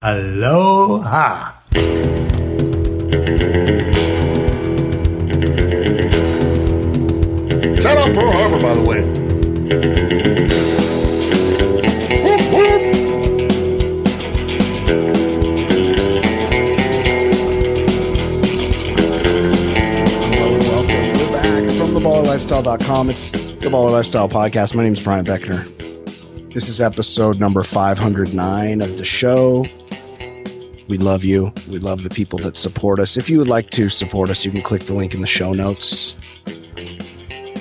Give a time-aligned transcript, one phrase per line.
[0.00, 1.54] Aloha.
[7.80, 10.08] Shout out Pearl Harbor, by the way.
[19.18, 21.12] Hello and welcome.
[21.18, 23.10] We're back from theballerlifestyle.com.
[23.10, 24.76] It's the Baller Lifestyle Podcast.
[24.76, 25.64] My name is Brian Beckner.
[26.54, 29.66] This is episode number 509 of the show.
[30.88, 31.52] We love you.
[31.68, 33.18] We love the people that support us.
[33.18, 35.52] If you would like to support us, you can click the link in the show
[35.52, 36.16] notes.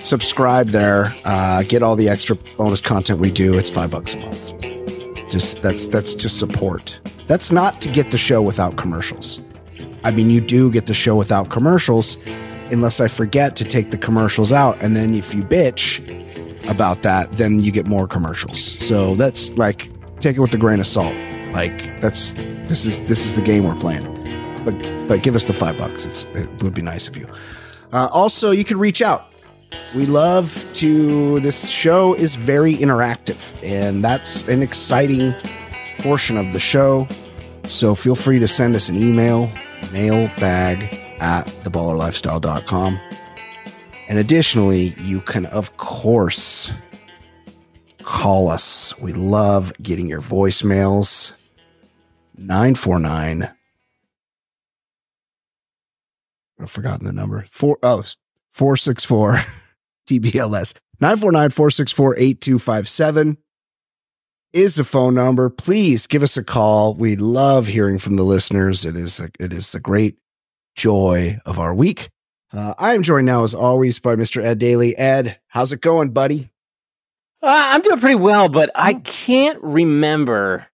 [0.04, 1.14] Subscribe there.
[1.26, 3.58] Uh, get all the extra bonus content we do.
[3.58, 4.54] It's five bucks a month.
[5.30, 6.98] Just that's that's just support.
[7.28, 9.42] That's not to get the show without commercials.
[10.06, 12.16] I mean, you do get the show without commercials,
[12.72, 14.82] unless I forget to take the commercials out.
[14.82, 16.00] And then if you bitch
[16.70, 18.78] about that, then you get more commercials.
[18.80, 19.90] So that's like
[20.22, 21.14] take it with a grain of salt.
[21.58, 22.34] Like that's
[22.70, 24.06] this is this is the game we're playing.
[24.64, 26.06] But but give us the five bucks.
[26.06, 27.28] It's it would be nice of you.
[27.92, 29.34] Uh, also, you can reach out.
[29.96, 31.40] We love to.
[31.40, 35.34] This show is very interactive, and that's an exciting
[35.98, 37.08] portion of the show.
[37.64, 39.52] So feel free to send us an email,
[39.92, 43.00] mailbag at theballerlifestyle.com.
[44.08, 46.70] And additionally, you can, of course,
[48.04, 48.96] call us.
[49.00, 51.34] We love getting your voicemails.
[52.38, 53.50] 949.
[56.60, 57.46] I've forgotten the number.
[57.52, 58.04] Four, oh,
[58.52, 59.42] 464
[60.08, 60.74] TBLS.
[61.00, 63.38] 949 464 8257
[64.54, 65.50] is the phone number.
[65.50, 66.96] Please give us a call.
[66.96, 68.84] We love hearing from the listeners.
[68.84, 70.18] It is a, it is the great
[70.76, 72.10] joy of our week.
[72.52, 74.44] Uh, I am joined now, as always, by Mr.
[74.44, 74.98] Ed Daly.
[74.98, 76.50] Ed, how's it going, buddy?
[77.44, 80.66] Uh, I'm doing pretty well, but I can't remember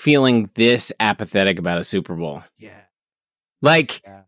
[0.00, 2.42] feeling this apathetic about a Super Bowl.
[2.58, 2.80] Yeah.
[3.62, 4.22] Like Yeah.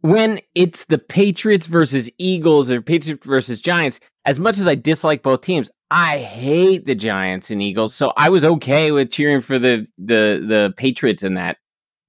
[0.00, 5.22] when it's the Patriots versus Eagles or Patriots versus Giants, as much as I dislike
[5.22, 7.94] both teams, I hate the Giants and Eagles.
[7.94, 11.58] So I was okay with cheering for the the the Patriots in that.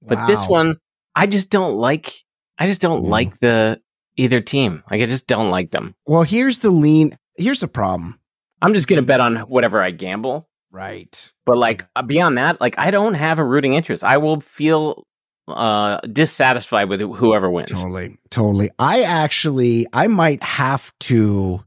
[0.02, 0.78] But this one,
[1.14, 2.12] I just don't like
[2.58, 3.08] I just don't Mm.
[3.08, 3.80] like the
[4.16, 4.82] either team.
[4.90, 5.94] Like I just don't like them.
[6.06, 7.16] Well, here's the lean.
[7.36, 8.18] Here's the problem.
[8.62, 10.48] I'm just gonna bet on whatever I gamble.
[10.74, 11.32] Right.
[11.46, 14.02] But like uh, beyond that, like I don't have a rooting interest.
[14.02, 15.06] I will feel
[15.46, 17.70] uh dissatisfied with whoever wins.
[17.70, 18.18] Totally.
[18.30, 18.70] Totally.
[18.80, 21.62] I actually, I might have to,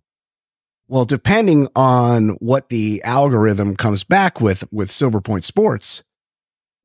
[0.90, 6.03] well, depending on what the algorithm comes back with, with Silverpoint Sports,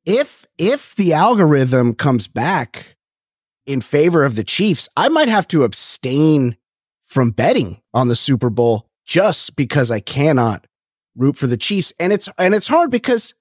[0.05, 2.95] if, if the algorithm comes back
[3.65, 6.55] in favor of the Chiefs, I might have to abstain
[7.05, 10.67] from betting on the Super Bowl just because I cannot
[11.15, 11.93] root for the Chiefs.
[11.99, 13.33] And it's, and it's hard because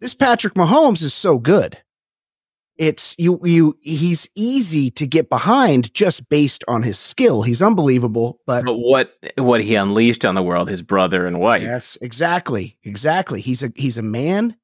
[0.00, 1.78] this Patrick Mahomes is so good
[2.76, 7.42] it's you you he's easy to get behind just based on his skill.
[7.42, 11.62] He's unbelievable, but But what what he unleashed on the world, his brother and wife.
[11.62, 12.76] yes, exactly.
[12.82, 13.40] Exactly.
[13.40, 14.56] He's a he's a man.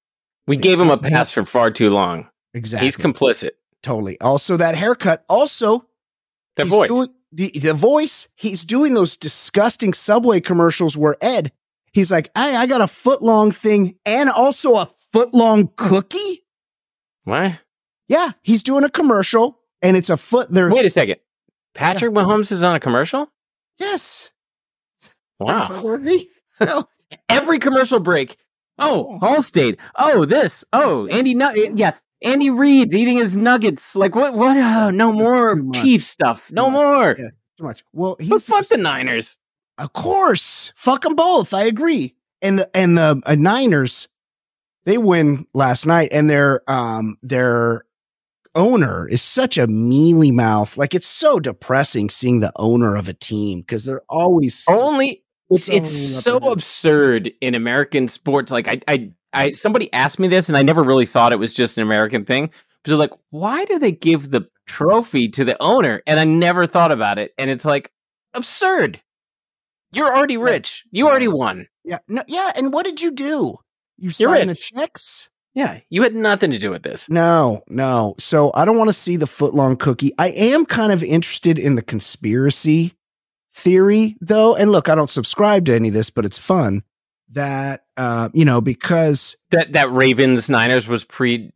[0.48, 2.28] We gave him a pass for far too long.
[2.52, 2.86] Exactly.
[2.88, 3.50] He's complicit.
[3.84, 4.20] totally.
[4.20, 5.24] Also that haircut.
[5.28, 5.86] Also
[6.56, 6.88] The voice.
[6.88, 11.52] doing- the, the voice, he's doing those disgusting subway commercials where Ed,
[11.92, 16.40] he's like, Hey, I got a foot long thing and also a foot long cookie.
[17.24, 17.58] what?
[18.08, 20.70] Yeah, he's doing a commercial and it's a foot there.
[20.70, 21.16] Wait a second.
[21.74, 23.30] Patrick Mahomes is on a commercial?
[23.78, 24.30] Yes.
[25.38, 25.98] Wow.
[26.60, 26.84] No.
[27.30, 28.36] Every commercial break.
[28.78, 29.26] Oh, oh.
[29.26, 29.78] Allstate.
[29.96, 30.62] Oh, this.
[30.74, 31.92] Oh, Andy Nug- eh, yeah.
[32.22, 33.96] Andy Reid's eating his nuggets.
[33.96, 35.56] Like what what oh, no more.
[35.72, 36.52] Chief stuff.
[36.52, 36.72] No much.
[36.72, 37.14] more.
[37.18, 37.28] Yeah.
[37.56, 37.82] Too much.
[37.94, 39.38] Well, But he's fuck the Niners.
[39.80, 41.54] Of course, fuck them both.
[41.54, 42.14] I agree.
[42.42, 44.08] And the and the uh, Niners,
[44.84, 47.84] they win last night, and their um their
[48.54, 50.76] owner is such a mealy mouth.
[50.76, 55.66] Like it's so depressing seeing the owner of a team because they're always Only it's
[55.66, 58.52] so it's so absurd in American sports.
[58.52, 61.54] Like I I I somebody asked me this and I never really thought it was
[61.54, 62.50] just an American thing.
[62.82, 66.02] But they're like, why do they give the trophy to the owner?
[66.06, 67.32] And I never thought about it.
[67.38, 67.92] And it's like
[68.34, 69.00] absurd.
[69.92, 70.84] You're already rich.
[70.90, 71.66] You already won.
[71.84, 72.52] yeah no yeah.
[72.54, 73.56] And what did you do?
[73.98, 74.72] You You're signed the rich.
[74.72, 75.28] checks?
[75.52, 77.08] Yeah, you had nothing to do with this.
[77.10, 78.14] No, no.
[78.18, 80.12] So I don't want to see the footlong cookie.
[80.16, 82.94] I am kind of interested in the conspiracy
[83.52, 84.54] theory, though.
[84.54, 86.82] And look, I don't subscribe to any of this, but it's fun
[87.32, 91.50] that uh, you know, because That that Ravens Niners was pre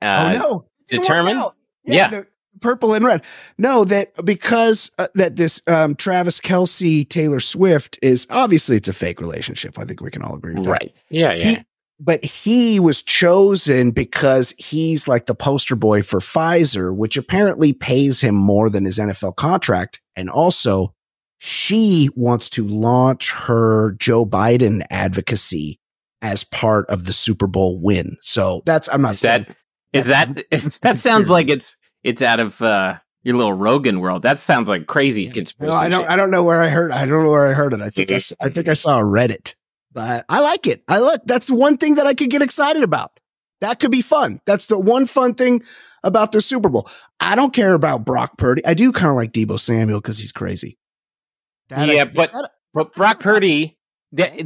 [0.00, 1.38] uh, oh no, It didn't work determined?
[1.38, 1.54] out.
[1.84, 2.08] Yeah.
[2.08, 2.26] the
[2.60, 3.22] purple and red.
[3.56, 8.92] No, that because uh, that this um, Travis Kelce Taylor Swift is obviously it's a
[8.92, 9.78] fake relationship.
[9.78, 10.70] I think we can all agree with that.
[10.70, 10.94] right.
[11.10, 11.44] Yeah, yeah.
[11.44, 11.58] He
[12.00, 18.20] but he was chosen because he's like the poster boy for Pfizer, which apparently pays
[18.20, 20.00] him more than his NFL contract.
[20.14, 20.94] And also,
[21.38, 25.80] she wants to launch her Joe Biden advocacy
[26.22, 28.16] as part of the Super Bowl win.
[28.22, 29.56] So that's I'm not Is saying that
[29.92, 34.22] is that that sounds like it's it's out of uh, your little Rogan world.
[34.22, 35.76] That sounds like crazy No, conspiracy.
[35.78, 36.02] I don't.
[36.02, 36.10] shit.
[36.10, 36.92] I don't know where I heard.
[36.92, 37.80] I don't know where I heard it.
[37.80, 39.54] I think I, I think I saw a Reddit,
[39.92, 40.82] but I like it.
[40.88, 41.22] I look.
[41.24, 43.18] That's the one thing that I could get excited about.
[43.60, 44.40] That could be fun.
[44.46, 45.62] That's the one fun thing
[46.04, 46.88] about the Super Bowl.
[47.18, 48.64] I don't care about Brock Purdy.
[48.64, 50.78] I do kind of like Deebo Samuel because he's crazy.
[51.70, 53.76] That I- yeah, but that- but Brock Purdy,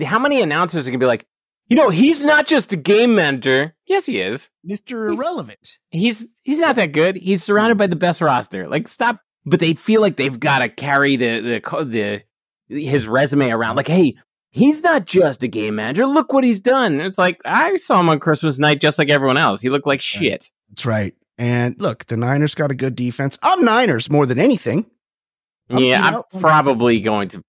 [0.02, 1.26] how many announcers are gonna be like,
[1.68, 3.74] you know, he's not just a game manager.
[3.86, 4.48] Yes, he is.
[4.68, 5.08] Mr.
[5.08, 5.78] He's- Irrelevant.
[5.90, 7.16] He's he's not that good.
[7.16, 8.68] He's surrounded by the best roster.
[8.68, 9.20] Like, stop.
[9.44, 12.22] But they feel like they've got to carry the the
[12.68, 13.74] the his resume around.
[13.76, 14.14] Like, hey,
[14.50, 16.06] he's not just a game manager.
[16.06, 17.00] Look what he's done.
[17.00, 19.60] It's like I saw him on Christmas night, just like everyone else.
[19.60, 20.48] He looked like shit.
[20.68, 21.14] That's right.
[21.38, 23.36] And look, the Niners got a good defense.
[23.42, 24.86] I'm Niners more than anything.
[25.70, 27.42] I'm- yeah, you I'm probably going to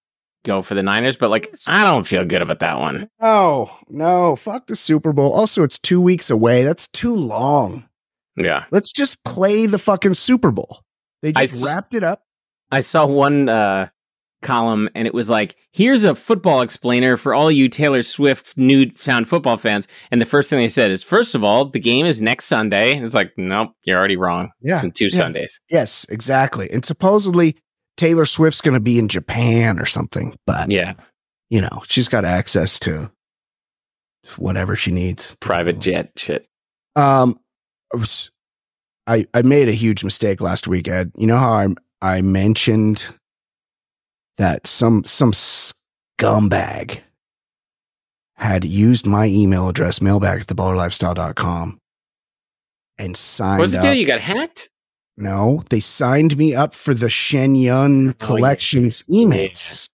[0.44, 3.08] go for the Niners, but like, I don't feel good about that one.
[3.20, 5.32] No, no, fuck the Super Bowl.
[5.32, 6.62] Also, it's two weeks away.
[6.62, 7.88] That's too long.
[8.36, 8.64] Yeah.
[8.70, 10.80] Let's just play the fucking Super Bowl.
[11.22, 12.22] They I just s- wrapped it up.
[12.70, 13.88] I saw one uh,
[14.42, 19.28] column and it was like, here's a football explainer for all you Taylor Swift newfound
[19.28, 19.86] football fans.
[20.10, 22.94] And the first thing they said is, first of all, the game is next Sunday.
[22.96, 24.50] And it's like, nope, you're already wrong.
[24.60, 25.16] Yeah, It's in two yeah.
[25.16, 25.60] Sundays.
[25.70, 26.68] Yes, exactly.
[26.70, 27.56] And supposedly
[27.96, 30.94] Taylor Swift's going to be in Japan or something, but Yeah.
[31.50, 33.10] you know, she's got access to
[34.36, 35.36] whatever she needs.
[35.40, 36.46] Private jet shit.
[36.96, 37.38] Um,
[39.06, 41.12] I I made a huge mistake last week, Ed.
[41.16, 41.66] You know how I
[42.00, 43.06] I mentioned
[44.38, 47.00] that some some scumbag
[48.36, 51.78] had used my email address, mailbag at theballerlifestyle.com,
[52.98, 53.84] and signed What's the up.
[53.84, 53.94] deal?
[53.94, 54.70] You got hacked?
[55.16, 58.12] No, they signed me up for the Shen Yun Oh, yeah.
[58.18, 59.86] collections emails.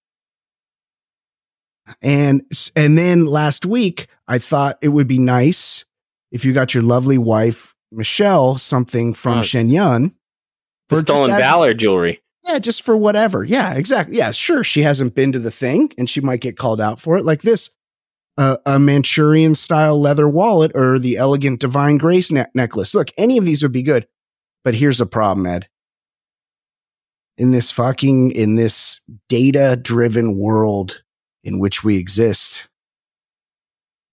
[2.03, 2.43] And
[2.77, 5.85] and then last week I thought it would be nice
[6.31, 10.15] if you got your lovely wife Michelle something from Oh, Shen Yun.
[10.89, 12.21] For stolen valor jewelry.
[12.47, 13.45] Yeah, just for whatever.
[13.45, 14.17] Yeah, exactly.
[14.17, 14.65] Yeah, sure.
[14.65, 17.25] She hasn't been to the thing and she might get called out for it.
[17.25, 17.71] Like this
[18.39, 22.95] uh, a Manchurian style leather wallet or the elegant divine grace ne- necklace.
[22.95, 24.07] Look, any of these would be good.
[24.65, 25.69] But here's the problem, Ed.
[27.39, 31.03] In this fucking, in this data driven world
[31.43, 32.69] in which we exist,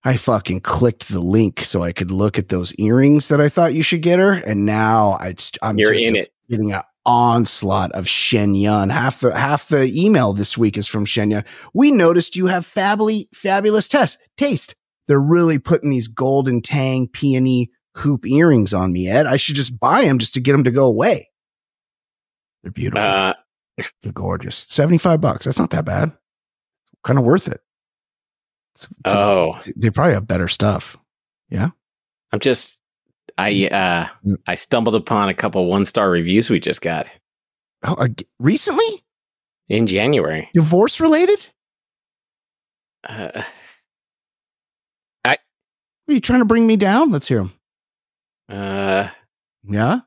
[0.06, 3.74] I fucking clicked the link so I could look at those earrings that I thought
[3.74, 4.32] you should get her.
[4.32, 6.30] And now I, I'm You're just in it.
[6.50, 8.90] getting an onslaught of Shen Yun.
[8.90, 11.44] Half the, half the email this week is from Shen Yun.
[11.74, 14.76] We noticed you have fably, fabulous test, taste.
[15.10, 19.26] They're really putting these golden tang peony hoop earrings on me, Ed.
[19.26, 21.30] I should just buy them just to get them to go away.
[22.64, 23.02] They're beautiful.
[23.08, 23.34] Uh,
[24.02, 24.56] They're gorgeous.
[24.56, 25.46] 75 bucks.
[25.46, 26.12] That's not that bad.
[27.04, 27.62] Kind of worth it.
[28.76, 30.98] It's- it's- oh, they probably have better stuff.
[31.50, 31.70] Yeah.
[32.32, 32.80] I'm just,
[33.38, 34.08] I, uh,
[34.48, 37.08] I stumbled upon a couple one star reviews we just got
[37.84, 39.04] Oh, ag- recently?
[39.70, 40.50] in January.
[40.54, 41.46] Divorce related?
[43.08, 43.44] Uh,
[45.26, 45.38] Are
[46.14, 47.12] you trying to bring me down?
[47.12, 47.54] Let's hear them.
[48.50, 49.10] Uh,
[49.70, 50.00] Yeah.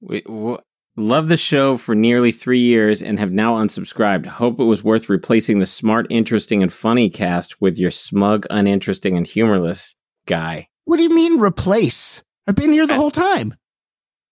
[0.00, 0.58] We w-
[0.96, 4.26] love the show for nearly three years and have now unsubscribed.
[4.26, 9.16] Hope it was worth replacing the smart, interesting, and funny cast with your smug, uninteresting,
[9.16, 9.94] and humorless
[10.26, 10.68] guy.
[10.84, 12.22] What do you mean replace?
[12.46, 13.54] I've been here the I- whole time.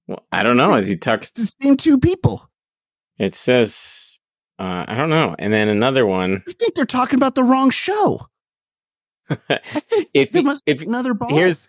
[0.06, 0.74] Well, I don't know.
[0.74, 2.48] As you talk, It's the same two people.
[3.18, 4.16] it says,
[4.60, 5.34] uh, I don't know.
[5.36, 6.44] And then another one.
[6.48, 8.28] I think they're talking about the wrong show.
[10.14, 11.30] if There must if be another ball.
[11.34, 11.66] here's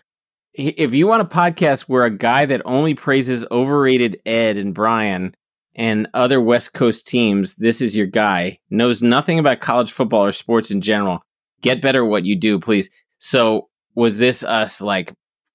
[0.58, 5.36] if you want a podcast where a guy that only praises overrated Ed and Brian
[5.76, 8.60] and other West Coast teams, this is your guy.
[8.70, 11.22] Knows nothing about college football or sports in general.
[11.62, 12.90] Get better at what you do, please.
[13.20, 15.14] So, was this us like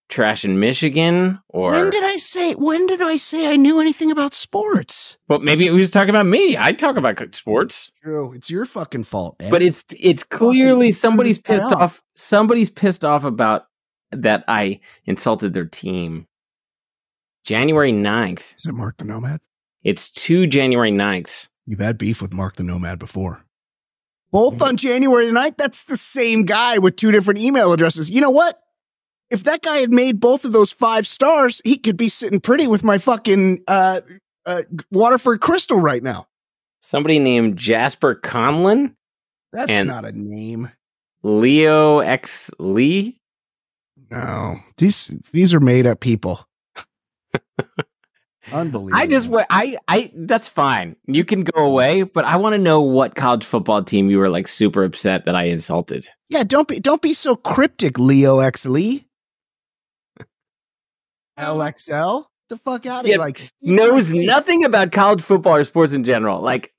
[0.08, 1.70] trash in Michigan, or?
[1.70, 2.52] when did I say?
[2.54, 5.16] When did I say I knew anything about sports?
[5.26, 6.56] but maybe it was talking about me.
[6.56, 8.32] I talk about sports, True.
[8.32, 9.36] It's your fucking fault.
[9.40, 9.50] Ed.
[9.50, 12.02] but it's it's clearly somebody's pissed guy off.
[12.14, 13.64] Somebody's pissed off about
[14.12, 16.26] that I insulted their team.
[17.44, 18.54] January 9th.
[18.56, 19.40] is it Mark the Nomad?
[19.82, 21.48] It's two January 9ths.
[21.66, 23.44] You've had beef with Mark the Nomad before.
[24.30, 25.56] Both on January the 9th?
[25.56, 28.08] That's the same guy with two different email addresses.
[28.08, 28.60] You know what?
[29.30, 32.66] If that guy had made both of those five stars, he could be sitting pretty
[32.66, 34.02] with my fucking uh,
[34.46, 36.26] uh, Waterford Crystal right now.
[36.82, 38.94] Somebody named Jasper Conlon,
[39.52, 40.70] That's not a name.
[41.22, 43.20] Leo X Lee,
[44.12, 46.46] No, these these are made up people.
[48.52, 49.00] Unbelievable.
[49.00, 50.96] I just I I that's fine.
[51.06, 54.28] You can go away, but I want to know what college football team you were
[54.28, 56.06] like super upset that I insulted.
[56.28, 56.44] yeah.
[56.44, 59.06] Don't be don't be so cryptic, Leo X Lee.
[61.38, 62.26] LXL.
[62.50, 63.18] The fuck out of Yeah, here!
[63.18, 66.42] Like Knows nothing about college football or sports in general.
[66.42, 66.74] Like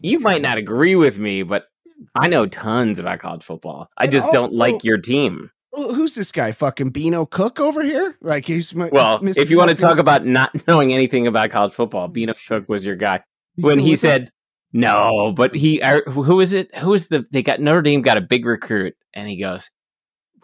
[0.00, 1.66] you might not agree with me, but
[2.14, 3.90] I know tons about college football.
[3.98, 5.50] I just don't like your team.
[5.78, 6.52] Who- Who's this guy?
[6.52, 8.16] Fucking Beano Cook over here?
[8.20, 9.38] Like he's my- Well, Mr.
[9.38, 12.84] if you want to talk about not knowing anything about college football, Beano Cook was
[12.86, 13.22] your guy.
[13.56, 14.30] He's when he said
[14.72, 16.74] no, but he uh, who is it?
[16.76, 19.70] Who is the they got Notre Dame got a big recruit, and he goes,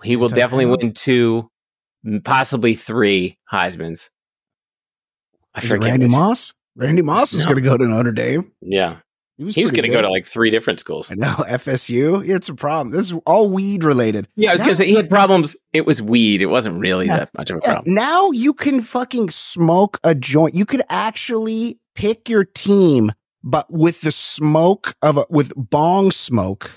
[0.02, 1.50] he will definitely win two,
[2.24, 4.10] possibly three Heisman's.
[5.54, 6.54] I Is Randy Moss?
[6.74, 7.52] Randy Moss was No.
[7.52, 8.50] going to go to Notre Dame.
[8.62, 8.96] Yeah,
[9.36, 11.10] He was, was going to go to like three different schools.
[11.10, 12.26] I know FSU.
[12.28, 12.90] It's a problem.
[12.94, 14.28] This is all weed related.
[14.36, 15.56] Yeah, I was going to say he had problems.
[15.72, 16.40] It was weed.
[16.40, 17.18] It wasn't really Yeah.
[17.18, 17.94] that much of a Yeah, problem.
[17.94, 20.54] now you can fucking smoke a joint.
[20.54, 23.10] You could actually pick your team,
[23.42, 26.70] but with the smoke of a, with bong smoke,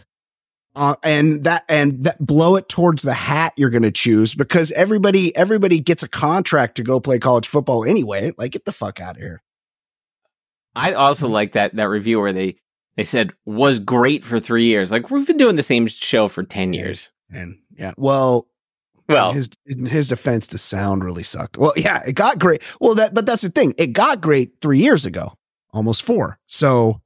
[0.76, 4.72] uh, and that and that blow it towards the hat you're going to choose because
[4.74, 8.32] everybody everybody gets a contract to go play college football anyway.
[8.38, 9.42] Like, get the fuck out of here.
[10.78, 11.34] I also mm-hmm.
[11.34, 12.58] like that that review where they
[12.96, 14.92] they said was great for three years.
[14.92, 17.12] Like we've been doing the same show for ten years.
[17.32, 18.48] And yeah, well,
[19.10, 21.58] Well, in his in his defense, the sound really sucked.
[21.58, 22.62] Well, yeah, it got great.
[22.80, 23.74] Well, that but that's the thing.
[23.78, 25.34] It got great three years ago,
[25.72, 26.40] almost four.
[26.48, 27.02] So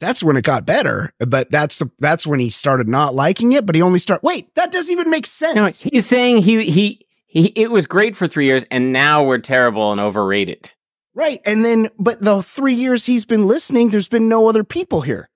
[0.00, 1.12] that's when it got better.
[1.18, 3.66] But that's the that's when he started not liking it.
[3.66, 4.22] But he only start.
[4.22, 5.56] Wait, that doesn't even make sense.
[5.56, 9.38] No, he's saying he he he it was great for three years, and now we're
[9.38, 10.72] terrible and overrated.
[11.14, 11.40] Right.
[11.44, 15.28] And then, but the three years he's been listening, there's been no other people here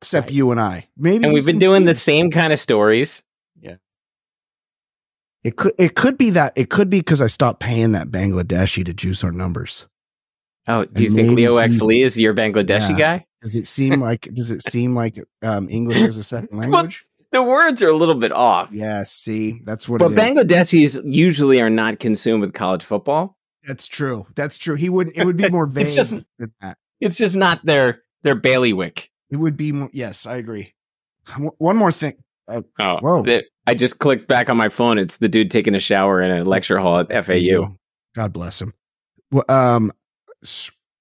[0.00, 0.34] except Right.
[0.36, 0.88] you and I.
[0.96, 3.22] Maybe And we've he's been doing the same kind of stories.
[3.60, 3.76] Yeah.
[5.44, 8.84] It could it could be that it could be because I stopped paying that Bangladeshi
[8.84, 9.86] to juice our numbers.
[10.66, 13.18] Oh, do you And think Leo X Lee is your Bangladeshi Yeah.
[13.18, 13.26] guy?
[13.42, 17.06] Does it seem like does it seem like um, English as a second language?
[17.30, 18.70] The words are a little bit off.
[18.72, 20.18] Yeah, see, that's what But it is.
[20.18, 23.36] Bangladeshis usually are not consumed with college football.
[23.64, 24.26] That's true.
[24.34, 24.74] That's true.
[24.76, 25.16] He wouldn't.
[25.16, 25.82] It would be more vague.
[25.86, 26.78] It's just- than that.
[27.00, 29.10] It's just not their their bailiwick.
[29.30, 29.90] It would be more.
[29.92, 30.74] Yes, I agree.
[31.58, 32.14] One more thing.
[32.48, 33.22] Oh, Whoa.
[33.22, 34.98] the- I just clicked back on my phone.
[34.98, 37.76] It's the dude taking a shower in a lecture hall at FAU.
[38.14, 38.72] God bless him.
[39.30, 39.92] Well, um.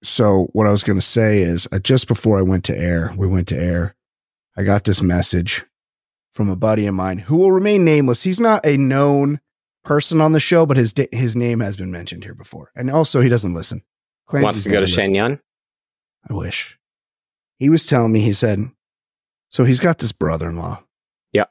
[0.03, 3.13] So what I was going to say is, uh, just before I went to air,
[3.17, 3.95] we went to air.
[4.55, 5.65] I got this message
[6.33, 8.21] from a buddy of mine who will remain nameless.
[8.23, 9.39] He's not a known
[9.87, 13.21] person on the show, but his his name has been mentioned here before, and also
[13.21, 13.81] he doesn't listen.
[14.27, 14.87] Claims Wants to go to.
[14.87, 15.39] Shen Yun.
[16.29, 16.77] I wish.
[17.59, 18.69] He was telling me, he said,
[19.49, 20.83] so he's got this brother in law.
[21.31, 21.45] Yeah.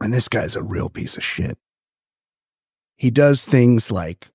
[0.00, 1.58] And this guy's a real piece of shit.
[2.96, 4.28] He does things like,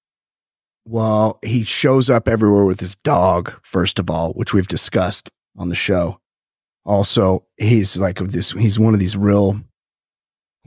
[0.86, 5.70] well, he shows up everywhere with his dog, first of all, which we've discussed on
[5.70, 6.20] the show.
[6.86, 9.60] Also, he's like this, he's one of these real,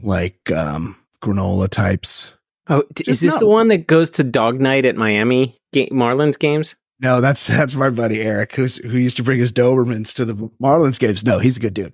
[0.01, 2.33] like, um, granola types.
[2.67, 3.39] Oh, d- is this no.
[3.39, 6.75] the one that goes to dog night at Miami ga- Marlins games?
[6.99, 10.35] No, that's that's my buddy Eric, who's who used to bring his Dobermans to the
[10.61, 11.23] Marlins games.
[11.25, 11.93] No, he's a good dude.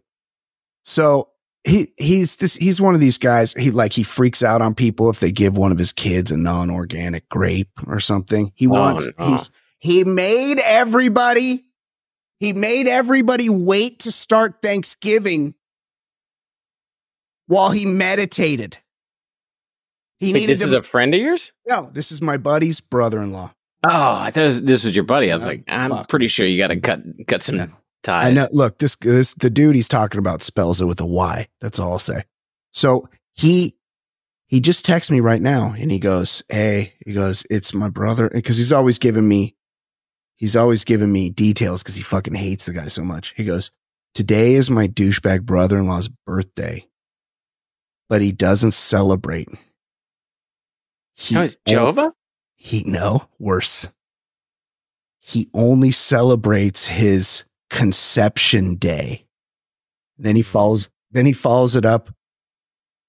[0.86, 1.30] So
[1.64, 3.54] he he's this he's one of these guys.
[3.54, 6.38] He like he freaks out on people if they give one of his kids a
[6.38, 8.52] non-organic grape or something.
[8.56, 9.26] He Oh, wants no.
[9.28, 11.66] he's he made everybody
[12.40, 15.56] he made everybody wait to start Thanksgiving
[17.48, 18.78] while he meditated.
[20.20, 21.54] He Wait, needed this to is a friend of yours?
[21.68, 21.90] no.
[21.94, 23.52] This is my buddy's brother-in-law.
[23.86, 25.32] Oh, I thought was- this was your buddy.
[25.32, 26.10] I was No, like, I'm fuck.
[26.10, 27.68] pretty sure you got to cut cut some No.
[28.04, 28.28] ties.
[28.28, 28.48] I know.
[28.52, 31.48] Look, this, this the dude he's talking about spells it with a Y.
[31.62, 32.24] That's all I'll say.
[32.74, 33.76] So he
[34.48, 38.30] he just texts me right now, and he goes, "Hey," he goes, "It's my brother,"
[38.30, 39.56] because he's always giving me
[40.36, 43.34] he's always giving me details because he fucking hates the guy so much.
[43.38, 43.72] He goes,
[44.14, 46.86] "Today is my douchebag brother-in-law's birthday,
[48.10, 49.48] but he doesn't celebrate."
[51.20, 52.14] He Oh, is Jova?
[52.56, 53.90] he no worse.
[55.20, 59.26] He only celebrates his conception day.
[60.18, 62.10] Then he follows then he follows it up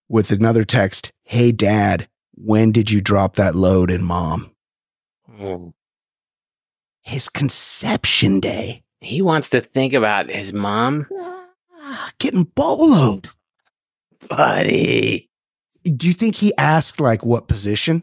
[0.09, 1.13] with another text.
[1.23, 4.51] Hey dad, when did you drop that load in mom?
[5.39, 5.73] Oh,
[7.03, 8.83] His conception day.
[9.01, 11.07] he wants to think about his mom,
[11.83, 13.33] Ah, Getting boloed.
[14.29, 15.30] buddy.
[15.85, 18.03] Do you think he asked like what position?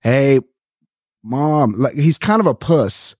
[0.00, 0.40] Hey,
[1.22, 1.74] mom.
[1.76, 3.14] Like he's kind of a puss.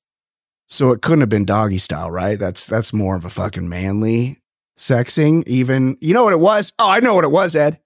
[0.68, 2.38] So it couldn't have been doggy style, right?
[2.38, 4.40] That's that's more of a fucking manly
[4.76, 5.46] sexing.
[5.46, 6.72] Even you know what it was?
[6.78, 7.80] Oh, I know what it was, Ed.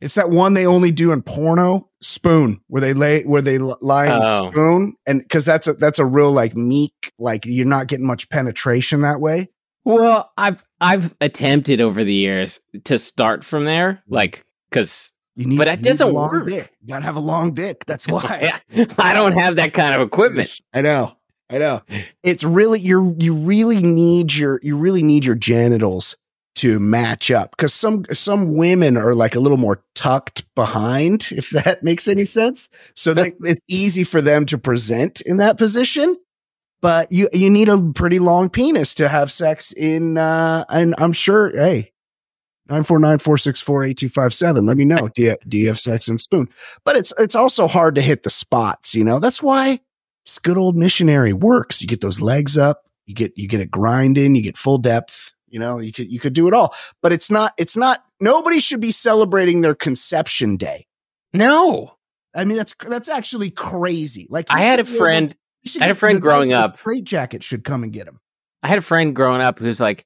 [0.00, 4.06] It's that one they only do in porno, Spoon, where they lay where they lie
[4.06, 4.50] in Oh.
[4.50, 8.28] spoon, and because that's a that's a real like meek, like you're not getting much
[8.28, 9.48] penetration that way.
[9.84, 14.14] Well, I've I've attempted over the years to start from there, mm-hmm.
[14.14, 14.44] like
[14.74, 16.46] because You need, But that doesn't a long work.
[16.48, 16.72] dick.
[16.82, 17.84] You gotta have a long dick.
[17.86, 18.52] That's why.
[18.98, 20.60] I don't have that kind of equipment.
[20.72, 21.16] I know.
[21.50, 21.82] I know.
[22.22, 26.16] It's really you you really need your you really need your genitals
[26.56, 31.50] to match up because some some women are like a little more tucked behind, if
[31.50, 32.68] that makes any sense.
[32.94, 36.16] So that it's easy for them to present in that position.
[36.80, 41.12] But you you need a pretty long penis to have sex in uh and I'm
[41.12, 41.92] sure hey
[42.70, 44.66] 949-464-8257.
[44.66, 45.08] Let me know.
[45.08, 46.48] Do you, do you have sex and spoon?
[46.84, 49.18] But it's it's also hard to hit the spots, you know.
[49.18, 49.80] That's why
[50.24, 51.82] just good old missionary works.
[51.82, 55.32] You get those legs up, you get you get it grinding, you get full depth.
[55.48, 58.02] You know, you could you could do it all, but it's not it's not.
[58.20, 60.86] Nobody should be celebrating their conception day.
[61.32, 61.92] No,
[62.34, 64.26] I mean, that's that's actually crazy.
[64.30, 65.34] Like I had a friend.
[65.80, 68.20] I had a friend growing up- Straight jacket should come and get him.
[68.62, 70.04] I had a friend growing up who's like,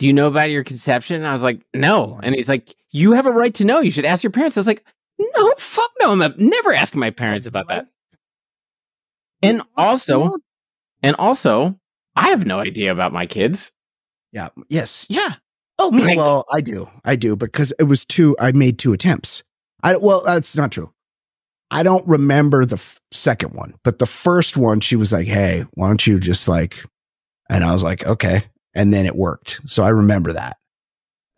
[0.00, 3.12] "Do you know about your conception?" And I was like, "No," and he's like, "You
[3.12, 3.80] have a right to know.
[3.80, 4.82] You should ask your parents." I was like,
[5.18, 6.10] "No, fuck no.
[6.10, 7.86] I'm never asking my parents about that."
[9.42, 10.36] And also,
[11.02, 11.78] and also,
[12.16, 13.72] I have no idea about my kids.
[14.32, 14.48] Yeah.
[14.68, 15.06] Yes.
[15.08, 15.34] Yeah.
[15.82, 16.90] Oh, well, I do.
[17.06, 18.36] I do because it was two.
[18.38, 19.42] I made two attempts.
[19.82, 20.92] I well, that's not true.
[21.70, 25.64] I don't remember the f- second one, but the first one, she was like, "Hey,
[25.72, 26.84] why don't you just like?"
[27.48, 29.60] And I was like, "Okay," and then it worked.
[29.66, 30.56] So I remember that.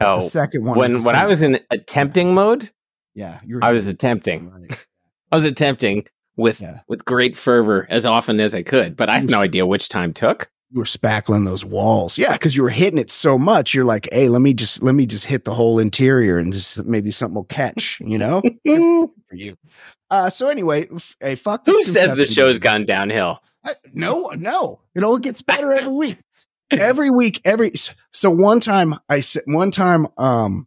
[0.01, 0.79] the Oh, second one.
[0.79, 2.71] when when I was in attempting mode,
[3.15, 4.51] yeah, you were I was attempting.
[4.51, 4.87] Right.
[5.31, 6.81] I was attempting with Yeah.
[6.89, 10.13] with great fervor as often as I could, but I had no idea which time
[10.13, 10.51] took.
[10.75, 13.75] You were spackling those walls, yeah, because you were hitting it so much.
[13.75, 16.83] You're like, "Hey, let me just let me just hit the whole interior, and just
[16.87, 18.41] maybe something will catch." You know.
[18.67, 19.57] For you.
[20.11, 21.65] Uh, so anyway, f- hey, fuck.
[21.65, 23.41] this Who said the show's gone downhill?
[23.65, 24.81] I, no, no.
[24.95, 26.19] It all gets better every week.
[26.73, 27.73] Every week, every.
[28.13, 30.67] So one time, I said one time, um,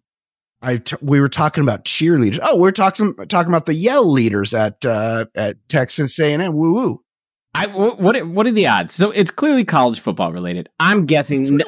[0.61, 2.39] I t- we were talking about cheerleaders.
[2.41, 6.53] Oh, we're talking talking about the yell leaders at uh at Texas A and M.
[6.55, 7.01] Woo woo.
[7.53, 8.93] I what are- what are the odds?
[8.93, 10.69] So it's clearly college football related.
[10.79, 11.65] I'm guessing no,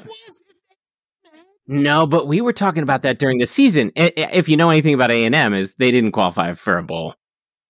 [1.67, 3.91] no, but we were talking about that during the season.
[3.95, 7.15] If you know anything about A and M, is they didn't qualify for a bowl.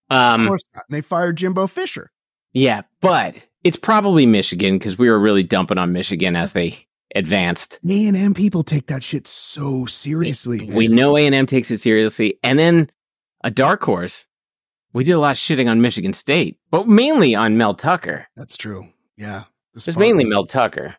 [0.10, 0.86] Of Um, course, not.
[0.90, 2.12] they fired Jimbo Fisher.
[2.54, 7.80] yeah, but it's probably Michigan because we were really dumping on Michigan as they advanced.
[7.88, 10.70] A and M people take that shit so seriously.
[10.72, 12.90] We know A and M takes it seriously, and then
[13.44, 14.28] a dark horse.
[14.94, 18.28] We did a lot of shitting on Michigan State, but mainly on Mel Tucker.
[18.36, 18.88] That's true.
[19.18, 19.44] Yeah,
[19.74, 20.26] The It's mainly.
[20.26, 20.96] Mel Tucker.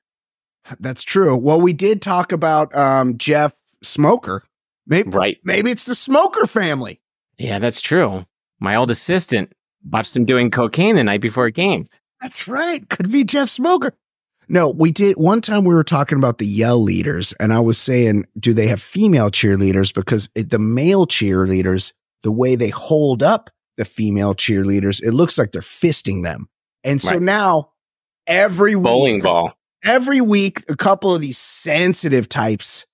[0.79, 1.35] That's true.
[1.37, 4.45] Well, we did talk about um Jeff Smoker.
[4.87, 5.39] Maybe Right.
[5.45, 7.01] maybe it's the Smoker family.
[7.39, 8.27] Yeah, that's true.
[8.61, 9.53] My old assistant
[9.91, 11.87] watched him doing cocaine the night before a game.
[12.21, 12.89] That's right.
[12.89, 13.95] Could be Jeff Smoker.
[14.49, 17.77] No, we did one time we were talking about the yell leaders, and I was
[17.77, 19.93] saying, do they have female cheerleaders?
[19.93, 25.37] Because it, the male cheerleaders, the way they hold up the female cheerleaders, it looks
[25.37, 26.49] like they're fisting them.
[26.83, 27.23] And so Right.
[27.23, 27.73] now
[28.27, 29.53] every Bowling week, ball.
[29.85, 32.87] every week, a couple of these sensitive types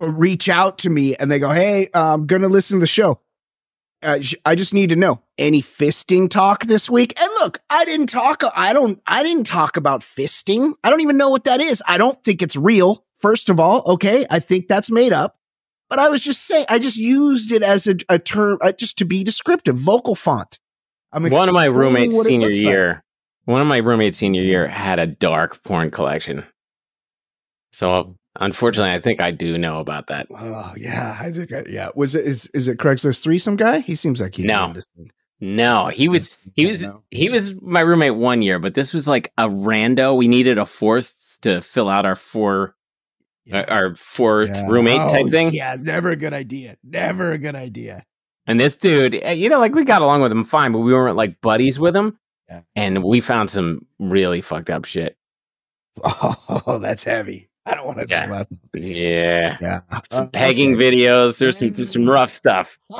[0.00, 2.86] uh, reach out to me and they go, Hey, I'm going to listen to the
[2.86, 3.20] show.
[4.02, 7.20] Uh, I just need to know any fisting talk this week.
[7.20, 8.44] And look, I didn't talk.
[8.54, 10.74] I don't, I didn't talk about fisting.
[10.84, 11.82] I don't even know what that is.
[11.86, 13.04] I don't think it's real.
[13.18, 14.24] First of all, okay.
[14.30, 15.36] I think that's made up,
[15.90, 18.98] but I was just saying, I just used it as a, a term, uh, just
[18.98, 20.60] to be descriptive, vocal font.
[21.12, 22.70] I'm One of my roommates senior looks like.
[22.70, 23.04] year,
[23.46, 26.44] one of my roommates senior year had a dark porn collection.
[27.72, 30.26] So unfortunately, I think I do know about that.
[30.30, 31.90] Oh yeah, I think I, yeah.
[31.94, 33.80] Was it is is it Craigslist threesome guy?
[33.80, 34.72] He seems like he No.
[35.40, 39.32] No, he was he was he was my roommate one year, but this was like
[39.38, 40.16] a rando.
[40.16, 42.74] We needed a fourth to fill out our four
[43.44, 43.58] Yeah.
[43.60, 44.66] uh, our fourth Yeah.
[44.68, 45.52] roommate Oh, type thing.
[45.52, 46.76] Yeah, never a good idea.
[46.82, 48.04] Never a good idea.
[48.48, 50.92] And this dude, eh, you know, like we got along with him fine, but we
[50.92, 52.18] weren't like buddies with him.
[52.48, 52.62] Yeah.
[52.74, 55.16] And we found some really fucked up shit.
[56.04, 57.48] Oh, that's heavy.
[57.68, 58.24] I don't want to Yeah.
[58.26, 58.80] about that.
[58.82, 59.56] Yeah.
[59.60, 59.80] Yeah.
[60.10, 60.90] Some Uh, pegging okay.
[60.90, 61.38] videos.
[61.38, 62.78] There's some some rough stuff.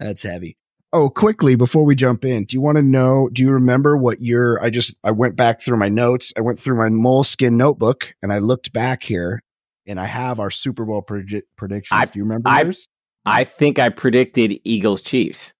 [0.00, 0.56] That's heavy.
[0.92, 3.28] Oh, quickly before we jump in, do you want to know?
[3.32, 4.62] Do you remember what your?
[4.62, 6.32] I just I went back through my notes.
[6.36, 9.42] I went through my moleskin notebook and I looked back here,
[9.86, 11.98] and I have our Super Bowl predi- predictions.
[12.00, 12.86] I- do you remember I- yours?
[13.26, 15.52] I think I predicted Eagles Chiefs.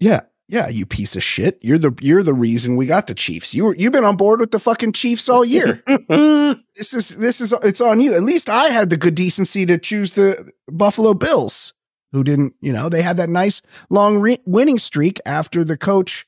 [0.00, 0.20] Yeah,
[0.52, 1.58] Yeah, you piece of shit.
[1.62, 3.54] You're the you're the reason we got the Chiefs.
[3.54, 5.82] You were you've been on board with the fucking Chiefs all year.
[6.76, 8.12] this is this is it's on you.
[8.12, 11.72] At least I had the good decency to choose the Buffalo Bills,
[12.12, 12.52] who didn't.
[12.60, 16.26] You know, they had that nice long re- winning streak after the coach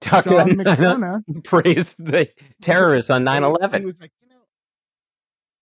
[0.00, 1.44] Talked John about McDonough.
[1.44, 2.26] praised the
[2.62, 3.84] terrorists on 9 He 11.
[3.84, 4.36] was like, you know,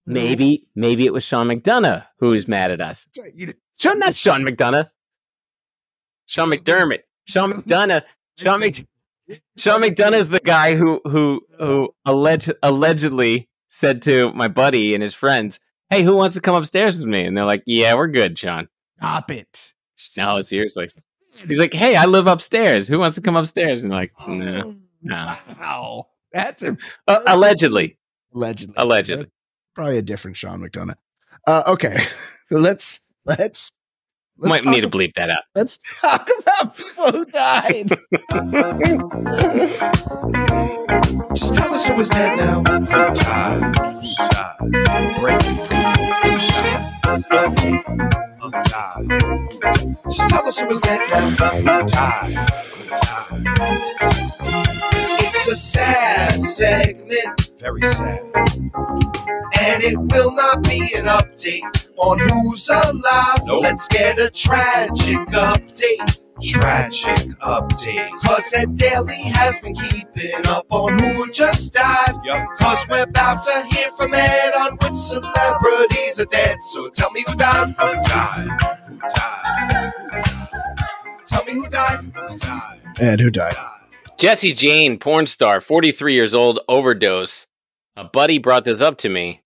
[0.07, 3.05] Maybe, maybe it was Sean McDonough who was mad at us.
[3.07, 3.33] That's right.
[3.35, 4.89] You, Sean, not Sean McDonough.
[6.27, 7.01] Sean McDermott.
[7.29, 8.03] Sean McDonough.
[8.39, 8.87] Sean Mc,
[9.57, 15.03] Sean McDonough is the guy who who who alleged allegedly said to my buddy and
[15.03, 15.61] his friends,
[15.91, 18.69] "Hey, who wants to come upstairs with me?" And they're like, "Yeah, we're good, Sean."
[18.97, 19.73] stop it.
[20.17, 20.89] No, seriously.
[21.47, 22.89] He's like, "Hey, I live upstairs.
[22.89, 26.07] Who wants to come upstairs?" And they're like, "No, no." Wow.
[26.33, 27.97] That's a, Uh, allegedly,
[28.35, 28.75] allegedly.
[28.77, 29.27] allegedly.
[29.75, 30.97] Probably a different Sean McDonough.
[31.47, 31.97] Uh, okay.
[32.51, 33.71] let's let's
[34.39, 35.43] let's Might need to bleep that out.
[35.55, 37.89] let's talk about people who died.
[41.35, 42.63] Just tell us who was dead now.
[42.67, 43.79] I'm tired.
[43.79, 44.03] I'm
[44.73, 45.21] tired.
[45.21, 45.79] Breaking through.
[47.05, 47.55] I'm tired.
[48.41, 49.11] I'm tired.
[50.05, 51.29] Just tell us who was dead now.
[51.51, 52.51] I'm tired.
[52.93, 53.45] I'm.
[55.21, 57.51] It's a sad segment.
[57.61, 58.21] Very sad.
[59.61, 63.41] And it will not be an update on who's alive.
[63.45, 63.63] Nope.
[63.63, 66.21] Let's get a tragic update.
[66.43, 68.11] Tragic update.
[68.21, 72.15] Cause Ed Daly has been keeping up on who just died.
[72.25, 72.47] Yup.
[72.59, 76.57] Cause we're about to hear from Ed on which celebrities are dead.
[76.63, 77.69] So tell me who died.
[77.69, 78.49] Who died?
[78.89, 79.93] Who died?
[80.01, 81.25] Who died?
[81.27, 81.99] Tell me who died.
[82.15, 82.81] Who died?
[83.01, 83.55] And who died?
[83.55, 83.79] died.
[84.19, 87.47] Jesse Jane, porn star, 43 years old, overdose.
[87.97, 89.43] A buddy brought this up to me.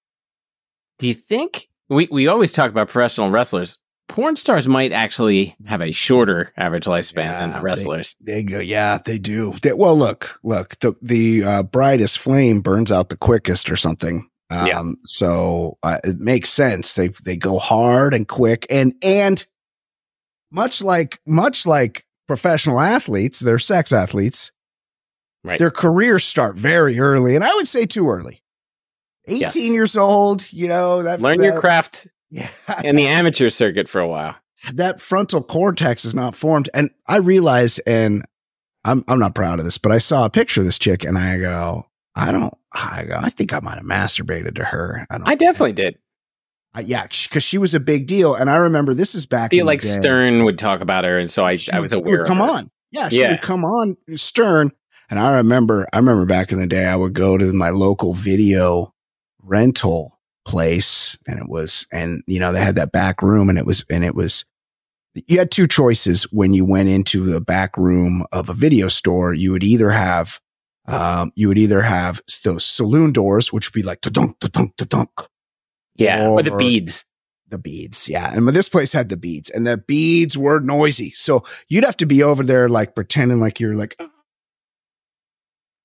[0.98, 3.78] Do you think we, we always talk about professional wrestlers?
[4.08, 8.14] Porn stars might actually have a shorter average lifespan Yeah, than they- wrestlers.
[8.20, 9.54] They go, yeah, they do.
[9.62, 14.28] They- well, look, look, the the uh, brightest flame burns out the quickest, or something.
[14.50, 14.82] Um, Yeah.
[15.04, 16.92] So uh, it makes sense.
[16.92, 19.46] They they go hard and quick, and and
[20.50, 24.52] much like much like professional athletes, they're sex athletes.
[25.42, 25.58] Right.
[25.58, 28.41] Their careers start very early, and I would say too early.
[29.26, 31.20] Eighteen years old, you know that.
[31.20, 32.48] Learn your that- craft Yeah,
[32.82, 34.34] in the amateur circuit for a while.
[34.72, 36.70] that frontal cortex is not formed.
[36.72, 38.24] And I realize, and
[38.84, 41.18] I'm I'm not proud of this, but I saw a picture of this chick, and
[41.18, 41.84] I go,
[42.16, 45.06] I don't, I go, I think I might have masturbated to her.
[45.10, 45.28] I don't.
[45.28, 45.98] I definitely did.
[46.74, 49.50] I, yeah, because she was a big deal, and I remember this is back.
[49.52, 50.00] I feel in like the day.
[50.00, 52.24] Stern would talk about her, and so I, She I was aware.
[52.24, 53.32] Come on, yeah, she Yeah.
[53.32, 54.72] would come on Stern,
[55.10, 58.14] and I remember, I remember back in the day, I would go to my local
[58.14, 58.94] video
[59.42, 63.66] rental place, and it was, and you know, they had that back room, and it
[63.66, 64.44] was, and it was.
[65.26, 69.34] You had two choices when you went into the back room of a video store.
[69.34, 70.40] You would either have,
[70.88, 75.10] um, you would either have those saloon doors, which would be like dunk, dunk, dunk,
[75.96, 77.04] Yeah, or the beads.
[77.46, 78.08] the beads.
[78.08, 78.32] Yeah.
[78.32, 81.10] And this place had the beads and the beads were noisy.
[81.10, 84.08] So you'd have to be over there like pretending like you're like, uh,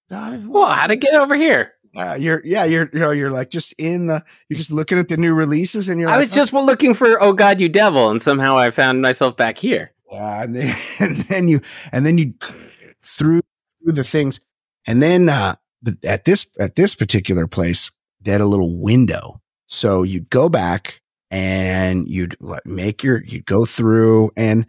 [0.09, 1.73] Well, how to get over here?
[1.97, 5.07] Uh, you're, yeah, you're, you know, you're like just in the, you're just looking at
[5.07, 8.11] the new releases and you're I like, was just looking for "Oh God, You Devil,"
[8.11, 9.91] and somehow I found myself back here.
[10.11, 12.35] Yeah, and then, and then you, and then you
[13.01, 13.41] through,
[13.83, 14.39] through the things.
[14.85, 15.55] And then, uh,
[16.03, 17.89] at this, at this particular place,
[18.21, 19.41] they had a little window.
[19.65, 24.65] So you'd go back and you'd make your, you'd go through and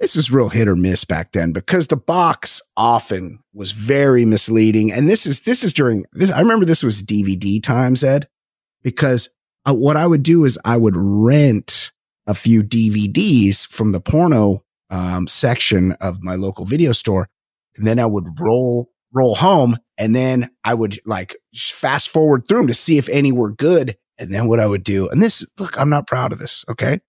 [0.00, 4.92] this is real hit or miss back then because the box often was very misleading.
[4.92, 6.30] And this is, this is during this.
[6.30, 8.28] I remember this was DVD times, Ed,
[8.82, 9.28] because
[9.68, 11.90] uh, what I would do is I would rent
[12.26, 17.28] a few DVDs from the porno um, section of my local video store.
[17.76, 22.58] And then I would roll, roll home and then I would like fast forward through
[22.58, 23.96] them to see if any were good.
[24.16, 26.64] And then what I would do, and this, look, I'm not proud of this.
[26.68, 27.00] Okay.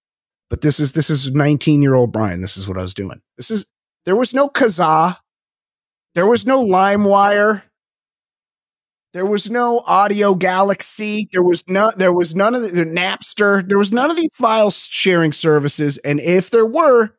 [0.49, 2.41] But this is, this is 19 year old Brian.
[2.41, 3.21] This is what I was doing.
[3.37, 3.65] This is,
[4.05, 5.17] there was no Kazaa.
[6.15, 7.63] There was no LimeWire.
[9.13, 11.29] There was no Audio Galaxy.
[11.31, 13.67] There was no, there was none of the, the Napster.
[13.67, 15.97] There was none of the file sharing services.
[15.99, 17.11] And if there were,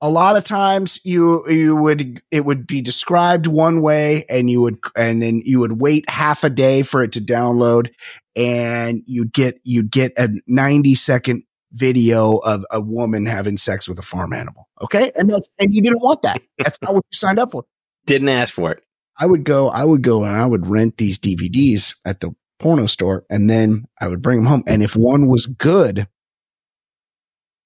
[0.00, 4.62] a lot of times you you would it would be described one way and you
[4.62, 7.90] would and then you would wait half a day for it to download
[8.34, 13.98] and you'd get you'd get a 90 second video of a woman having sex with
[13.98, 17.16] a farm animal okay and that's and you didn't want that that's not what you
[17.16, 17.64] signed up for
[18.06, 18.82] Didn't ask for it.
[19.18, 22.86] I would go, I would go and I would rent these DVDs at the porno
[22.86, 24.62] store and then I would bring them home.
[24.66, 26.08] And if one was good,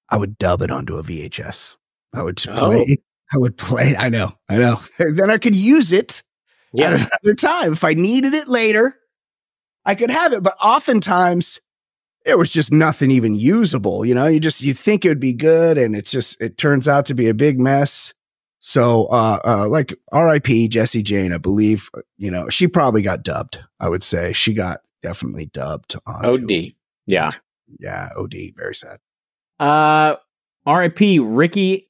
[0.09, 1.77] I would dub it onto a VHS.
[2.13, 2.67] I would just Oh.
[2.69, 2.97] play,
[3.33, 3.95] I would play.
[3.97, 4.33] I know.
[4.49, 4.81] I know.
[4.99, 6.23] then I could use it
[6.77, 6.93] at Yeah.
[7.23, 7.73] another time.
[7.73, 8.97] If I needed it later,
[9.85, 10.43] I could have it.
[10.43, 11.59] But oftentimes
[12.25, 14.05] it was just nothing even usable.
[14.05, 16.87] You know, you just you think it would be good and it's just it turns
[16.87, 18.13] out to be a big mess.
[18.59, 23.23] So uh uh like RIP Jesse Jane, I believe, uh, you know, she probably got
[23.23, 23.59] dubbed.
[23.79, 26.73] I would say she got definitely dubbed on OD.
[27.05, 27.29] Yeah.
[27.79, 28.99] Yeah, OD, very sad.
[29.59, 30.15] Uh,
[30.65, 31.19] R.I.P.
[31.19, 31.89] Ricky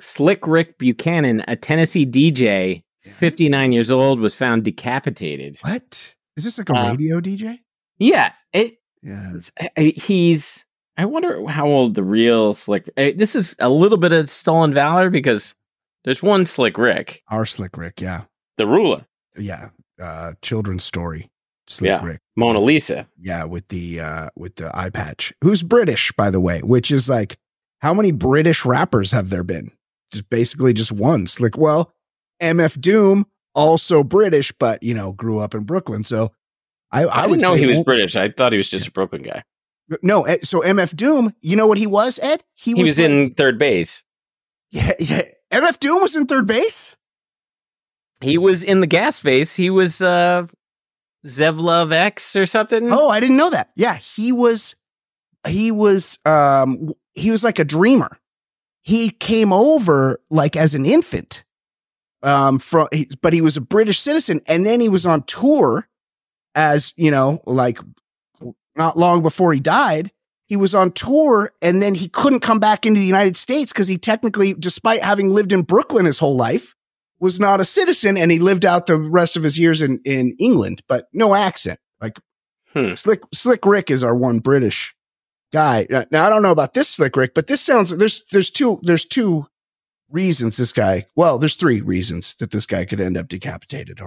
[0.00, 5.58] Slick Rick Buchanan, a Tennessee DJ, 59 years old, was found decapitated.
[5.62, 6.14] What?
[6.36, 7.58] Is this like a Uh, radio DJ?
[7.98, 8.32] Yeah,
[9.02, 9.32] Yeah.
[9.60, 10.64] I- I- he's.
[10.98, 12.88] I wonder how old the real Slick.
[12.96, 15.54] uh, This is a little bit of stolen valor because
[16.04, 18.22] there's one Slick Rick, Our Slick Rick, yeah.
[18.56, 19.04] the ruler,
[19.36, 19.70] Yeah.
[20.00, 21.30] Uh children's story.
[21.68, 22.04] Slick Yeah.
[22.04, 22.20] Rick.
[22.36, 23.06] Mona Lisa.
[23.20, 25.32] Yeah, with the uh with the eye patch.
[25.42, 27.36] Who's British, by the way, which is like
[27.80, 29.70] how many British rappers have there been?
[30.12, 31.26] Just basically just one.
[31.26, 31.92] Slick well,
[32.42, 36.04] MF Doom, also British, but you know, grew up in Brooklyn.
[36.04, 36.32] So
[36.92, 38.16] I, I, I, didn't know he was British.
[38.16, 39.42] I thought he was just a Brooklyn guy.
[40.02, 42.42] No, eh, so MF Doom, you know what he was, Ed?
[42.54, 44.04] He was like- in 3rd Bass.
[44.70, 45.22] Yeah, yeah.
[45.52, 46.96] MF Doom was in 3rd Bass?
[48.20, 49.54] He was in the gas face.
[49.54, 50.46] He was uh
[51.26, 52.90] Zev Love X or something.
[52.90, 53.70] Oh, I didn't know that.
[53.76, 54.74] Yeah, he was
[55.46, 58.18] he was um he was like a dreamer.
[58.82, 61.44] He came over like as an infant.
[62.22, 62.88] Um from
[63.20, 65.86] but he was a British citizen and then he was on tour
[66.56, 67.78] as, you know, like
[68.74, 70.10] not long before he died.
[70.48, 73.88] He was on tour and then he couldn't come back into the United States because
[73.88, 76.74] he technically, despite having lived in Brooklyn his whole life,
[77.20, 80.36] was not a citizen and he lived out the rest of his years in, in
[80.38, 81.78] England, but no accent.
[82.00, 82.18] Like
[82.76, 82.94] Hmm.
[82.94, 84.94] Slick Slick Rick is our one British
[85.50, 85.86] guy.
[85.88, 89.06] Now I don't know about this Slick Rick, but this sounds there's there's two there's
[89.06, 89.46] two
[90.10, 91.06] reasons this guy.
[91.16, 94.00] Well, there's three reasons that this guy could end up decapitated.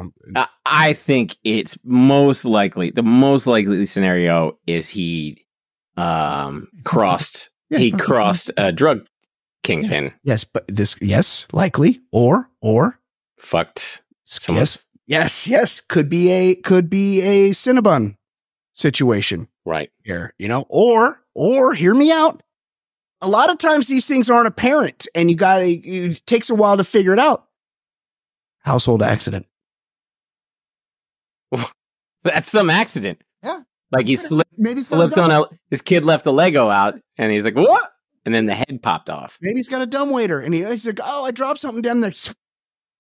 [0.66, 5.46] I- think it's most likely the most likely scenario is he
[5.98, 9.06] um crossed he crossed a drug
[9.64, 10.12] kingpin.
[10.24, 13.00] yes, but this yes likely or or
[13.38, 14.62] Fucked someone.
[14.62, 18.16] yes yes yes could be a could be a Cinnabon
[18.74, 19.48] situation.
[19.66, 19.90] Right.
[20.04, 22.42] here, you know, or, or hear me out.
[23.22, 26.78] A lot of times these things aren't apparent and you gotta, it takes a while
[26.78, 27.46] to figure it out.
[28.64, 29.46] Household accident.
[32.24, 33.22] That's some accident.
[33.44, 33.62] Yeah.
[33.92, 37.44] Like he slipped Maybe slipped on a his kid left a Lego out and he's
[37.44, 37.92] like, What?
[38.26, 39.38] And then the head popped off.
[39.42, 42.02] Maybe he's got a dumb waiter and he, he's like, oh, I dropped something down
[42.02, 42.14] there.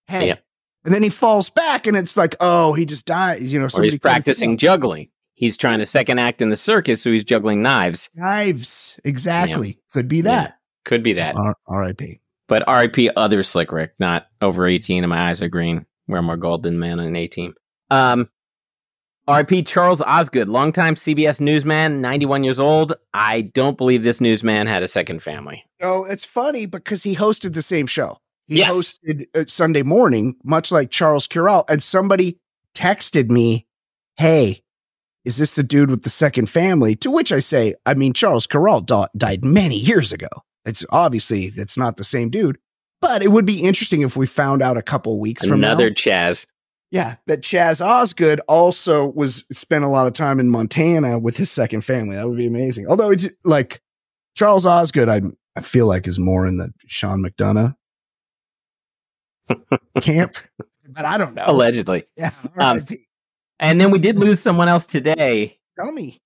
[0.07, 0.27] Hey.
[0.29, 0.37] Yeah.
[0.85, 3.41] And then he falls back and it's like, oh, he just died.
[3.41, 5.09] You know, Or somebody he's comes- practicing juggling.
[5.39, 8.09] He's trying to second act in the circus, so he's juggling knives.
[8.13, 8.99] knives.
[9.05, 9.79] Exactly.
[9.93, 10.57] Could be that.
[10.83, 11.33] Could be that.
[11.37, 12.19] R- R.I.P.
[12.49, 15.85] But RIP other Slick Rick, not over 18 and my eyes are green.
[16.09, 17.53] Wear more gold than man on an A team.
[17.89, 18.27] Um,
[19.29, 22.93] RIP Charles Osgood, longtime CBS newsman, 91 years old.
[23.13, 25.63] I don't believe this newsman had a second family.
[25.81, 28.17] Oh, it's funny because he hosted the same show.
[28.47, 28.73] He Yes.
[28.73, 31.69] hosted uh, Sunday morning, much like Charles Kuralt.
[31.69, 32.39] And somebody
[32.75, 33.67] texted me,
[34.17, 34.63] Hey,
[35.25, 36.95] is this the dude with the second family?
[36.97, 40.27] To which I say, I mean, Charles Kuralt da- died many years ago.
[40.65, 42.57] It's obviously that's not the same dude,
[43.01, 45.89] but it would be interesting if we found out a couple weeks from Another.
[45.91, 46.45] Chaz.
[46.91, 51.51] Yeah, that Chaz Osgood also was spent a lot of time in Montana with his
[51.51, 52.15] second family.
[52.15, 52.87] That would be amazing.
[52.87, 53.81] Although it's like
[54.35, 55.21] Charles Osgood, I
[55.55, 57.75] I feel like is more in the Sean McDonough
[60.01, 60.35] camp,
[60.87, 61.43] but I don't know.
[61.47, 62.05] Allegedly.
[62.15, 62.85] Yeah, Um.
[63.59, 65.59] And then we did lose someone else today.
[65.77, 66.17] tell me,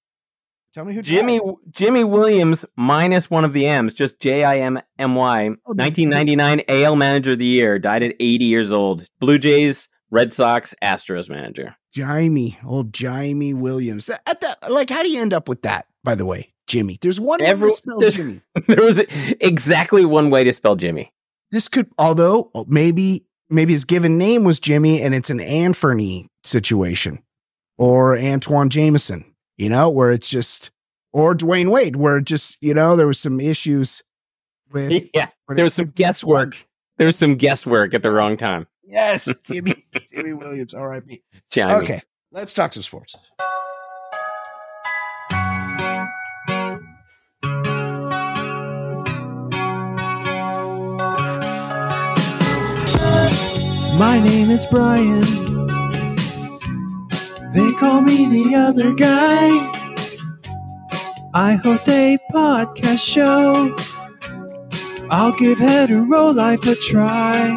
[0.74, 1.56] tell me who Jimmy died.
[1.72, 5.48] Jimmy Williams minus one of the M's, just J I M M Y.
[5.66, 9.06] Oh, 1999 AL Manager of the Year, died at 80 years old.
[9.20, 11.76] Blue Jays, Red Sox, Astros manager.
[11.92, 14.10] Jamie, old Jamie Williams.
[14.10, 15.88] At that, like, how do you end up with that?
[16.04, 17.00] By the way, Jimmy.
[17.02, 18.42] There's one way to spell Jimmy.
[18.68, 19.00] there was
[19.40, 21.12] exactly one way to spell Jimmy.
[21.52, 26.28] This could, although oh, maybe maybe his given name was Jimmy, and it's an Anfernee
[26.44, 27.22] situation,
[27.78, 29.26] or Antawn Jamison.
[29.58, 30.72] You know, where it's just,
[31.12, 34.04] or Dwyane Wade, where it just you know there was some issues
[34.72, 35.08] with.
[35.14, 36.56] yeah, there was some guesswork.
[36.98, 38.68] There was some guesswork at the wrong time.
[38.84, 40.74] Yes, Jimmy Jimmy Williams.
[40.74, 41.22] R.I.P.
[41.50, 41.74] Jimmy.
[41.74, 42.02] Okay,
[42.32, 43.16] let's talk some sports.
[53.96, 55.53] My name is Brian.
[57.54, 59.48] They call me the other guy.
[61.36, 63.76] I host a podcast show.
[65.12, 67.56] I'll give hetero life a try.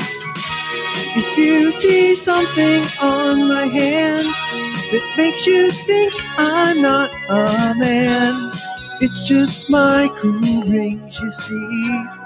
[1.18, 8.52] If you see something on my hand that makes you think I'm not a man,
[9.00, 12.25] it's just my cool rings, you see.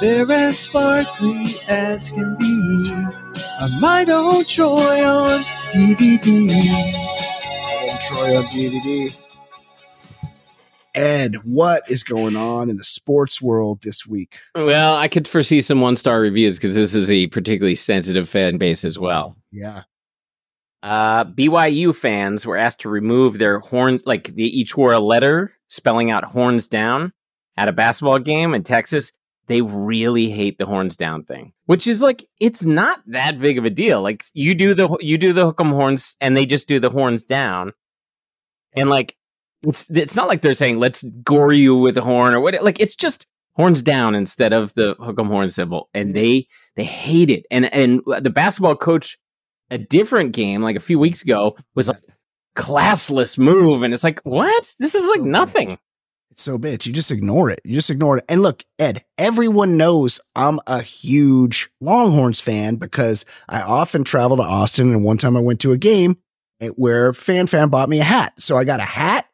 [0.00, 2.94] They're as sparkly as can be.
[3.60, 5.40] A might own Troy on
[5.72, 6.48] DVD.
[6.50, 9.24] Adam Troy on DVD.
[10.94, 14.38] Ed, what is going on in the sports world this week?
[14.54, 18.56] Well, I could foresee some one star reviews because this is a particularly sensitive fan
[18.56, 19.36] base as well.
[19.50, 19.82] Yeah.
[20.84, 25.50] Uh, BYU fans were asked to remove their horn, like they each wore a letter
[25.66, 27.12] spelling out horns down
[27.56, 29.10] at a basketball game in Texas.
[29.48, 33.64] They really hate the horns down thing, which is like it's not that big of
[33.64, 34.02] a deal.
[34.02, 36.90] Like you do the you do the hook 'em horns, and they just do the
[36.90, 37.72] horns down,
[38.74, 39.16] and like
[39.62, 42.62] it's it's not like they're saying let's gore you with a horn or what.
[42.62, 46.84] Like it's just horns down instead of the hook 'em horn symbol, and they they
[46.84, 47.46] hate it.
[47.50, 49.18] And and the basketball coach
[49.70, 52.00] a different game like a few weeks ago was like
[52.56, 55.78] classless move and it's like what this is like nothing
[56.38, 56.86] so bitch.
[56.86, 57.60] You just ignore it.
[57.64, 58.24] You just ignore it.
[58.28, 64.42] And look, Ed, everyone knows I'm a huge Longhorns fan because I often travel to
[64.44, 64.92] Austin.
[64.92, 66.16] And one time I went to a game
[66.76, 68.32] where Fan Fan bought me a hat.
[68.38, 69.26] So I got a hat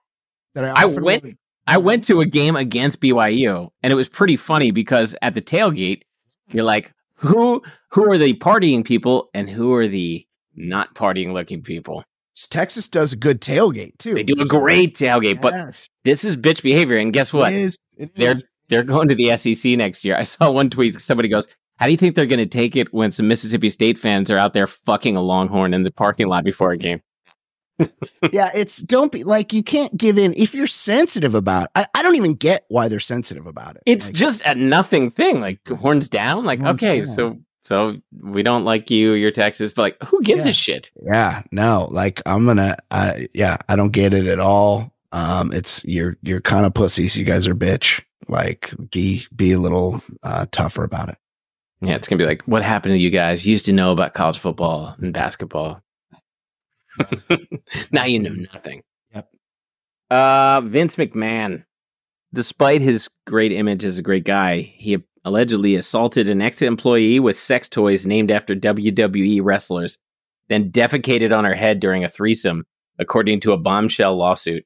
[0.54, 4.36] that I I went- i went to a game against byu and it was pretty
[4.36, 6.02] funny because at the tailgate
[6.48, 11.62] you're like who who are the partying people and who are the not partying looking
[11.62, 12.04] people
[12.50, 14.14] Texas does a good tailgate too.
[14.14, 17.56] they do a great tailgate but Yes, this is bitch behavior and guess what It
[17.60, 17.78] is.
[17.96, 18.10] It is.
[18.16, 20.16] they're they're going to the SEC next year.
[20.16, 21.00] I saw one tweet.
[21.00, 23.98] Somebody goes, "How do you think they're going to take it when some Mississippi State
[23.98, 27.00] fans are out there fucking a Longhorn in the parking lot before a game?"
[28.32, 31.68] yeah, it's don't be like you can't give in if you're sensitive about.
[31.74, 33.82] I, I don't even get why they're sensitive about it.
[33.86, 35.40] It's Like, just a nothing thing.
[35.40, 36.44] Like horns down.
[36.44, 37.06] Like Horns okay, down.
[37.06, 39.12] so so we don't like you.
[39.14, 40.50] You're Texas, but like who gives Yeah.
[40.50, 40.90] a shit?
[41.02, 44.92] yeah, no, like I'm gonna, I yeah, I don't get it at all.
[45.12, 47.16] Um, it's you're you're kind of pussies.
[47.16, 48.02] You guys are bitch.
[48.28, 51.16] Like be be a little uh, tougher about it.
[51.80, 53.44] Yeah, it's gonna be like, what happened to you guys?
[53.46, 55.82] You used to know about college football and basketball.
[57.90, 58.82] now you know nothing.
[59.14, 59.28] Yep.
[60.10, 61.64] Uh, Vince McMahon,
[62.32, 67.68] despite his great image as a great guy, he allegedly assaulted an ex-employee with sex
[67.68, 69.98] toys named after WWE wrestlers,
[70.48, 72.64] then defecated on her head during a threesome,
[72.98, 74.64] according to a bombshell lawsuit.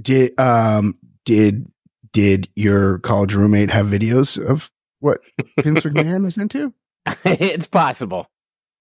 [0.00, 1.70] Did um did
[2.12, 5.20] did your college roommate have videos of what
[5.60, 6.72] Vince McMahon was into?
[7.24, 8.28] it's possible.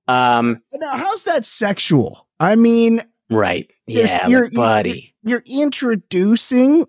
[0.08, 2.28] Um, Now, how's that sexual?
[2.40, 3.72] I mean, right.
[3.88, 5.14] Yeah, you're- buddy.
[5.24, 6.86] you're introducing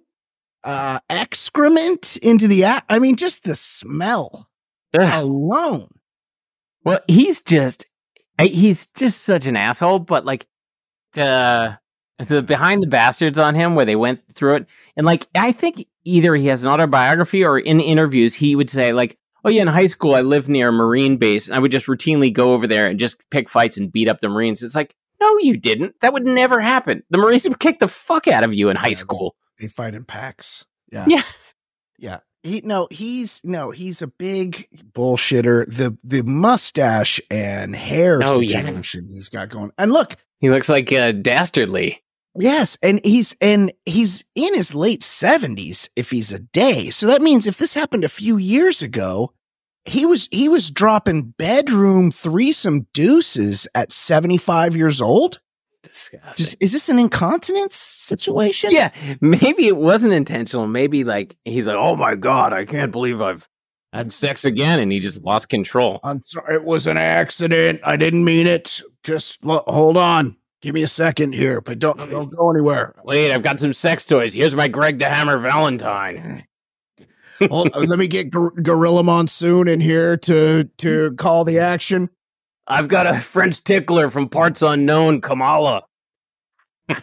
[0.64, 2.86] uh excrement into the act.
[2.88, 4.48] I mean, just the smell
[4.94, 5.22] Ugh.
[5.22, 5.88] alone.
[6.84, 7.86] Well, he's just
[8.38, 10.00] he's just such an asshole.
[10.00, 10.46] But like
[11.12, 11.78] the
[12.18, 15.86] the behind the bastards on him, where they went through it, and like I think
[16.04, 19.68] either he has an autobiography or in interviews he would say like, "Oh yeah, in
[19.68, 22.66] high school I lived near a Marine base, and I would just routinely go over
[22.66, 25.94] there and just pick fights and beat up the Marines." It's like, no, you didn't.
[26.00, 27.04] That would never happen.
[27.10, 29.36] The Marines would kick the fuck out of you in high school.
[29.62, 30.66] They fight in packs.
[30.92, 31.06] Yeah.
[31.08, 31.22] Yeah.
[31.98, 32.18] Yeah.
[32.42, 35.64] He no, he's no, he's a big bullshitter.
[35.72, 38.80] The the mustache and hair Oh, yeah.
[38.82, 39.70] he's got going.
[39.78, 42.02] And look, He looks like uh, dastardly.
[42.36, 46.90] yes, and he's and he's in his late seventies if he's a day.
[46.90, 49.32] So that means if this happened a few years ago,
[49.84, 55.38] he was he was dropping bedroom threesome deuces at seventy five years old.
[55.82, 56.44] Disgusting.
[56.44, 58.70] Just, is this an incontinence situation?
[58.72, 58.90] Yeah,
[59.20, 60.66] maybe it wasn't intentional.
[60.66, 63.48] Maybe like he's like, "Oh my god, I can't believe I've
[63.92, 65.98] had sex again," and he just lost control.
[66.04, 67.80] I'm sorry, it was an accident.
[67.84, 68.80] I didn't mean it.
[69.02, 70.36] Just lo- hold on.
[70.60, 72.94] Give me a second here, but don't don't go anywhere.
[73.02, 74.32] Wait, I've got some sex toys.
[74.34, 76.46] Here's my Greg the Hammer Valentine.
[77.50, 82.08] Hold, uh, let me get Gor- Gorilla Monsoon in here to to call the action.
[82.66, 85.84] I've got a French tickler from Parts Unknown, Kamala.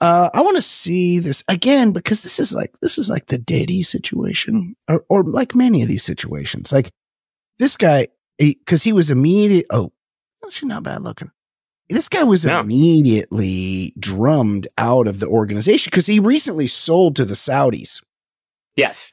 [0.00, 3.38] Uh, I want to see this again because this is like this is like the
[3.38, 6.72] Diddy situation, or, or like many of these situations.
[6.72, 6.90] Like
[7.58, 8.08] this guy,
[8.38, 9.66] because he, was immediate.
[9.70, 9.92] Oh,
[10.50, 11.30] she's not bad looking.
[11.88, 12.60] This guy was No.
[12.60, 18.00] immediately drummed out of the organization because he recently sold to the Saudis.
[18.76, 19.12] yes.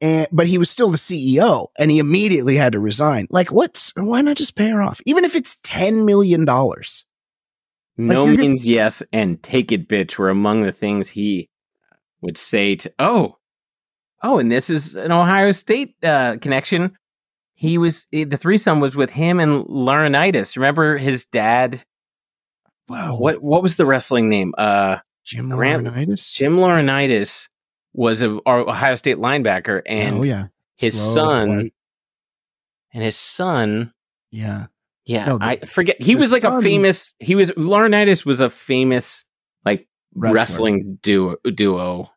[0.00, 3.26] And but he was still the CEO and he immediately had to resign.
[3.30, 5.00] Like, what's why not just pay her off?
[5.06, 7.04] Even if it's ten million dollars.
[7.96, 11.48] No you're gonna- means yes, and take it, bitch, were among the things he
[12.22, 12.92] would say to.
[12.98, 13.36] Oh,
[14.22, 16.92] Oh, and this is an Ohio State uh, connection.
[17.54, 20.56] He was the threesome was with him and Laurinaitis.
[20.56, 21.82] Remember his dad?
[22.88, 24.52] Wow, what what was the wrestling name?
[24.58, 26.34] Uh, Jim Grant- Laurinaitis.
[26.34, 27.48] Jim Laurinaitis
[27.92, 31.74] was a Ohio State linebacker, and oh yeah, his Slow, son- white.
[32.92, 33.92] and his son.
[34.30, 34.66] Yeah,
[35.04, 36.00] Yeah, No, the- I forget.
[36.00, 37.14] He was like son- a famous.
[37.18, 39.24] He was Laurinaitis was a famous
[39.64, 40.34] like Wrestler.
[40.34, 41.36] wrestling duo.
[41.54, 42.10] Duo.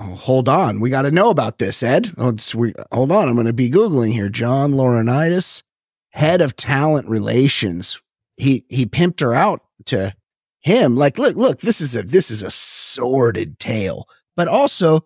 [0.00, 0.80] Oh, hold on.
[0.80, 2.14] We got to know about this, Ed.
[2.16, 3.28] Oh, we, hold on.
[3.28, 4.28] I'm going to be Googling here.
[4.28, 5.64] John Laurinaitis,
[6.10, 8.00] head of talent relations.
[8.36, 10.14] He, he pimped her out to
[10.60, 10.94] him.
[10.96, 14.06] Like, look, look, this is a, this is a sordid tale,
[14.36, 15.04] but also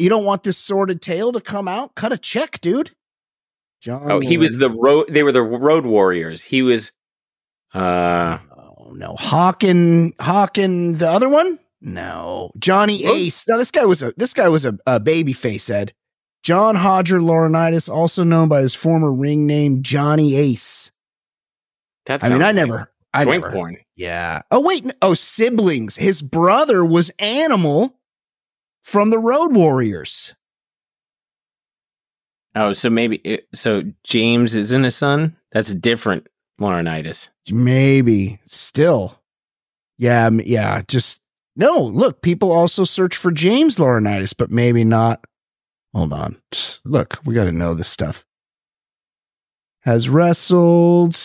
[0.00, 1.94] you don't want this sordid tale to come out.
[1.94, 2.90] Cut a check, dude.
[3.80, 4.10] John.
[4.10, 5.06] Oh, he was the road.
[5.08, 6.42] They were the Road Warriors.
[6.42, 6.92] He was.
[7.72, 11.60] Uh, Oh no, Hawken, Hawken, the other one?
[11.80, 13.14] No, Johnny Oh.
[13.14, 13.46] Ace.
[13.46, 15.70] No, this guy was a this guy was a, a baby face.
[15.70, 15.92] Ed
[16.42, 20.90] John Rodger Laurinaitis, also known by his former ring name Johnny Ace.
[22.04, 22.24] that's.
[22.24, 23.54] I mean, I never, I Twink never.
[23.54, 23.76] porn.
[23.94, 24.42] Yeah.
[24.50, 25.94] Oh wait, oh siblings.
[25.94, 27.96] His brother was Animal
[28.82, 30.34] from the Road Warriors.
[32.56, 33.82] Oh, so maybe it, so.
[34.02, 35.36] James isn't a son.
[35.52, 36.26] That's a different.
[36.60, 37.28] Laurinaitis.
[37.50, 39.18] Maybe still.
[39.96, 40.82] Yeah, yeah.
[40.86, 41.20] Just
[41.56, 41.84] no.
[41.84, 45.24] Look, people also search for James Laurinaitis, but maybe not.
[45.94, 46.36] Hold on.
[46.52, 48.24] Just look, we got to know this stuff.
[49.80, 51.16] Has wrestled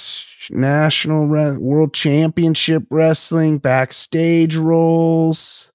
[0.50, 5.72] national re- world championship wrestling backstage roles.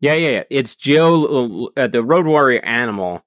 [0.00, 0.42] Yeah, yeah, yeah.
[0.50, 3.22] It's Joe, uh, the Road Warrior animal.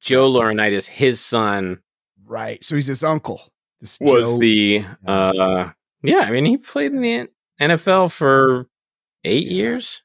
[0.00, 1.80] Joe Laurinaitis, his son,
[2.24, 2.64] Right.
[2.64, 3.42] So he's his uncle.
[3.80, 4.84] This was Joe- the.
[5.06, 5.70] uh
[6.02, 7.28] Yeah, I mean, he played in the
[7.60, 8.68] NFL for
[9.24, 9.52] eight Yeah.
[9.52, 10.02] years.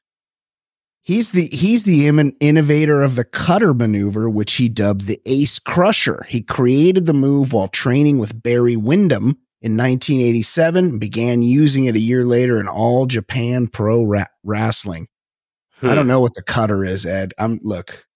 [1.02, 2.08] He's the he's the
[2.40, 6.26] innovator of the cutter maneuver, which he dubbed the Ace Crusher.
[6.28, 11.94] He created the move while training with Barry Windham in 1987 and began using it
[11.94, 15.06] a year later in All Japan Pro Ra- Wrestling.
[15.82, 17.34] I don't know what the cutter is, Ed.
[17.38, 18.06] I'm look.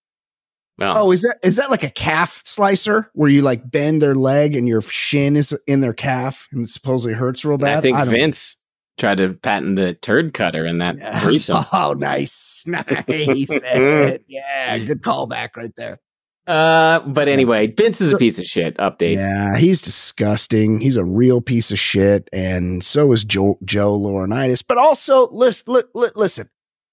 [0.82, 4.56] Oh, is that is that like a calf slicer where you like bend their leg
[4.56, 7.78] and your shin is in their calf and it supposedly hurts real bad?
[7.78, 8.56] I think don't- Vince
[8.98, 11.64] tried to patent the turd cutter in that threesome.
[11.72, 12.94] Oh, nice, nice.
[13.06, 14.24] Ed.
[14.26, 15.98] yeah, good callback right there.
[16.46, 18.76] Uh, but anyway, Vince is a piece of shit.
[18.78, 19.14] Update.
[19.16, 20.80] Yeah, he's disgusting.
[20.80, 24.64] He's a real piece of shit, and so is Joe, Joe Laurinaitis.
[24.66, 26.48] But also, listen, li- li- listen.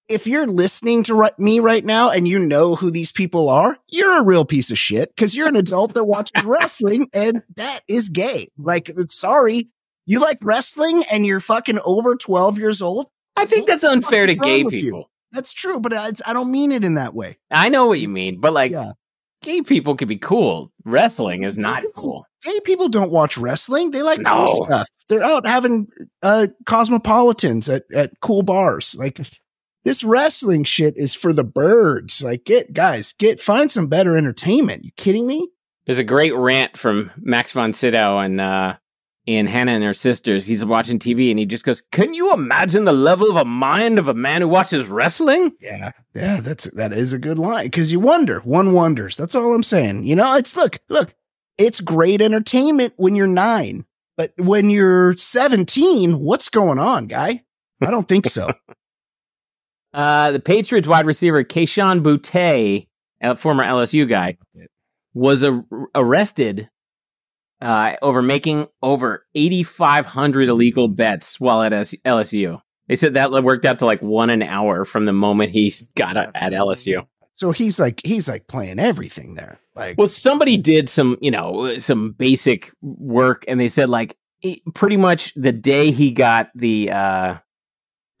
[0.08, 4.18] If you're listening to me right now and you know who these people are, you're
[4.20, 8.08] a real piece of shit because you're an adult that watches wrestling, and that is
[8.08, 8.50] gay.
[8.56, 9.68] Like, sorry,
[10.06, 13.08] you like wrestling and you're fucking over 12 years old.
[13.36, 14.80] I think that's unfair to gay with you?
[14.80, 15.10] people.
[15.30, 17.36] That's true, but I, I don't mean it in that way.
[17.50, 18.92] I know what you mean, but like, Yeah.
[19.42, 20.72] gay people could be cool.
[20.86, 22.24] Wrestling is not cool.
[22.42, 23.90] gay people don't watch wrestling.
[23.90, 24.46] They like No.
[24.46, 24.88] cool stuff.
[25.10, 25.88] They're out having
[26.22, 28.96] uh cosmopolitans at, at cool bars.
[28.98, 29.20] Like
[29.84, 32.22] this wrestling shit is for the birds.
[32.22, 34.84] Like get guys, get find some better entertainment.
[34.84, 35.48] You kidding me?
[35.86, 38.76] There's a great rant from Max von Sydow and uh,
[39.24, 40.46] in Hannah and her sisters.
[40.46, 43.98] He's watching TV and he just goes, "Can you imagine the level of a mind
[43.98, 45.92] of a man who watches wrestling?" Yeah.
[46.14, 47.70] Yeah, that's that is a good line.
[47.70, 48.40] Cause you wonder.
[48.40, 49.16] One wonders.
[49.16, 50.04] That's all I'm saying.
[50.04, 51.14] You know, it's look, look,
[51.56, 53.84] it's great entertainment when you're nine.
[54.16, 57.44] But when you're 17, what's going on, guy?
[57.80, 58.50] I don't think so.
[59.94, 62.86] Uh, the Patriots wide receiver Kayshon Boutte,
[63.22, 64.36] a former LSU guy,
[65.14, 65.64] was a-
[65.94, 66.68] arrested
[67.60, 72.60] uh, over making over 8,500 illegal bets while at S- LSU.
[72.88, 76.16] They said that worked out to like one an hour from the moment he got
[76.16, 77.06] a- at LSU.
[77.36, 79.58] So he's like he's like playing everything there.
[79.76, 84.62] Like Well, somebody did some, you know, some basic work, and they said like he-
[84.74, 87.34] pretty much the day he got the uh,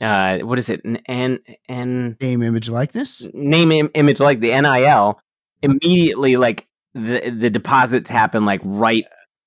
[0.00, 3.26] uh, what is it, and and name, image, likeness.
[3.34, 5.20] name im- image like the NIL
[5.62, 9.04] immediately like the the deposits happen like right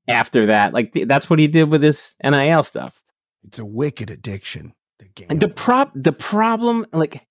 [0.07, 0.73] after that.
[0.73, 3.01] Like th- that's what he did with this NIL stuff.
[3.43, 4.73] It's a wicked addiction.
[4.99, 5.27] The game.
[5.29, 7.25] And the prop the problem like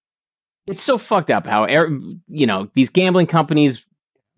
[0.66, 1.90] it's so fucked up how er-
[2.26, 3.84] you know these gambling companies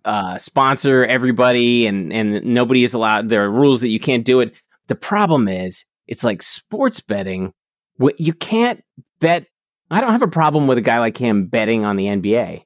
[0.04, 4.40] uh sponsor everybody and and nobody is allowed there are rules that you can't do
[4.40, 4.54] it.
[4.88, 7.52] The problem is it's like sports betting
[8.18, 8.82] you can't
[9.20, 9.46] bet
[9.90, 12.64] I don't have a problem with a guy like him betting on the NBA.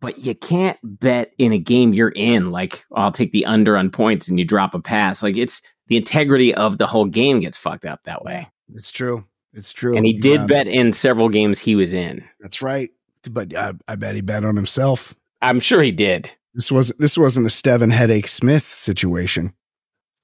[0.00, 3.90] But you can't bet in a game you're in like I'll take the under on
[3.90, 5.22] points and you drop a pass.
[5.22, 8.48] Like it's the integrity of the whole game gets fucked up that way.
[8.74, 9.24] it's true.
[9.52, 9.96] It's true.
[9.96, 10.46] And he You did it.
[10.48, 12.24] bet in several games he was in.
[12.40, 12.90] That's right.
[13.30, 15.14] But I, I bet he bet on himself.
[15.42, 16.30] I'm sure he did.
[16.54, 19.52] This wasn't this wasn't a Steven Headache Smith situation.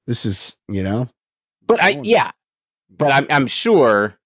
[0.06, 1.08] This is, you know.
[1.66, 2.30] But I yeah,
[2.88, 4.16] but I'm I'm sure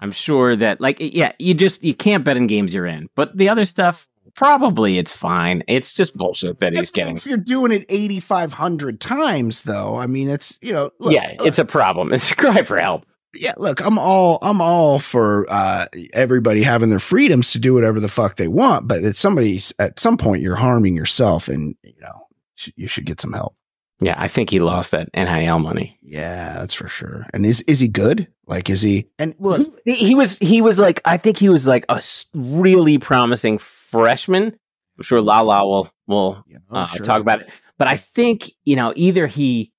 [0.00, 3.08] I'm sure that like yeah, you just you can't bet in games you're in.
[3.14, 5.64] But the other stuff probably it's fine.
[5.66, 7.16] It's just bullshit that he's getting.
[7.16, 11.58] If you're doing it 8,500 times, though, I mean, it's you know, look, yeah, it's
[11.58, 12.12] a problem.
[12.12, 13.04] It's a cry for help.
[13.34, 13.54] yeah.
[13.56, 18.08] Look, I'm all I'm all for uh, everybody having their freedoms to do whatever the
[18.08, 22.26] fuck they want, but at somebody's at some point you're harming yourself, and you know
[22.54, 23.56] sh- you should get some help.
[24.00, 25.98] Yeah, I think he lost that NIL money.
[26.02, 27.26] Yeah, that's for sure.
[27.32, 28.28] And is is he good?
[28.46, 29.08] Like, is he?
[29.18, 32.00] And look, He, he was he was like I think he was like a
[32.32, 34.56] really promising freshman.
[34.96, 37.04] I'm sure Lala will will know, uh, sure.
[37.04, 37.50] talk about it.
[37.76, 39.72] But I think you know either he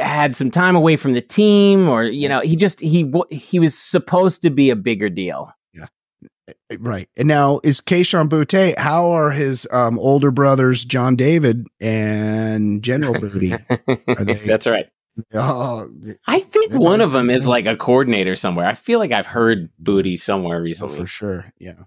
[0.00, 3.76] had some time away from the team, or you know he just he he was
[3.76, 5.52] supposed to be a bigger deal.
[6.78, 7.08] Right.
[7.16, 13.14] And now is Kayshon Boutte, how are his um, older brothers, John David and General
[13.20, 13.54] Booty?
[13.86, 14.86] they- That's right.
[15.34, 15.90] oh,
[16.26, 18.66] I think one of them is like a coordinator somewhere.
[18.66, 20.96] I feel like I've heard Booty somewhere oh, recently.
[20.96, 21.52] for sure.
[21.58, 21.82] Yeah.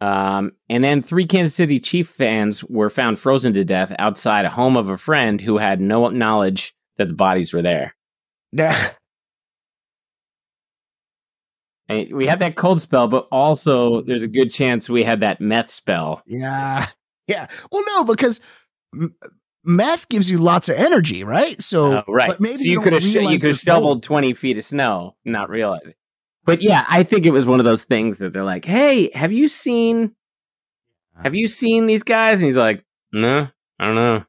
[0.00, 4.50] Um, and then three Kansas City Chief fans were found frozen to death outside a
[4.50, 7.94] home of a friend who had no knowledge that the bodies were there.
[8.52, 8.90] Yeah.
[11.90, 15.40] And we had that cold spell, but also there's a good chance we had that
[15.40, 16.22] meth spell.
[16.26, 16.86] Yeah.
[17.26, 17.46] Yeah.
[17.70, 18.40] Well, no, because
[18.94, 19.14] m-
[19.64, 21.60] meth gives you lots of energy, right?
[21.60, 22.28] So, Oh, right.
[22.28, 25.16] But maybe so you, could have sh- you could have shoveled twenty feet of snow,
[25.24, 25.96] not realize it.
[26.44, 29.30] But yeah, I think it was one of those things that they're like, "Hey, have
[29.30, 30.14] you seen?
[31.22, 34.24] Have you seen these guys?" And he's like, "No, I don't know."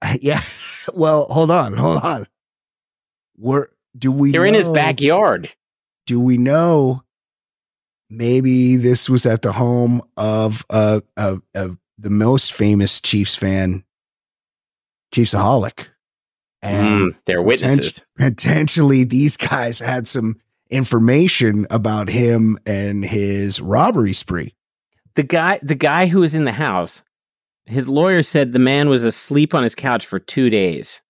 [0.00, 0.42] Uh, yeah.
[0.94, 1.74] Well, hold on.
[1.74, 2.26] Hold on.
[3.36, 5.52] We're, do we They're in his backyard.
[6.06, 7.02] Do we know
[8.10, 13.84] maybe this was at the home of uh of, of the most famous Chiefs fan,
[15.14, 15.88] Chiefsaholic,
[16.62, 18.00] and Mm, they're witnesses.
[18.16, 20.40] potentially these guys had some
[20.70, 24.54] information about him and his robbery spree.
[25.14, 27.02] the guy the guy who was in the house
[27.66, 31.02] his lawyer said the man was asleep on his couch for two days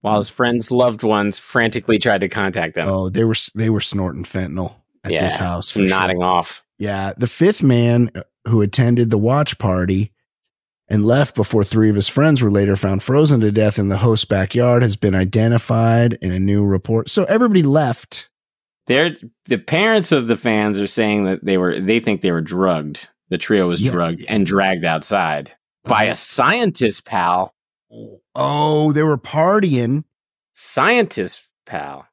[0.00, 3.80] while his friends loved ones frantically tried to contact him Oh, they were they were
[3.80, 4.74] snorting fentanyl
[5.04, 5.68] at yeah this house.
[5.68, 5.98] some for sure.
[5.98, 10.12] nodding off Yeah, the fifth man uh, who attended the watch party
[10.90, 13.98] and left before three of his friends were later found frozen to death in the
[13.98, 17.10] host's backyard has been identified in a new report.
[17.10, 18.30] So everybody left.
[18.86, 19.14] they're
[19.46, 23.08] the parents of the fans are saying that they were they think they were drugged
[23.28, 23.90] the trio was Yeah.
[23.90, 25.52] drugged and dragged outside
[25.84, 27.54] by a scientist pal
[28.34, 30.04] Oh, they were partying.
[30.54, 32.06] scientist pal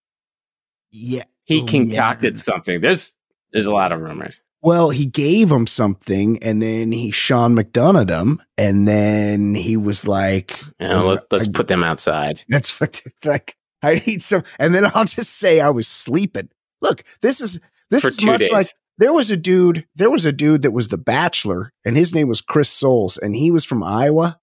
[0.92, 1.24] Yeah.
[1.44, 2.44] he Oh, concocted yeah.
[2.44, 3.14] something there's
[3.52, 8.10] there's a lot of rumors Well, he gave him something and then he Sean McDonough'd
[8.10, 8.42] him.
[8.58, 13.56] And then he was like, know, let, let's I- put them outside That's what like
[13.84, 16.50] I need some, and then I'll just say I was sleeping.
[16.82, 17.60] Look, this is
[17.92, 18.52] this For is much days.
[18.52, 18.68] like
[18.98, 19.86] there was a dude.
[19.96, 23.36] There was a dude that was the Bachelor, and his name was Chris Soules, and
[23.36, 24.40] he was from Iowa,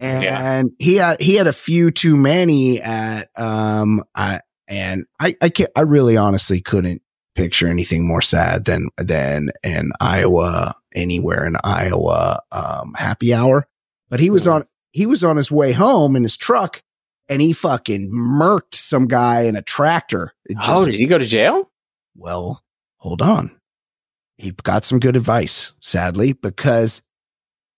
[0.00, 5.48] and he had he had a few too many at um I and I I
[5.48, 7.02] can't I really honestly couldn't
[7.34, 13.66] picture anything more sad than than an Iowa anywhere in Iowa um happy hour,
[14.08, 16.82] but he was on he was on his way home in his truck
[17.28, 20.32] and he fucking murked some guy in a tractor.
[20.44, 21.70] It oh did he go to jail
[22.16, 22.62] well,
[22.96, 23.52] hold on.
[24.38, 27.02] He got some good advice, sadly, because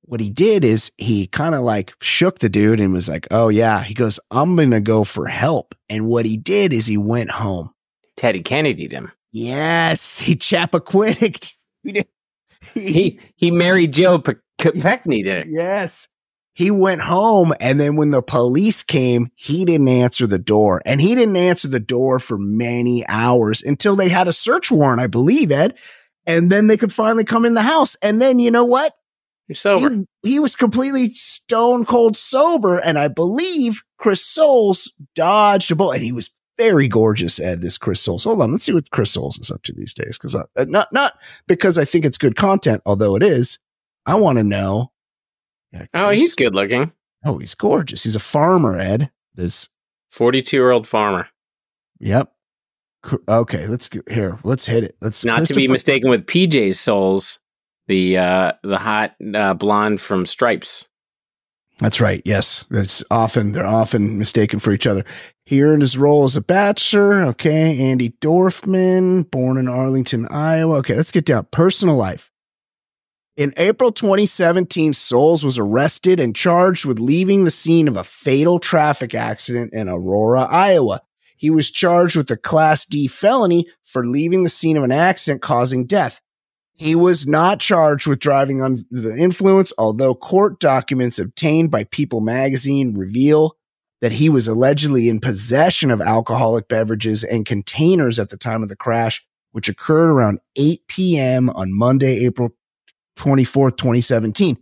[0.08, 3.50] what he did is he kind of like shook the dude and was like, Oh,
[3.50, 3.82] yeah.
[3.82, 5.74] He goes, I'm going to go for help.
[5.90, 7.70] And what he did is he went home.
[8.16, 10.18] teddy kennedy'd him Yes.
[10.24, 11.54] He Chappaquiddicked.
[11.84, 12.08] He did.
[12.74, 15.46] he he Mary Jo Kopechne did it.
[15.48, 16.08] Yes.
[16.54, 20.80] He went home and then when the police came, he didn't answer the door.
[20.86, 25.02] And he didn't answer the door for many hours until they had a search warrant,
[25.02, 25.76] I believe, Ed.
[26.26, 27.94] And then they could finally come in the house.
[28.02, 28.94] And then you know what?
[29.48, 30.04] You're sober.
[30.22, 32.78] He, he was completely stone cold sober.
[32.78, 35.96] And I believe Chris Soules dodged a bullet.
[35.96, 38.24] And he was very gorgeous, Ed, this Chris Soules.
[38.24, 38.52] Hold on.
[38.52, 40.18] Let's see what Chris Soules is up to these days.
[40.18, 41.14] Cause I, uh, not, not
[41.46, 43.58] because I think it's good content, although it is.
[44.06, 44.92] I want to know.
[45.72, 46.92] Yeah, oh, he's good looking.
[47.24, 48.04] Oh, he's gorgeous.
[48.04, 49.10] He's a farmer, Ed.
[49.34, 49.68] This.
[50.10, 51.28] 42 year old farmer.
[52.00, 52.32] Yep.
[53.28, 54.38] Okay, let's get here.
[54.44, 54.96] Let's hit it.
[55.00, 57.38] Let's Not to be mistaken with PJ Soles,
[57.88, 60.88] the uh, the hot uh, blonde from Stripes.
[61.78, 62.22] That's right.
[62.24, 65.04] Yes, that's often they're often mistaken for each other.
[65.46, 67.22] He earned his role as a bachelor.
[67.24, 70.76] Okay, Andi Dorfman, born in Arlington, Iowa.
[70.78, 72.30] Okay, let's get down personal life.
[73.36, 78.58] In April 2017, Soules was arrested and charged with leaving the scene of a fatal
[78.58, 81.02] traffic accident in Aurora, Iowa.
[81.36, 85.40] He was charged with a Class D felony for leaving the scene of an accident
[85.40, 86.20] causing death.
[86.78, 92.20] He was not charged with driving under the influence, although court documents obtained by People
[92.20, 93.56] magazine reveal
[94.00, 98.68] that he was allegedly in possession of alcoholic beverages and containers at the time of
[98.68, 101.50] the crash, which occurred around 8 p.m.
[101.50, 102.50] on Monday, April
[103.16, 104.56] 24th, 2017.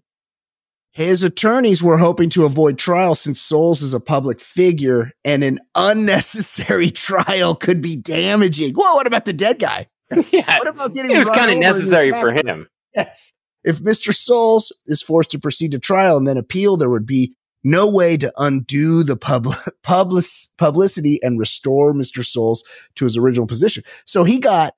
[0.92, 5.58] His attorneys were hoping to avoid trial since Soules is a public figure and an
[5.74, 8.72] unnecessary trial could be damaging.
[8.74, 9.88] Well, what about the dead guy?
[10.32, 12.68] yeah, What about getting it was kind of over in his necessary for him.
[12.94, 13.32] Yes.
[13.64, 14.14] If Mr.
[14.14, 17.34] Soules is forced to proceed to trial and then appeal, there would be
[17.64, 20.24] no way to undo the public, public
[20.57, 22.24] publicity and restore Mr.
[22.24, 22.62] Soules
[22.94, 23.82] to his original position.
[24.04, 24.74] So he got,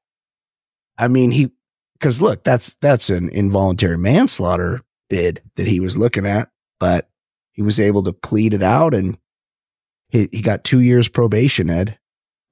[0.97, 1.51] I mean, he,
[1.99, 6.49] because look, that's that's an involuntary manslaughter bid that he was looking at,
[6.81, 7.11] but
[7.53, 9.19] he was able to plead it out and
[10.09, 11.99] he, he got two years probation, Ed.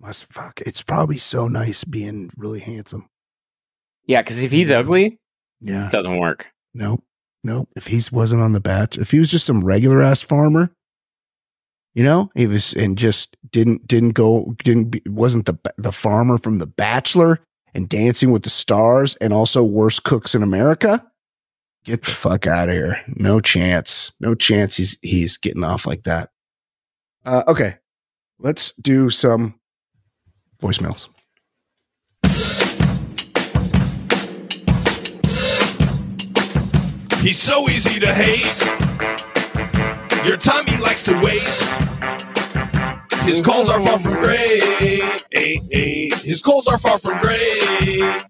[0.06, 0.60] Must fuck.
[0.60, 3.08] It's probably so nice being really handsome.
[4.06, 5.18] Yeah, because if he's ugly,
[5.60, 5.86] Yeah.
[5.86, 6.46] it doesn't work.
[6.74, 7.02] Nope.
[7.42, 7.68] Nope.
[7.74, 10.70] If he wasn't on the batch, if he was just some regular ass farmer,
[11.94, 16.38] you know, he was and just didn't didn't go didn't be, wasn't the the farmer
[16.38, 17.40] from The Bachelor
[17.74, 21.04] and Dancing with the Stars and also worst cooks in America.
[21.84, 23.02] Get the fuck out of here.
[23.08, 24.12] No chance.
[24.20, 24.76] No chance.
[24.76, 26.30] He's he's getting off like that.
[27.24, 27.76] Uh, okay,
[28.38, 29.58] let's do some
[30.60, 31.08] voicemails.
[37.20, 38.46] He's so easy to hate.
[40.24, 41.68] Your time he likes to waste.
[43.22, 44.62] His calls are far from great.
[46.22, 48.22] His calls are far from great.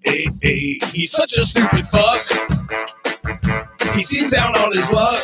[0.93, 2.23] He's such a stupid fuck.
[3.95, 5.23] He seems down on his luck.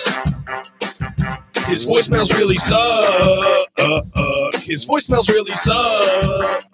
[1.72, 3.70] His voicemails really suck.
[4.56, 6.64] His voicemails really suck.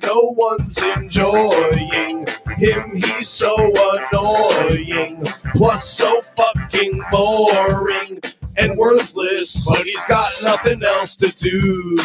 [0.00, 2.24] No one's enjoying
[2.56, 2.94] him.
[2.94, 3.52] He's so
[4.12, 5.24] annoying.
[5.56, 8.20] Plus, so fucking boring
[8.56, 9.66] and worthless.
[9.68, 11.98] But he's got nothing else to do.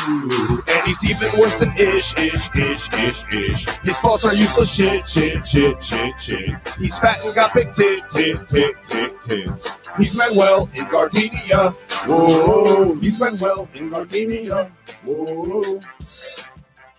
[0.67, 3.65] And he's even worse than ish, ish, ish, ish, ish.
[3.83, 6.67] His thoughts are useless shit, shit, shit, shit, shit.
[6.77, 9.71] He's fat and got big tit, tit, tit, tit, tits.
[9.97, 11.71] He's Manuel in Gardenia.
[12.05, 12.95] Whoa.
[12.95, 14.71] He's Manuel in Gardenia.
[15.03, 15.79] Whoa.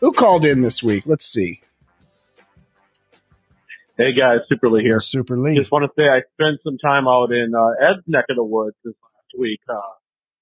[0.00, 1.04] Who called in this week?
[1.06, 1.60] Let's see.
[3.96, 5.00] Hey guys, Super Lee here.
[5.00, 5.56] Super Lee.
[5.56, 8.44] Just want to say I spent some time out in uh, Ed's neck of the
[8.44, 9.07] woods this last
[9.38, 9.80] week, uh,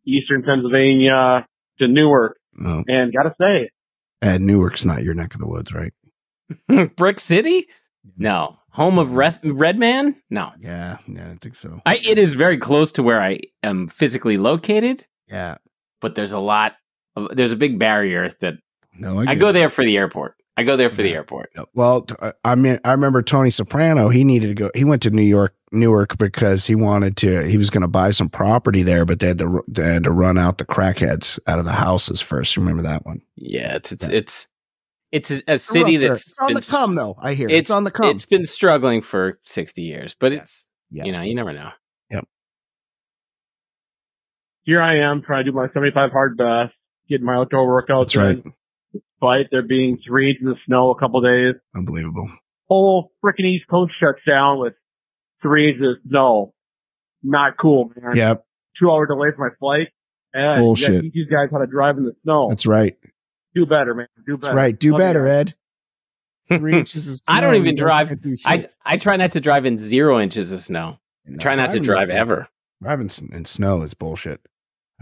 [0.06, 1.46] Eastern Pennsylvania
[1.78, 3.70] to Newark, Oh, and gotta say,
[4.22, 5.92] Ed, Newark's not your neck of the woods, right?
[6.96, 7.66] Brick City?
[8.16, 8.56] No.
[8.70, 10.16] Home of Red Redman?
[10.30, 10.52] No.
[10.58, 11.80] Yeah, yeah, I think so.
[11.86, 15.56] I, it is very close to where I am physically located, Yeah,
[16.00, 16.74] but there's a lot.
[17.16, 18.54] Of, there's a big barrier that
[18.98, 19.52] no, I, I go it.
[19.54, 20.34] there for the airport.
[20.56, 21.52] I go there for the airport.
[21.74, 24.08] Well, uh, I mean, I remember Tony Soprano.
[24.08, 24.70] He needed to go.
[24.74, 27.42] He went to New York, Newark, because he wanted to.
[27.46, 29.62] He was going to buy some property there, but they had to.
[29.68, 32.56] They had to run out the crackheads out of the houses first.
[32.56, 33.20] Remember that one?
[33.36, 34.16] Yeah, it's it's Yeah.
[34.18, 34.48] it's
[35.12, 37.16] it's a, a city that's it's on been, the come, though.
[37.20, 38.06] I hear it's, It's on the come.
[38.06, 41.04] It's been struggling for sixty years, but it's Yeah.
[41.04, 41.70] you know you never know.
[42.10, 42.24] Yep.
[44.64, 46.72] Here I am trying to do my 75 hard best,
[47.08, 48.36] getting my outdoor workouts That's right.
[48.44, 48.52] in,
[49.12, 51.54] despite there being three inches of snow a couple days.
[51.74, 52.30] Unbelievable.
[52.68, 54.74] Whole freaking East Coast shuts down with
[55.42, 56.54] three inches of snow.
[57.22, 58.16] Not cool, man.
[58.16, 58.44] Yep,
[58.78, 59.88] Two hour delay for my flight.
[60.32, 60.92] And Bullshit.
[60.94, 62.48] You teach these guys how to drive in the snow.
[62.48, 62.96] that's right.
[63.54, 64.06] do better, man.
[64.26, 64.48] Do better.
[64.48, 64.78] That's right.
[64.78, 65.32] Do Love better, guys.
[65.32, 65.54] Ed.
[66.58, 67.34] Three inches of snow.
[67.34, 68.08] I don't even drive.
[68.08, 68.36] can't do.
[68.44, 70.98] I I try not to drive in zero inches of snow.
[71.24, 72.48] No, Try not to drive ever.
[72.82, 74.40] Driving in snow is bullshit.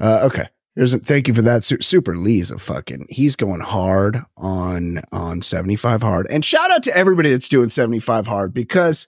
[0.01, 0.47] Uh, okay.
[0.77, 1.64] Here's a, thank you for that.
[1.64, 3.07] Super Lee's a fucking.
[3.09, 6.27] He's going hard on on 75 hard.
[6.31, 9.07] And shout out to everybody that's doing 75 hard because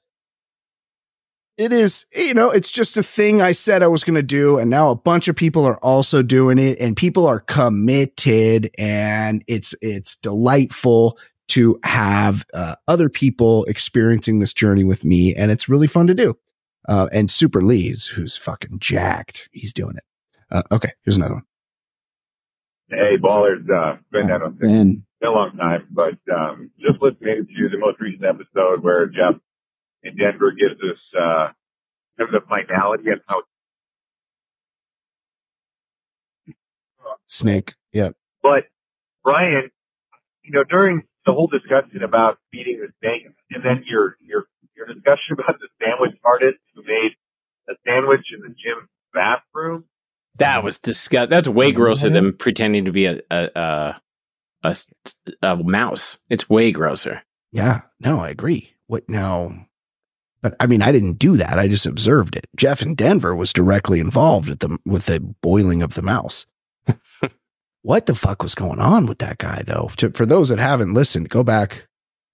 [1.57, 4.59] it is, you know, it's just a thing I said I was going to do.
[4.59, 9.43] And now a bunch of people are also doing it and people are committed and
[9.49, 15.35] it's, it's delightful to have uh, other people experiencing this journey with me.
[15.35, 16.37] And it's really fun to do.
[16.89, 19.49] Uh, and Super Lee's, who's fucking jacked.
[19.51, 20.05] He's doing it.
[20.51, 20.91] Uh, okay.
[21.03, 21.45] Here's another one.
[22.89, 25.05] Hey, ballers, uh, been that on Ben.
[25.21, 29.35] been a long time, but um, just listening to the most recent episode where Jeff
[30.05, 31.51] in Denver gives us uh,
[32.17, 33.43] kind of the finality of how.
[37.27, 37.75] Snake.
[37.93, 38.15] Yep.
[38.41, 38.71] But
[39.25, 39.71] Brian,
[40.45, 44.87] you know, during the whole discussion about beating the snake, and then your your your
[44.87, 47.19] discussion about the sandwich artist who made
[47.69, 48.55] a sandwich and the.
[50.57, 51.29] That was disgust.
[51.29, 51.77] That's way mm-hmm.
[51.77, 52.37] grosser than mm-hmm.
[52.39, 53.95] pretending to be a a
[54.65, 54.77] a
[55.43, 56.17] a mouse.
[56.31, 57.23] It's way grosser.
[57.53, 58.73] Yeah, no, I agree.
[58.87, 59.67] What now?
[60.41, 61.59] But I mean, I didn't do that.
[61.59, 62.47] I just observed it.
[62.57, 66.47] Jeff in Denver was directly involved with the with the boiling of the mouse.
[67.83, 69.91] what the fuck was going on with that guy, though?
[69.99, 71.87] To, for those that haven't listened, go back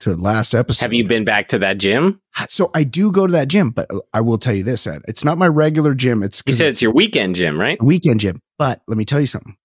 [0.02, 0.84] to last episode.
[0.84, 2.20] Have you been back to that gym?
[2.48, 5.02] So I do go to that gym, but I will tell you this, Ed.
[5.08, 6.22] It's not my regular gym.
[6.22, 7.82] It's You said it's your weekend gym, right?
[7.82, 8.40] weekend gym.
[8.58, 9.56] But let me tell you something.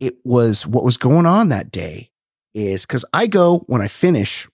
[0.00, 2.10] It was what was going on that day
[2.54, 4.48] is because I go when I finish,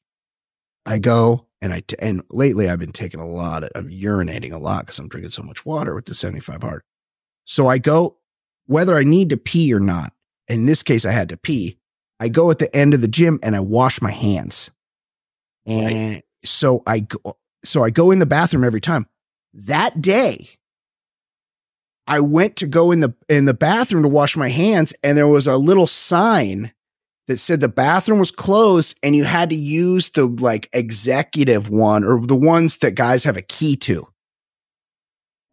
[0.84, 4.52] I go and I t- and lately I've been taking a lot of, I'm urinating
[4.52, 6.82] a lot because I'm drinking so much water with the 75 hard.
[7.44, 8.18] So I go
[8.66, 10.12] whether I need to pee or not.
[10.48, 11.78] In this case, I had to pee.
[12.20, 14.70] I go at the end of the gym and I wash my hands.
[15.68, 19.06] And so I go, so I go in the bathroom every time.
[19.52, 20.48] That day,
[22.06, 25.28] I went to go in the in the bathroom to wash my hands, and there
[25.28, 26.72] was a little sign
[27.28, 32.02] that said the bathroom was closed and you had to use the like executive one
[32.02, 34.08] or the ones that guys have a key to.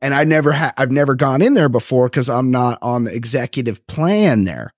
[0.02, 3.14] And I never had I've never gone in there before because I'm not on the
[3.14, 4.74] executive plan there.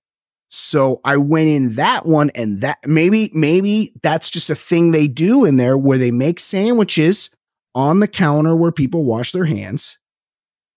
[0.50, 5.08] So I went in that one and that maybe maybe that's just a thing they
[5.08, 7.30] do in there where they make sandwiches
[7.76, 9.98] on the counter where people wash their hands.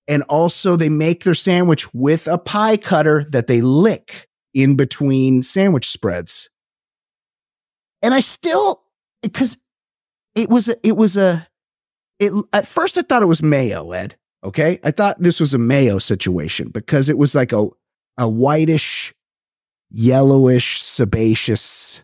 [0.09, 5.45] And also they make their sandwich with a pie cutter that they lick in between
[5.45, 6.51] sandwich spreads.
[8.03, 8.83] And I still
[9.23, 9.57] because
[10.35, 11.47] it was a, it was a
[12.19, 14.17] it at first I thought it was mayo, Ed.
[14.43, 14.81] Okay?
[14.83, 17.69] I thought this was a mayo situation because it was like a
[18.19, 19.15] a whitish
[19.91, 22.03] yellowish sebaceous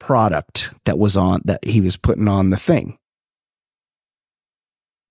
[0.00, 2.98] product that was on that he was putting on the thing.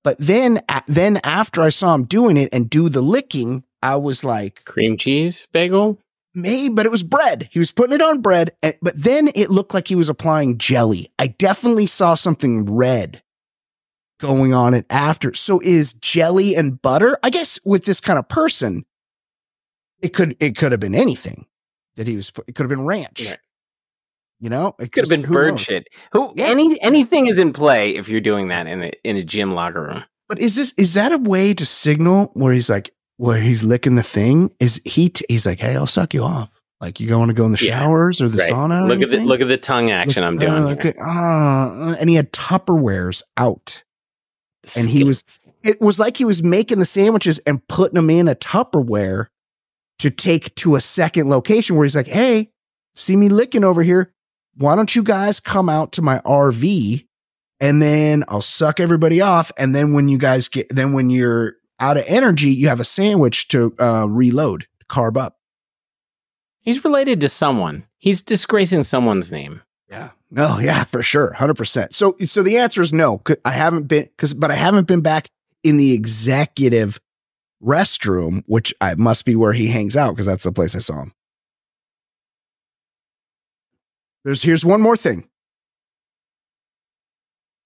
[0.03, 4.23] But then then after I saw him doing it and do the licking, I was
[4.23, 5.97] like, Cream cheese bagel?
[6.35, 7.47] Maybe, but it was bread.
[7.51, 10.57] He was putting it on bread, and- but then it looked like he was applying
[10.57, 11.11] jelly.
[11.19, 13.21] I definitely saw something red
[14.19, 15.33] going on it after.
[15.35, 17.19] So is jelly and butter?
[17.21, 18.83] I guess with this kind of person,
[20.03, 21.45] it could it could have been anything
[21.95, 22.31] that he was.
[22.31, 23.27] put- It could have been ranch.
[23.27, 23.37] Right.
[24.39, 25.61] You know, it Could have been bird knows?
[25.61, 25.87] shit.
[26.11, 26.47] Who Yeah.
[26.47, 29.81] any anything is in play if you're doing that in a in a gym locker
[29.83, 30.03] room.
[30.27, 33.95] But is this is that a way to signal where he's like where he's licking
[33.95, 34.49] the thing?
[34.59, 35.09] Is he?
[35.09, 36.49] T- he's like, hey, I'll suck you off.
[36.81, 37.79] Like you want to go in the Yeah.
[37.79, 38.51] showers or the Right.
[38.51, 38.83] sauna?
[38.83, 40.51] or Look at the look at the tongue action I'm doing.
[40.51, 40.77] Uh, here.
[40.77, 43.83] okay, uh, and he had Tupperwares out,
[44.75, 45.23] and he was.
[45.63, 49.27] It was like he was making the sandwiches and putting them in a Tupperware
[50.03, 52.51] to take to a second location where he's like, "Hey,
[52.93, 54.13] see me licking over here?
[54.55, 57.07] Why don't you guys come out to my RV,
[57.61, 61.55] and then I'll suck everybody off, and then when you guys get, then when you're
[61.79, 65.37] out of energy, you have a sandwich to uh, reload, carb up."
[66.59, 67.85] He's related to someone.
[67.97, 69.61] He's disgracing someone's name.
[69.89, 70.09] Yeah.
[70.29, 71.33] No, yeah, for sure.
[71.37, 71.93] 100%.
[71.93, 73.21] So so the answer is no.
[73.45, 75.29] I haven't been cuz but I haven't been back
[75.63, 76.99] in the executive
[77.63, 81.01] restroom, which I must be where he hangs out cuz that's the place I saw
[81.01, 81.13] him.
[84.23, 85.29] There's here's one more thing.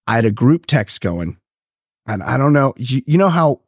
[0.06, 1.38] I had a group text going
[2.08, 3.62] and I don't know, you, you know how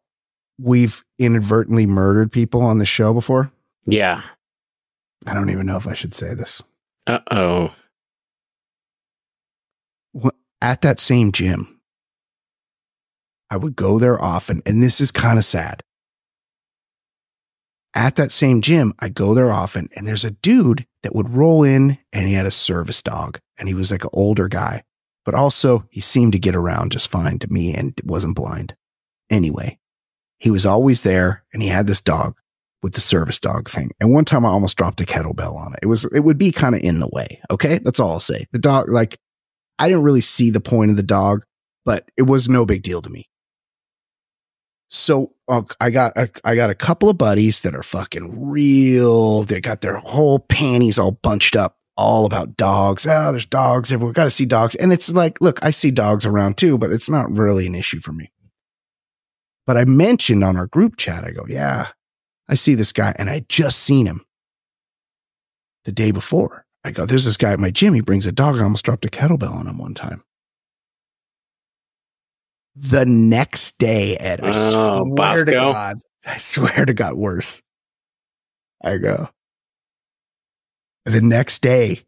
[0.57, 3.51] we've inadvertently murdered people on the show before?
[3.85, 4.23] Yeah.
[5.25, 6.61] I don't even know if I should say this.
[7.07, 7.73] Uh oh.
[10.61, 11.79] at that same gym,
[13.49, 15.81] I would go there often, and this is kind of sad.
[17.93, 21.63] At that same gym, I go there often, and there's a dude that would roll
[21.63, 24.83] in, and he had a service dog, and he was like an older guy,
[25.25, 28.75] but also he seemed to get around just fine to me and wasn't blind.
[29.29, 29.79] Anyway,
[30.37, 32.35] he was always there, and he had this dog
[32.81, 33.91] with the service dog thing.
[33.99, 35.79] And one time I almost dropped a kettlebell on it.
[35.83, 37.41] It was, it would be kind of in the way.
[37.51, 37.79] Okay.
[37.79, 38.45] That's all I'll say.
[38.51, 39.17] The dog, like,
[39.77, 41.43] I didn't really see the point of the dog,
[41.85, 43.29] but it was no big deal to me.
[44.89, 49.43] So uh, I got a, I got a couple of buddies that are fucking real.
[49.43, 53.05] They got their whole panties all bunched up, all about dogs.
[53.05, 54.13] Oh, there's dogs everywhere.
[54.13, 57.09] Got to see dogs, and it's like, look, I see dogs around too, but it's
[57.09, 58.31] not really an issue for me.
[59.67, 61.89] But I mentioned on our group chat, I go, yeah,
[62.47, 64.25] I see this guy, and I just seen him
[65.85, 66.65] the day before.
[66.83, 67.93] I go, there's this guy at my gym.
[67.93, 68.57] He brings a dog.
[68.57, 70.23] I almost dropped a kettlebell on him one time.
[72.75, 77.61] The next day, Ed, I Oh, swear to God, I swear to God, worse.
[78.83, 79.29] I go.
[81.05, 82.01] The next day,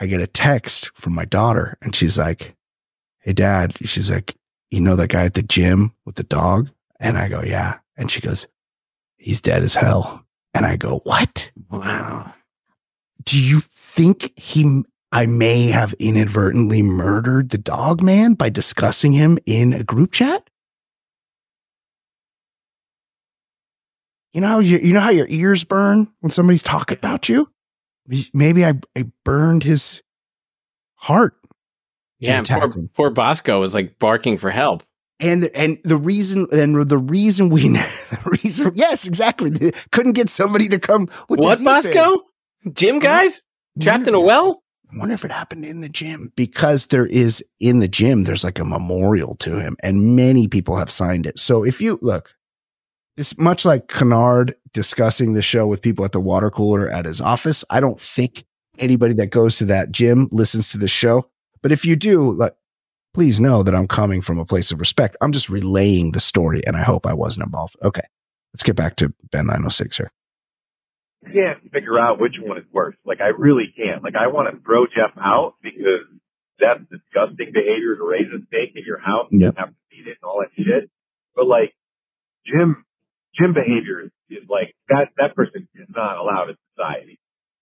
[0.00, 2.54] I get a text from my daughter, and she's like,
[3.20, 3.76] Hey, dad.
[3.84, 4.34] She's like,
[4.70, 6.70] You know that guy at the gym with the dog?
[7.00, 7.78] And I go, Yeah.
[7.96, 8.46] And she goes,
[9.16, 10.24] He's dead as hell.
[10.54, 11.50] And I go, What?
[11.70, 12.32] Wow.
[13.24, 14.82] Do you think he,
[15.12, 20.48] I may have inadvertently murdered the dog man by discussing him in a group chat?
[24.32, 27.50] You know, how you, you know how your ears burn when somebody's talking about you?
[28.32, 30.02] Maybe I, I burned his
[30.94, 31.36] heart.
[32.18, 34.82] Yeah, poor, poor Bosco was like barking for help.
[35.20, 40.68] And and the reason and the reason we the reason yes exactly couldn't get somebody
[40.68, 41.62] to come with What.
[41.62, 42.22] Bosco?
[42.72, 43.42] Jim guys?
[43.80, 44.61] Trapped in a well?
[44.92, 48.44] I wonder if it happened in the gym because there is in the gym, there's
[48.44, 51.38] like a memorial to him and many people have signed it.
[51.38, 52.34] So if you look,
[53.16, 57.20] it's much like Kennard discussing the show with people at the water cooler at his
[57.20, 57.64] office.
[57.70, 58.44] I don't think
[58.78, 61.28] anybody that goes to that gym listens to the show.
[61.62, 62.54] But if you do, like,
[63.14, 65.16] please know that I'm coming from a place of respect.
[65.20, 67.76] I'm just relaying the story and I hope I wasn't involved.
[67.82, 68.02] Okay.
[68.52, 70.12] Let's get back to Ben 906 here.
[71.24, 72.96] Can't figure out which one is worse.
[73.04, 74.02] Like I really can't.
[74.02, 76.06] Like I want to throw Jeff out because
[76.58, 79.54] that's disgusting behavior to raise a snake in your house and Yep.
[79.56, 80.90] have to feed it and all that shit.
[81.34, 81.74] But like
[82.46, 82.84] Jim,
[83.38, 85.10] Jim behavior is, is like that.
[85.16, 87.18] That person is not allowed in society.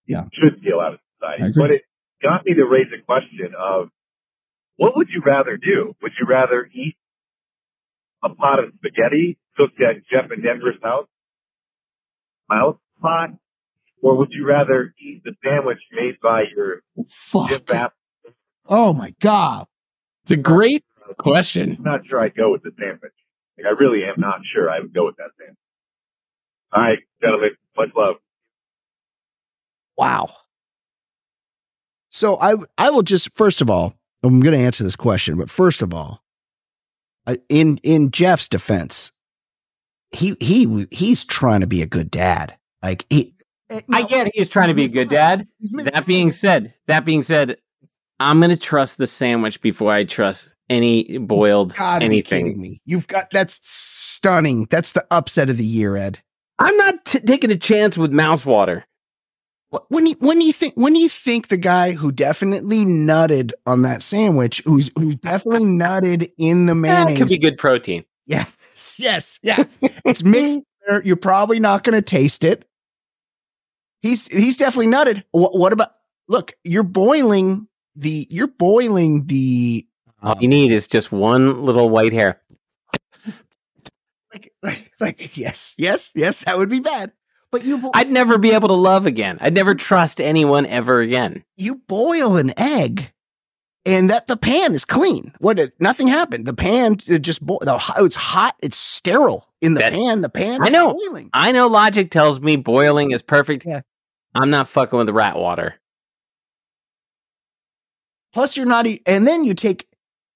[0.07, 0.25] Yeah.
[0.33, 1.53] should be allowed in society.
[1.55, 1.81] But it
[2.21, 3.89] got me to raise a question of
[4.77, 5.95] what would you rather do?
[6.01, 6.95] Would you rather eat
[8.23, 11.07] a pot of spaghetti cooked at Jeff and Denver's house,
[12.49, 13.29] mouse pot,
[14.01, 17.65] or would you rather eat the sandwich made by your Jim Fuck.
[17.65, 17.91] Bass?
[18.67, 19.65] Oh my God.
[20.23, 20.83] It's a great
[21.17, 21.75] question.
[21.77, 23.13] I'm not sure I'd go with the sandwich.
[23.57, 25.57] Like, I really am not sure I would go with that sandwich.
[26.73, 28.15] All right, gentlemen, much love.
[29.97, 30.29] Wow.
[32.09, 33.93] So I I will just first of all,
[34.23, 36.23] I'm going to answer this question, but first of all,
[37.27, 39.11] uh, in in Jeff's defense,
[40.11, 42.57] he he he's trying to be a good dad.
[42.81, 43.33] Like he,
[43.93, 45.47] I get he's trying to be a good dad.
[45.73, 47.57] That being said, that being said,
[48.19, 52.59] I'm gonna trust the sandwich before I trust any boiled anything.
[52.59, 52.81] me.
[52.85, 54.67] You've got that's stunning.
[54.69, 56.19] That's the upset of the year, Ed.
[56.59, 58.85] I'm not t- taking a chance with mouse water.
[59.73, 62.85] Wh- When you when do you think when do you think the guy who definitely
[62.85, 67.39] nutted on that sandwich, who's who definitely nutted in the Eh, mayonnaise, it could be
[67.39, 68.05] good protein.
[68.27, 69.63] Yes, yes, yeah.
[70.05, 70.59] It's mixed.
[71.03, 72.65] You're probably not going to taste it.
[74.01, 75.23] He's he's definitely nutted.
[75.31, 75.91] What, what about?
[76.27, 79.85] Look, you're boiling the you're boiling the
[80.23, 82.41] All you need is just one little white hair.
[84.33, 87.11] like like like yes yes yes that would be bad.
[87.51, 89.37] But you bo- I'd never be able to love again.
[89.41, 91.43] I'd never trust anyone ever again.
[91.57, 93.11] you boil an egg.
[93.83, 95.33] And that the pan is clean.
[95.39, 95.57] What?
[95.59, 96.45] it- Nothing happened.
[96.45, 97.63] The pan uh, just boiled.
[97.97, 98.55] It's hot.
[98.61, 100.21] It's sterile in the That- pan.
[100.21, 100.61] The pan.
[100.61, 100.93] I is know.
[100.93, 101.29] Boiling.
[101.33, 103.65] I know logic tells me boiling is perfect.
[103.65, 103.81] Yeah.
[104.33, 105.75] I'm not fucking with rat water.
[108.33, 109.87] Plus, you're not, e- and then you take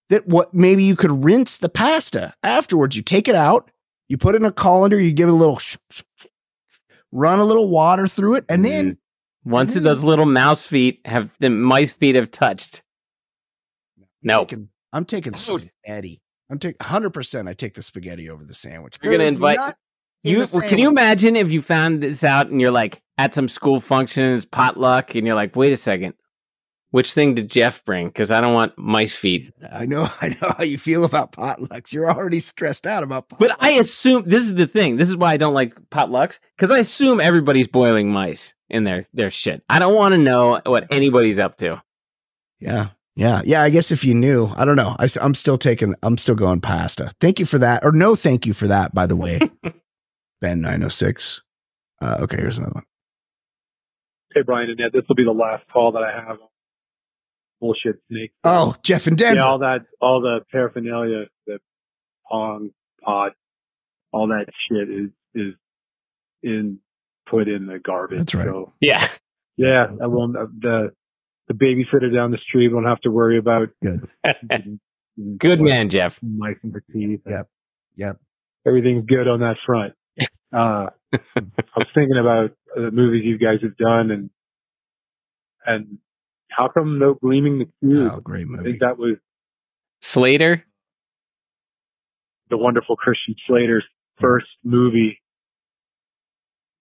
[0.10, 0.28] that.
[0.28, 2.96] What maybe you could rinse the pasta afterwards.
[2.96, 3.72] You take it out,
[4.10, 6.26] you put it in a colander, you give it a little, sh- sh- sh-
[7.14, 9.52] run a little water through it, and then mm-hmm.
[9.52, 12.84] Once then- those little mouse feet have the mice feet have touched.
[14.22, 14.44] No.
[14.44, 16.22] taking, I'm taking spaghetti.
[16.50, 17.12] I'm taking 100.
[17.12, 18.98] percent I take the spaghetti over the sandwich.
[19.02, 19.78] You're gonna invite- nut
[20.24, 23.48] in You can you imagine if you found this out and you're like at some
[23.48, 26.14] school function, it's potluck, and you're like, wait a second,
[26.96, 28.08] which thing did Jeff bring?
[28.08, 29.54] Because I don't want mice feet.
[29.70, 31.94] I know, I know how you feel about potlucks.
[31.94, 33.28] You're already stressed out about.
[33.28, 33.40] Potlucks.
[33.40, 34.96] But I assume this is the thing.
[34.96, 39.06] This is why I don't like potlucks because I assume everybody's boiling mice in their
[39.14, 39.62] their shit.
[39.70, 41.82] I don't want to know what anybody's up to.
[42.60, 42.92] Yeah.
[43.16, 43.42] Yeah.
[43.44, 43.62] Yeah.
[43.62, 44.96] I guess if you knew, I don't know.
[44.98, 47.12] I, am still taking, I'm still going pasta.
[47.20, 47.84] Thank you for that.
[47.84, 49.40] Or no, thank you for that, by the way.
[50.42, 51.42] ben 906.
[52.02, 52.38] Uh, okay.
[52.38, 52.86] Here's another one.
[54.36, 56.38] Hey, Brian and Ed, this will be the last call that I have.
[57.62, 58.32] Bullshit snake.
[58.44, 59.40] Oh, Jeff and Denver.
[59.40, 61.60] Yeah, all that, all the paraphernalia, the
[62.30, 62.72] pong
[63.02, 63.32] pot,
[64.12, 65.54] all that shit is is
[66.44, 66.80] in
[67.30, 68.20] put in the garbage.
[68.20, 68.46] That's right.
[68.46, 69.08] So Yeah.
[69.58, 70.34] yeah, I won't.
[70.34, 70.92] The
[71.48, 74.10] the babysitter down the street won't have to worry about Good.
[75.38, 76.20] Good man, Jeff.
[76.22, 77.22] mice and her teeth.
[77.26, 77.48] Yep.
[77.96, 78.18] Yep.
[78.68, 79.94] Everything's good on that front.
[80.54, 81.42] Uh, I
[81.76, 84.30] was thinking about the movies you guys have done and
[85.66, 85.98] and
[86.52, 88.12] how come no Gleaming the Cube?
[88.14, 88.54] Oh, great movie!
[88.54, 88.70] I movie.
[88.72, 89.16] think that was
[90.02, 90.64] Slater.
[92.50, 93.84] the wonderful Christian Slater's
[94.22, 95.20] first movie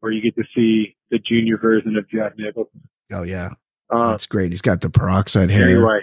[0.01, 2.83] where you get to see the junior version of Jack Nicholson.
[3.11, 3.51] Oh, yeah.
[3.91, 4.51] Uh, That's great.
[4.53, 5.69] He's got the peroxide hair.
[5.71, 6.01] anyway,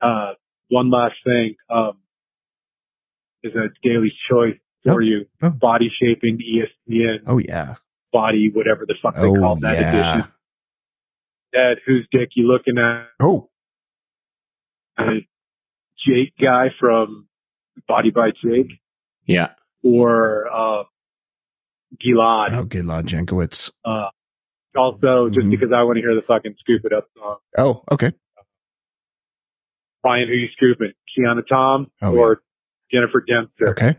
[0.00, 0.32] uh,
[0.68, 1.98] one last thing um,
[3.44, 4.98] is a daily choice for Oh.
[4.98, 5.26] you.
[5.42, 5.50] Oh.
[5.50, 7.74] Body shaping, ESPN, Oh yeah.
[8.12, 10.12] Body, whatever the fuck they Oh call that yeah.
[10.14, 10.32] edition.
[11.52, 13.06] Dad, whose dick you looking at?
[13.20, 13.48] Oh.
[16.06, 17.28] Jake guy from
[17.86, 18.70] Body by Jake
[19.26, 19.50] Yeah.
[19.82, 20.84] or uh,
[22.04, 22.50] Gilad?
[22.52, 23.70] Oh, Gilad Janklowicz.
[23.84, 24.08] Uh,
[24.76, 25.50] also, just Mhm.
[25.50, 27.36] because I want to hear the fucking Scoop It Up song.
[27.58, 28.12] Oh, okay.
[30.02, 30.92] Brian, who you scooping?
[31.16, 32.42] Kiana Tom Oh, or
[32.92, 33.68] Jennifer Dempster?
[33.70, 33.96] Okay.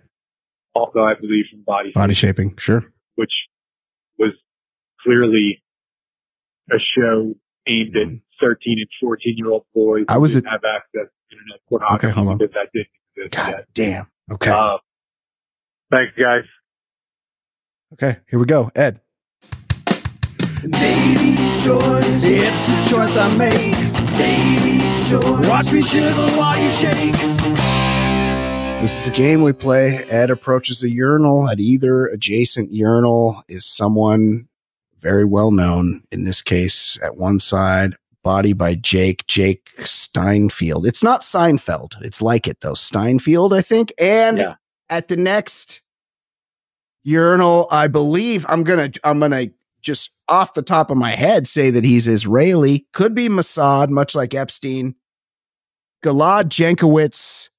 [0.74, 2.58] Also, I believe from Body, Body Shape, shaping.
[2.58, 2.86] Sure.
[3.16, 3.32] which
[5.04, 5.62] clearly
[6.72, 7.34] a show
[7.68, 8.08] aimed at
[8.42, 10.06] 13 and 14 year old boys.
[10.08, 12.38] I was didn't at- have access to internet pornography Okay, hold on.
[12.38, 13.66] because that didn't exist God yet.
[13.74, 14.08] damn.
[14.32, 14.52] Okay.
[14.52, 14.78] Uh,
[15.92, 16.44] thanks, guys.
[17.94, 18.20] okay.
[18.30, 18.72] Here we go.
[18.76, 19.02] Ed.
[20.62, 22.24] Baby's choice.
[22.24, 24.18] It's a choice I make.
[24.18, 25.48] Baby's choice.
[25.48, 27.16] Watch me shiver while you shake.
[28.82, 30.04] This is a game we play.
[30.10, 31.50] Ed approaches a urinal.
[31.50, 34.49] At either adjacent urinal is someone
[35.02, 36.04] very well known.
[36.12, 40.86] In this case, at one side, body by Jake, Jake Steinfeld.
[40.86, 42.02] It's not Seinfeld.
[42.02, 42.74] It's like it though.
[42.74, 43.94] Steinfeld, I think.
[43.98, 44.56] And Yeah.
[44.90, 45.82] at the next
[47.04, 49.48] urinal, I believe I'm gonna I'm gonna
[49.82, 52.86] just off the top of my head say that he's Israeli.
[52.94, 54.96] Could be Mossad, much like Epstein.
[56.04, 57.50] Gilad Janklowicz.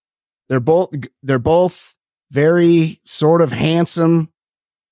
[0.49, 0.91] They're both
[1.22, 1.95] they're both
[2.30, 4.30] very sort of handsome,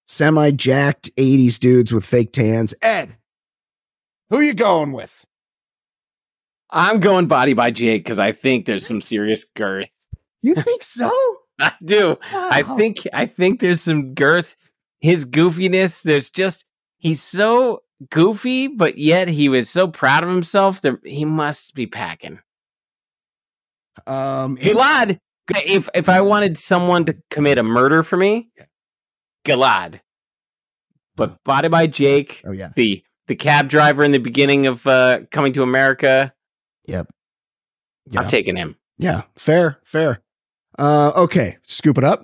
[0.09, 2.75] semi jacked 80s dudes with fake tans.
[2.83, 3.17] Ed,
[4.31, 5.25] who you going with?
[6.71, 9.87] I'm going body by Jake because I think there's some serious girth.
[10.43, 11.11] You think so?
[11.61, 12.17] I do.
[12.33, 14.55] I think I think there's some girth.
[15.01, 16.65] His goofiness, there's just
[16.99, 21.87] he's so goofy, but yet he was so proud of himself that he must be
[21.87, 22.41] packing.
[24.07, 25.19] um Gilad,
[25.65, 28.51] if if I wanted someone to commit a murder for me,
[29.45, 30.01] Gilad.
[31.17, 32.71] But body by Jake, Oh yeah.
[32.77, 36.33] the the cab driver in the beginning of uh, coming to America,
[36.87, 37.09] Yep.
[38.11, 38.21] Yeah.
[38.21, 38.77] I'm taking him.
[38.99, 39.23] yeah.
[39.37, 40.21] Fair, fair.
[40.79, 42.23] Uh okay, scoop it up.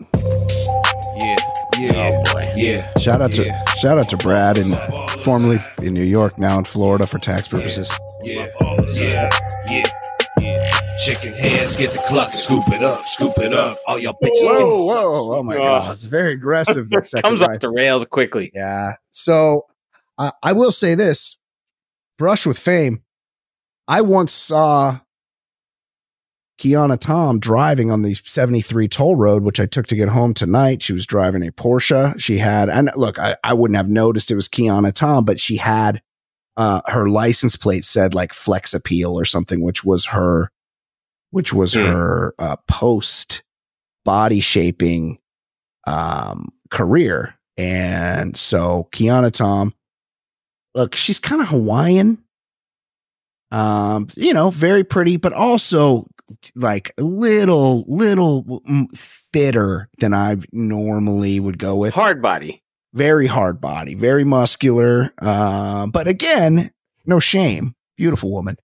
[1.16, 1.36] Yeah,
[1.78, 2.52] yeah, Oh boy.
[2.54, 2.96] yeah.
[2.98, 3.64] Shout out to Yeah.
[3.74, 4.74] shout out to Brad and
[5.22, 7.90] formerly in New York, now in Florida for tax purposes.
[8.22, 9.30] Yeah, yeah, yeah,
[9.68, 9.82] yeah.
[11.05, 13.76] Chicken hands, get the cluck, scoop it up, scoop it up.
[13.86, 14.30] All y'all bitches.
[14.42, 15.59] Whoa, get whoa, oh my Oh.
[15.59, 15.92] god.
[15.92, 17.50] It's very aggressive that second Comes line.
[17.57, 18.50] off the rails quickly.
[18.55, 18.92] Yeah.
[19.11, 19.66] So
[20.16, 21.36] uh, I will say this
[22.16, 23.02] brush with fame.
[23.86, 25.00] I once saw
[26.59, 30.82] Kiana Tom driving on the 73 toll road, which I took to get home tonight.
[30.82, 32.18] She was driving a Porsche.
[32.18, 35.57] She had, and look, I, I wouldn't have noticed it was Kiana Tom, but she
[35.57, 36.00] had
[36.57, 40.50] uh, her license plate said like Flex Appeal or something, which was her,
[41.35, 41.80] which was Hmm.
[41.87, 43.43] her uh, post
[44.05, 45.18] body shaping
[45.87, 47.35] um, career.
[47.57, 49.74] And so Kiana Tom,
[50.76, 52.22] look, she's kind of Hawaiian.
[53.51, 56.07] Um, you know, very pretty, but also
[56.55, 61.95] like a little, little mm, fitter than I normally would go with.
[61.95, 62.62] Hard body.
[62.93, 65.12] Very hard body, very muscular.
[65.18, 66.70] Um, but again,
[67.07, 67.74] no shame.
[67.97, 68.57] Beautiful woman.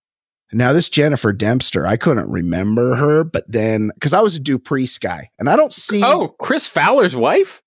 [0.53, 5.01] Now this Jennifer Dempster, I couldn't remember her, but then because I was a Dupriest
[5.01, 7.63] guy, and I don't see Oh, Chris Fowler's wife?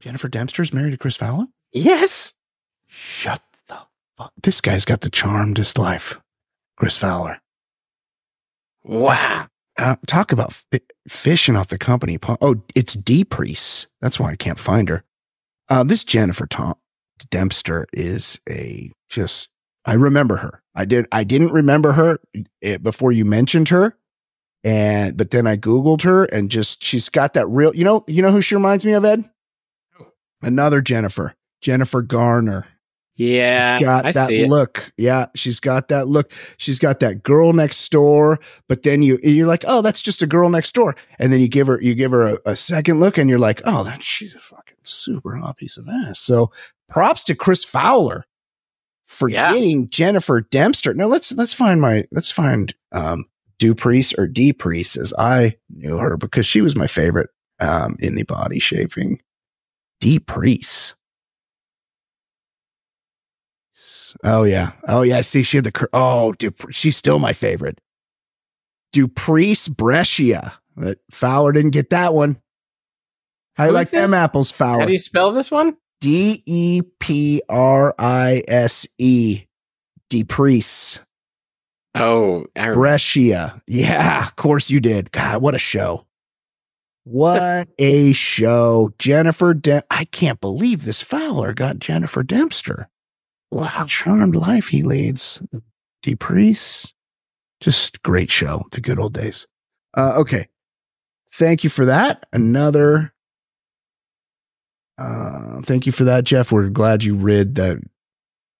[0.00, 1.46] Jennifer Dempster's married to Chris Fowler.
[1.72, 2.34] Yes.
[2.86, 3.78] Shut the
[4.18, 4.32] fuck.
[4.42, 6.18] This guy's got the charmedest life.
[6.76, 7.40] Chris Fowler.
[8.84, 9.46] Wow.
[9.78, 12.18] Uh, talk about fi- fishing off the company.
[12.40, 13.86] Oh, it's Depriest.
[14.00, 15.04] That's why I can't find her.
[15.68, 16.74] Uh, this Jennifer Tom
[17.30, 19.48] Dempster is a just.
[19.84, 20.62] I remember her.
[20.74, 21.06] I did.
[21.12, 22.20] I didn't remember her
[22.62, 23.96] eh, before you mentioned her,
[24.62, 27.74] and but then I googled her and just she's got that real.
[27.74, 28.04] You know.
[28.06, 29.28] You know who she reminds me of, Ed?
[30.42, 31.34] Another Jennifer.
[31.60, 32.66] Jennifer Garner.
[33.16, 34.48] Yeah, She's got I that see it.
[34.48, 34.92] look.
[34.96, 36.32] Yeah, she's got that look.
[36.56, 38.40] She's got that girl next door.
[38.66, 40.96] But then you you're like, oh, that's just a girl next door.
[41.18, 43.60] And then you give her you give her a, a second look, and you're like,
[43.66, 46.18] oh, that she's a fucking super hot piece of ass.
[46.18, 46.50] So
[46.88, 48.24] props to Chris Fowler
[49.10, 49.82] for Yeah.
[49.88, 50.94] Jennifer Dempster.
[50.94, 53.24] Now let's let's find my let's find um
[53.58, 58.22] Dupriest or Depriest as I knew her because she was my favorite um in the
[58.22, 59.18] body shaping.
[60.00, 60.94] Depriest.
[64.24, 64.72] Oh yeah.
[64.88, 65.20] Oh yeah.
[65.22, 67.80] See, she had the cur- oh, Dupr- she's still my favorite.
[68.94, 70.54] Dupriest Brescia.
[70.76, 72.40] That Fowler didn't get that one.
[73.54, 74.80] How you like them apples, Fowler?
[74.80, 75.76] How do you spell this one?
[76.00, 79.44] D E P R I S E.
[80.08, 81.02] Depriest.
[81.94, 82.72] Oh, I.
[82.72, 83.60] Brescia.
[83.66, 85.12] Yeah, of course you did.
[85.12, 86.06] God, what a show.
[87.04, 88.92] What a show.
[88.98, 92.88] Jennifer Dem- I can't believe this Fowler got Jennifer Dempster.
[93.50, 93.84] wow.
[93.86, 95.42] Charmed life he leads.
[96.02, 96.94] Depriest.
[97.60, 98.62] Just great show.
[98.70, 99.46] The good old days.
[99.96, 100.46] Uh, okay.
[101.32, 102.24] Thank you for that.
[102.32, 103.12] Another.
[105.00, 106.52] Uh, thank you for that, Jeff.
[106.52, 107.78] We're glad you rid that,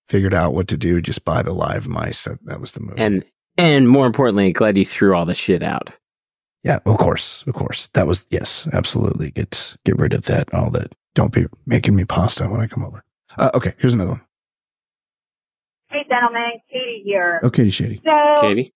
[0.08, 1.02] figured out what to do.
[1.02, 2.24] Just buy the live mice.
[2.24, 2.94] That, that was the move.
[2.96, 3.24] And
[3.58, 5.90] and more importantly, glad you threw all the shit out.
[6.64, 7.88] Yeah, of course, of course.
[7.92, 9.30] That was yes, absolutely.
[9.32, 10.52] Get get rid of that.
[10.54, 10.94] All that.
[11.14, 13.04] Don't be making me pasta when I come over.
[13.36, 14.20] Uh, okay, here's another one.
[15.90, 17.40] Hey, gentlemen, Katie here.
[17.42, 18.00] Okay, Shady.
[18.04, 18.72] So Katie?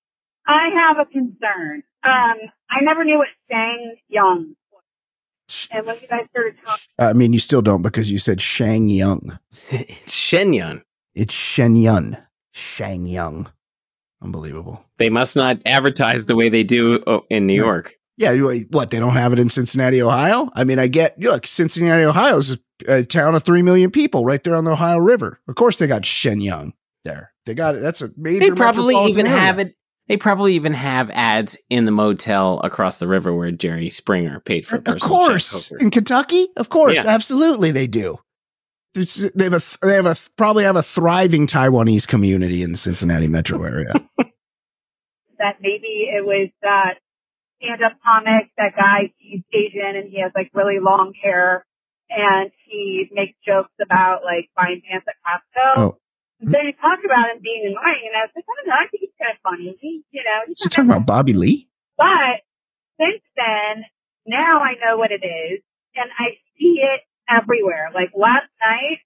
[0.47, 1.83] I have a concern.
[2.03, 2.37] Um,
[2.71, 4.57] I never knew what Shang Young was.
[5.71, 8.89] And when you guys started talking, I mean, you still don't because you said Shang
[8.89, 9.39] Yang.
[9.71, 10.83] it's Shenyang.
[11.15, 12.17] It's Shen Yun.
[12.53, 13.49] Shang Yang.
[14.23, 14.85] Unbelievable.
[14.99, 17.67] They must not advertise the way they do oh, in New Right.
[17.67, 17.95] York.
[18.17, 18.91] Yeah, you, what?
[18.91, 20.49] They don't have it in Cincinnati, Ohio.
[20.55, 21.19] I mean, I get.
[21.21, 22.57] Look, Cincinnati, Ohio is
[22.89, 25.41] a town of three million people, right there on the Ohio River.
[25.49, 26.73] Of course, they got Shen Yun
[27.05, 27.33] there.
[27.45, 27.81] They got it.
[27.81, 28.39] That's a major.
[28.39, 29.41] They probably even area.
[29.41, 29.75] have it.
[30.07, 34.67] They probably even have ads in the motel across the river where Jerry Springer paid
[34.67, 34.77] for.
[34.77, 37.07] a Of course, in Kentucky, of course, Yeah.
[37.07, 38.19] absolutely, they do.
[38.95, 42.79] It's, they have a they have a probably have a thriving Taiwanese community in the
[42.79, 43.93] Cincinnati metro area.
[45.39, 46.99] that maybe it was that
[47.61, 51.65] stand-up comic, that guy, he's Asian and he has like really long hair
[52.11, 55.79] and he makes jokes about like buying pants at Costco.
[55.79, 55.97] Oh.
[56.51, 58.87] He talked about him being annoying and I was like, oh, I don't know, I
[58.91, 59.77] think he's kind of funny.
[59.81, 61.69] He, you know, he's talking about Bobby Lee?
[61.97, 62.43] But
[63.01, 63.85] since then,
[64.27, 65.61] now I know what it is,
[65.95, 67.91] and I see it everywhere.
[67.95, 69.01] Like last night,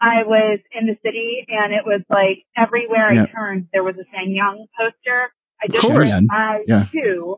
[0.00, 3.22] I was in the city, and it was like everywhere Yeah.
[3.24, 5.32] I turned, there was a Shang Young poster.
[5.62, 6.84] I just went by Yeah.
[6.92, 7.36] too.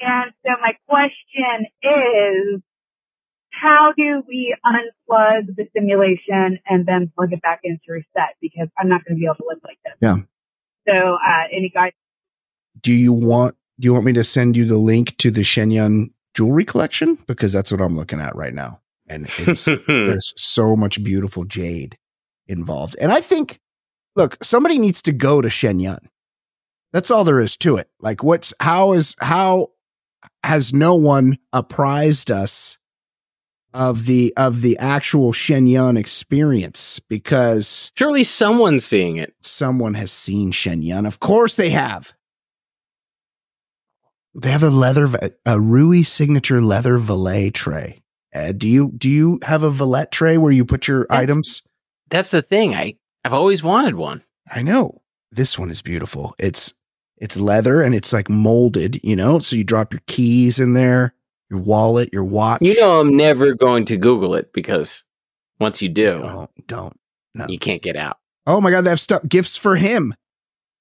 [0.00, 2.62] And so my question is,
[3.60, 8.36] how do we unplug the simulation and then plug it back into reset?
[8.40, 9.94] Because I'm not going to be able to live like this.
[10.00, 10.16] Yeah.
[10.88, 11.92] So, uh, any guys?
[12.80, 15.70] Do you want do you want me to send you the link to the Shen
[15.70, 20.76] Yun jewelry collection because that's what I'm looking at right now, and it's, there's so
[20.76, 21.98] much beautiful jade
[22.46, 22.96] involved.
[23.00, 23.60] And I think,
[24.16, 26.08] look, somebody needs to go to Shen Yun.
[26.92, 27.90] That's all there is to it.
[28.00, 29.70] Like, what's how is how
[30.42, 32.77] has no one apprised us
[33.74, 37.00] of the of the actual Shen Yun experience?
[37.00, 39.34] Because Surely someone's seeing it.
[39.40, 41.06] someone has seen Shen Yun.
[41.06, 42.12] Of course they have.
[44.34, 45.08] They have a leather,
[45.46, 48.02] a Rui signature leather valet tray.
[48.32, 51.62] Ed, do you do you have a valet tray where you put your That's- items?
[52.10, 52.74] That's the thing.
[52.74, 54.22] I I've always wanted one.
[54.50, 55.02] I know
[55.32, 56.34] this one is beautiful.
[56.38, 56.72] It's
[57.16, 59.40] it's leather and it's like molded, you know.
[59.40, 61.14] So you drop your keys in there,
[61.50, 62.60] your wallet, your watch.
[62.62, 65.04] You know, I'm never going to Google it because
[65.60, 67.00] once you do, don't don't.
[67.34, 67.46] No.
[67.48, 68.18] you can't get out.
[68.46, 70.14] Oh my god, they have stuff gifts for him.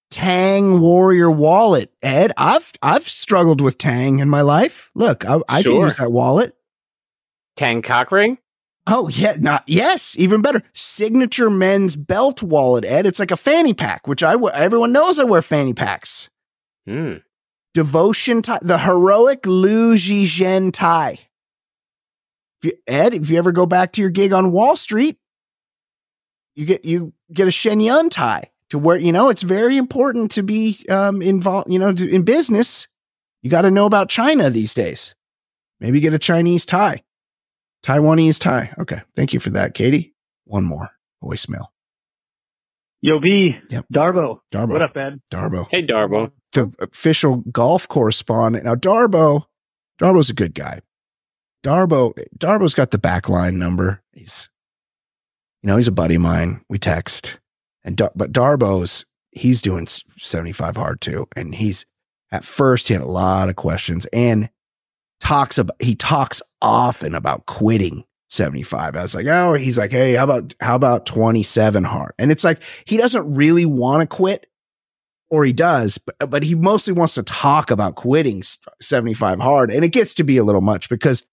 [0.09, 2.31] Tang Warrior wallet, Ed.
[2.37, 4.89] I've I've struggled with Tang in my life.
[4.95, 6.55] Look, I, I can use that wallet.
[7.55, 8.37] Tang cock ring?
[8.85, 10.63] Oh yeah, not yes, even better.
[10.73, 13.05] Signature men's belt wallet, Ed.
[13.05, 14.53] It's like a fanny pack, which I wear.
[14.53, 16.29] Everyone knows I wear fanny packs.
[16.85, 17.15] Hmm.
[17.77, 21.19] Devotion tie, the heroic Lu Zhishen tie.
[22.59, 25.19] If you, Ed, if you ever go back to your gig on Wall Street,
[26.55, 30.31] you get you get a Shen Yun tie to where you know it's very important
[30.31, 31.71] to be um, involved.
[31.71, 32.87] You know, to, in business,
[33.43, 35.13] you got to know about China these days.
[35.79, 37.03] Maybe get a Chinese tie,
[37.83, 38.73] Taiwanese tie.
[38.79, 40.15] Okay, thank you for that, Katie.
[40.45, 40.89] One more
[41.23, 41.65] voicemail.
[43.01, 43.55] Yo, B.
[43.69, 43.85] Yep.
[43.93, 44.39] Darbo.
[44.51, 44.69] Darbo.
[44.71, 45.21] What up, man?
[45.31, 45.67] Darbo.
[45.69, 46.31] Hey, Darbo.
[46.57, 48.65] The official golf correspondent.
[48.65, 49.45] Now Darbo,
[50.01, 50.81] Darbo's a good guy.
[51.63, 54.01] Darbo, Darbo's got the backline number.
[54.13, 54.49] He's,
[55.61, 56.61] you know, he's a buddy of mine.
[56.69, 57.39] We text,
[57.83, 61.85] and Dar- but Darbo's he's doing seventy five hard too, and he's
[62.31, 64.49] at first he had a lot of questions and
[65.19, 70.13] talks about he talks often about quitting 75 i was like oh he's like hey
[70.13, 74.47] how about how about 27 hard and it's like he doesn't really want to quit
[75.29, 78.43] or he does, but, but he mostly wants to talk about quitting
[78.81, 79.71] 75 hard.
[79.71, 81.25] And it gets to be a little much because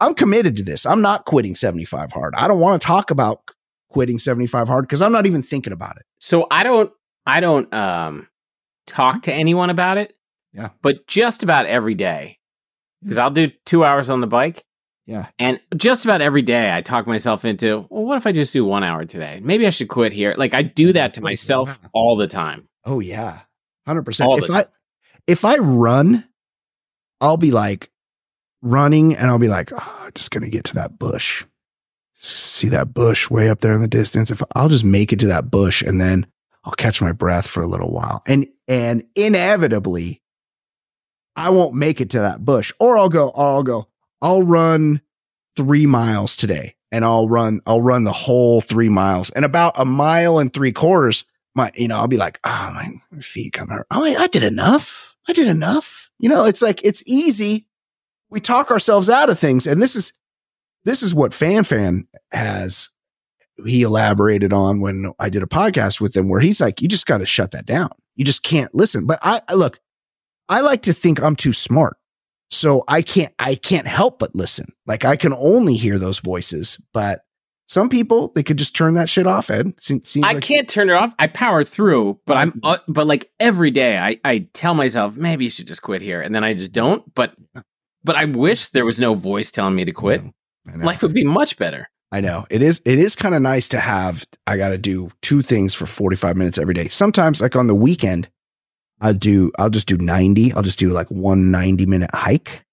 [0.00, 0.86] I'm committed to this.
[0.86, 2.34] I'm not quitting 75 hard.
[2.36, 3.42] I don't want to talk about
[3.88, 6.04] quitting 75 hard because I'm not even thinking about it.
[6.18, 6.90] So I don't
[7.26, 8.28] I don't um
[8.86, 10.16] talk to anyone about it.
[10.52, 10.70] Yeah.
[10.82, 12.38] But just about every day.
[13.02, 14.64] Because I'll do two hours on the bike.
[15.06, 15.26] Yeah.
[15.38, 18.64] And just about every day I talk myself into, well, what if I just do
[18.64, 19.40] one hour today?
[19.42, 20.34] Maybe I should quit here.
[20.38, 22.68] Like I do that to myself all the time.
[22.84, 23.40] Oh, yeah.
[23.86, 24.30] Hundred percent.
[24.44, 24.64] If I
[25.26, 26.24] if I run,
[27.20, 27.90] I'll be like
[28.62, 31.44] running, and I'll be like, oh, I'm just gonna get to that bush.
[32.18, 34.30] See that bush way up there in the distance.
[34.30, 36.26] If I'll just make it to that bush, and then
[36.64, 40.22] I'll catch my breath for a little while, and and inevitably,
[41.34, 43.88] I won't make it to that bush, or I'll go, or I'll go,
[44.20, 45.00] I'll run
[45.56, 49.84] three miles today, and I'll run, I'll run the whole three miles, and about a
[49.84, 53.86] mile and three quarters my, you know, I'll be like, oh, my feet come hurt.
[53.90, 55.14] Oh, I, I did enough.
[55.28, 56.10] I did enough.
[56.18, 57.66] You know, it's like, it's easy.
[58.30, 59.66] We talk ourselves out of things.
[59.66, 60.12] And this is,
[60.84, 62.88] this is what Fan Fan has,
[63.64, 67.06] he elaborated on when I did a podcast with him where he's like, you just
[67.06, 67.90] got to shut that down.
[68.16, 69.06] You just can't listen.
[69.06, 69.78] But I look,
[70.48, 71.96] I like to think I'm too smart.
[72.50, 74.72] So I can't, I can't help but listen.
[74.86, 77.22] Like I can only hear those voices, but
[77.72, 79.48] some people they could just turn that shit off.
[79.50, 81.14] Ed, seems, seems I like- can't turn it off.
[81.18, 85.44] I power through, but I'm uh, but like every day I I tell myself maybe
[85.44, 87.02] you should just quit here, and then I just don't.
[87.14, 87.34] But
[88.04, 90.20] but I wish there was no voice telling me to quit.
[90.70, 90.84] I know.
[90.84, 91.88] Life would be much better.
[92.12, 92.82] I know it is.
[92.84, 94.26] It is kind of nice to have.
[94.46, 96.88] I got to do two things for forty five minutes every day.
[96.88, 98.28] Sometimes, like on the weekend,
[99.00, 99.50] I'll do.
[99.58, 100.52] I'll just do ninety.
[100.52, 102.64] I'll just do like one 90 minute hike,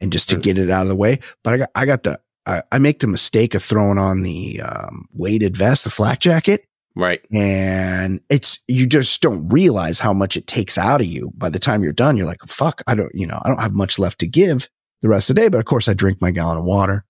[0.00, 0.42] and just to Mm.
[0.42, 1.18] get it out of the way.
[1.42, 1.70] But I got.
[1.74, 2.20] I got the.
[2.46, 6.66] I, I make the mistake of throwing on the um, weighted vest, the flak jacket,
[6.96, 7.20] Right.
[7.32, 11.32] and it's you just don't realize how much it takes out of you.
[11.36, 13.14] By the time you're done, you're like, "Fuck, I don't.
[13.14, 14.68] You know, I don't have much left to give
[15.02, 17.04] the rest of the day." But of course, I drink my gallon of water,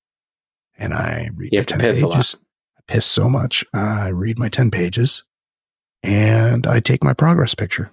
[0.78, 1.52] and I read.
[1.52, 2.12] You my have to 10 piss a lot.
[2.14, 2.36] pages.
[2.78, 3.64] I piss so much.
[3.74, 5.24] I read my 10 pages
[6.02, 7.90] and I take my progress picture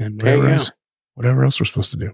[0.00, 0.70] and whatever else,
[1.14, 2.12] whatever else we're supposed to do.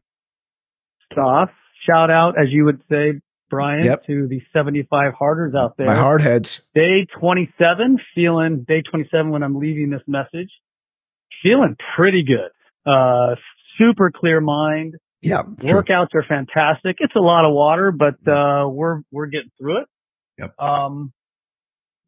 [1.16, 1.50] Off.
[1.86, 3.20] Shout out, as you would say,
[3.54, 4.06] Brian, Yep.
[4.06, 5.86] to the 75 harders out there.
[5.86, 6.66] My hard heads.
[6.74, 10.50] Day 27, feeling day 27 when I'm leaving this message,
[11.42, 12.50] feeling pretty good.
[12.90, 13.34] Uh,
[13.78, 14.94] super clear mind.
[15.22, 15.42] Yeah.
[15.42, 16.96] Workouts are fantastic.
[17.00, 19.88] It's a lot of water, but, uh, we're, we're getting through it.
[20.38, 20.60] Yep.
[20.60, 21.12] Um,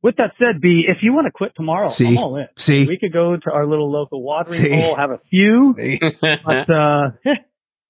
[0.02, 2.08] with that said, B, if you want to quit tomorrow, See?
[2.10, 2.46] I'm all in.
[2.58, 2.86] See?
[2.86, 4.80] We could go to our little local watering See?
[4.80, 5.74] hole, have a few,
[6.20, 7.10] but, uh,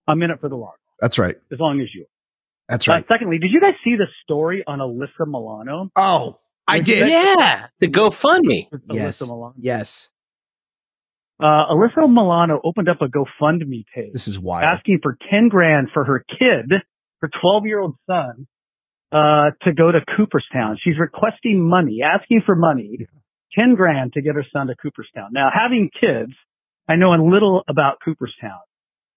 [0.08, 1.34] I'm in it for the long, That's right.
[1.52, 2.06] as long as you.
[2.68, 3.04] That's Uh, right.
[3.08, 5.90] secondly, did you guys see the story on Alyssa Milano?
[5.96, 6.38] Oh,
[6.68, 7.00] I Did you did.
[7.12, 7.66] guys- yeah.
[7.80, 8.68] The GoFundMe.
[8.90, 9.20] Yes.
[9.22, 9.54] Alyssa Milano.
[9.58, 10.10] Yes.
[11.38, 14.64] Uh, Alyssa Milano opened up a GoFundMe page This is wild.
[14.64, 16.72] asking for 10 grand for her kid,
[17.20, 18.46] her 12 year old son,
[19.12, 20.78] uh, to go to Cooperstown.
[20.82, 23.06] She's requesting money, asking for money,
[23.54, 25.28] 10 grand to get her son to Cooperstown.
[25.32, 26.32] Now, having kids,
[26.88, 28.60] I know a little about Cooperstown.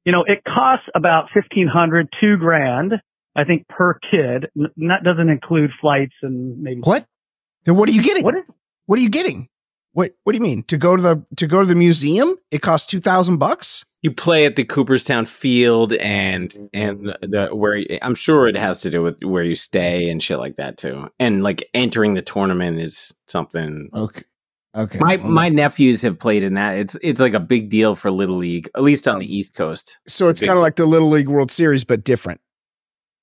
[0.05, 2.93] You know, it costs about 1500, two grand,
[3.39, 4.47] I think per kid.
[4.57, 7.05] N- that doesn't include flights and maybe What?
[7.65, 8.23] Then what are you getting?
[8.23, 8.43] What is
[8.85, 9.49] What are you getting?
[9.93, 12.35] What What do you mean to go to the to go to the museum?
[12.51, 13.85] It costs two thousand bucks.
[14.01, 16.65] You play at the Cooperstown Field and mm-hmm.
[16.73, 20.23] and the, the where I'm sure it has to do with where you stay and
[20.23, 21.09] shit like that too.
[21.19, 23.89] And like entering the tournament is something.
[23.93, 24.23] Okay.
[24.75, 24.99] Okay.
[24.99, 26.77] My my nephews have played in that.
[26.77, 29.97] It's it's like a big deal for Little League, at least on the East Coast.
[30.07, 32.39] So it's kind of like the Little League World Series, but different.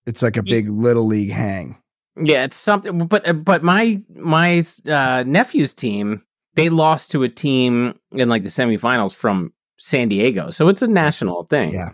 [0.07, 1.77] It's like a big Little League hang.
[2.17, 3.07] Yeah, it's something.
[3.07, 6.23] But but my my uh, nephew's team
[6.55, 10.89] they lost to a team in like the semifinals from San Diego, so it's a
[10.89, 11.73] national thing.
[11.73, 11.91] Yeah.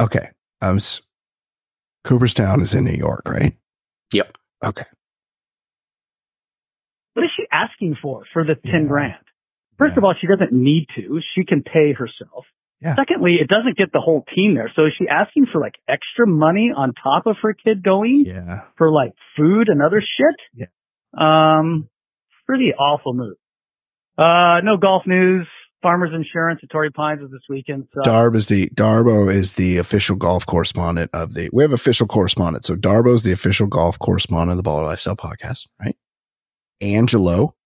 [0.00, 0.30] Okay.
[0.60, 1.02] Um, s-
[2.04, 3.56] Cooperstown is in New York, right?
[4.12, 4.36] Yep.
[4.64, 4.84] Okay.
[7.14, 9.14] what is she asking for for the 10 grand?
[9.78, 11.20] First of all, she doesn't need to.
[11.34, 12.44] She can pay herself.
[12.82, 12.96] Yeah.
[12.96, 14.70] Secondly, it doesn't get the whole team there.
[14.74, 18.62] So is she asking for like extra money on top of her kid going Yeah.
[18.76, 20.36] for like food and other shit?
[20.54, 20.66] Yeah.
[21.16, 21.88] Um,
[22.46, 23.36] pretty awful move.
[24.18, 25.46] Uh, no golf news.
[25.82, 27.88] Farmers Insurance at Torrey Pines is this weekend.
[27.92, 31.50] So Darb is the Darbo is the official golf correspondent of the.
[31.52, 32.64] We have official correspondent.
[32.64, 35.96] So Darbo is the official golf correspondent of the Baller Lifestyle podcast, right?
[36.80, 37.56] Angelo,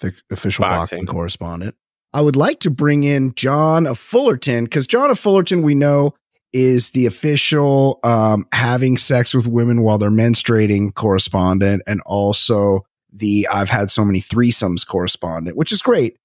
[0.00, 1.06] the official boxing, Boxing.
[1.06, 1.74] correspondent.
[2.14, 6.14] I would like to bring in John of Fullerton because John of Fullerton we know
[6.52, 13.46] is the official um, having sex with women while they're menstruating correspondent, and also the
[13.52, 16.16] I've had so many threesomes correspondent, which is great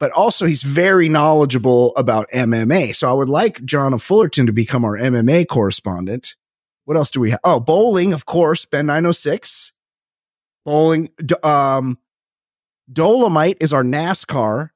[0.00, 2.96] but also he's very knowledgeable about MMA.
[2.96, 6.34] So I would like John of Fullerton to become our MMA correspondent.
[6.86, 7.40] What else do we have?
[7.44, 9.72] Oh, bowling, of course, Ben 906.
[10.64, 11.10] Bowling,
[11.44, 11.98] um,
[12.90, 14.70] Dolomite is our NASCAR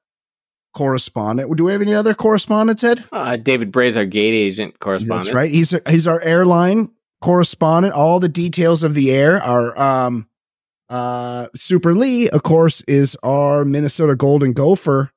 [0.75, 1.55] correspondent.
[1.57, 3.03] Do we have any other correspondents, Ed?
[3.11, 5.25] Uh, David Bray's our gate agent correspondent.
[5.25, 5.49] That's right.
[5.49, 6.91] He's he's our airline
[7.21, 7.95] correspondent.
[7.95, 10.27] All the details of the air are um
[10.89, 15.11] uh Super Lee, of course, is our Minnesota Golden Gopher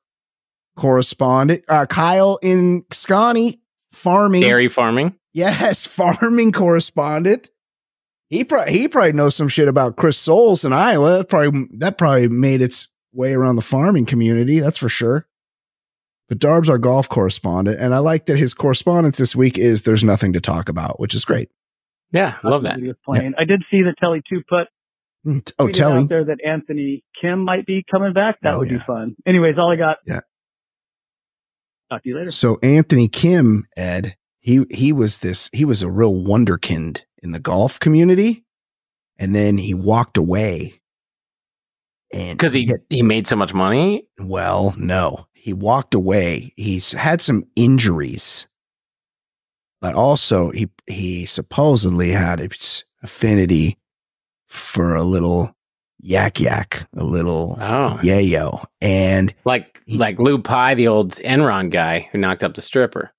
[0.75, 1.63] correspondent.
[1.67, 3.59] Uh, Kyle in Scotty
[3.91, 4.41] farming.
[4.41, 5.15] Dairy farming.
[5.33, 7.51] Yes, farming correspondent.
[8.29, 11.17] He probably he probably knows some shit about Chris Soules in Iowa.
[11.17, 14.59] That probably that probably made its way around the farming community.
[14.59, 15.25] That's for sure.
[16.29, 20.03] But Darb's our golf correspondent, and I like that his correspondence this week is there's
[20.03, 21.49] nothing to talk about, which is great.
[22.11, 22.77] Yeah, I love that.
[22.79, 23.33] He was playing.
[23.37, 24.67] I did see the Telly Two put
[25.25, 25.97] Mm, Oh, tweeted Telly.
[26.03, 28.37] out there that Anthony Kim might be coming back.
[28.41, 28.77] That Oh, would yeah.
[28.77, 29.15] be fun.
[29.27, 29.97] Anyways, all I got.
[30.05, 30.21] Yeah.
[31.91, 32.31] Talk to you later.
[32.31, 37.39] So Anthony Kim, Ed, he he was this he was a real wonderkind in the
[37.39, 38.45] golf community,
[39.17, 40.79] and then he walked away.
[42.13, 44.07] And Because he had- he made so much money.
[44.19, 46.53] well, no, he walked away.
[46.57, 48.47] He's had some injuries,
[49.81, 52.53] but also he he supposedly had
[53.01, 53.77] affinity
[54.47, 55.55] for a little
[55.99, 62.09] yak yak, a little Oh, yayo, and like like Lou Pai, the old Enron guy
[62.11, 63.11] who knocked up the stripper.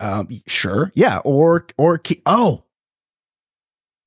[0.00, 0.92] Um, sure.
[0.94, 1.18] Yeah.
[1.24, 2.64] Or, or, oh,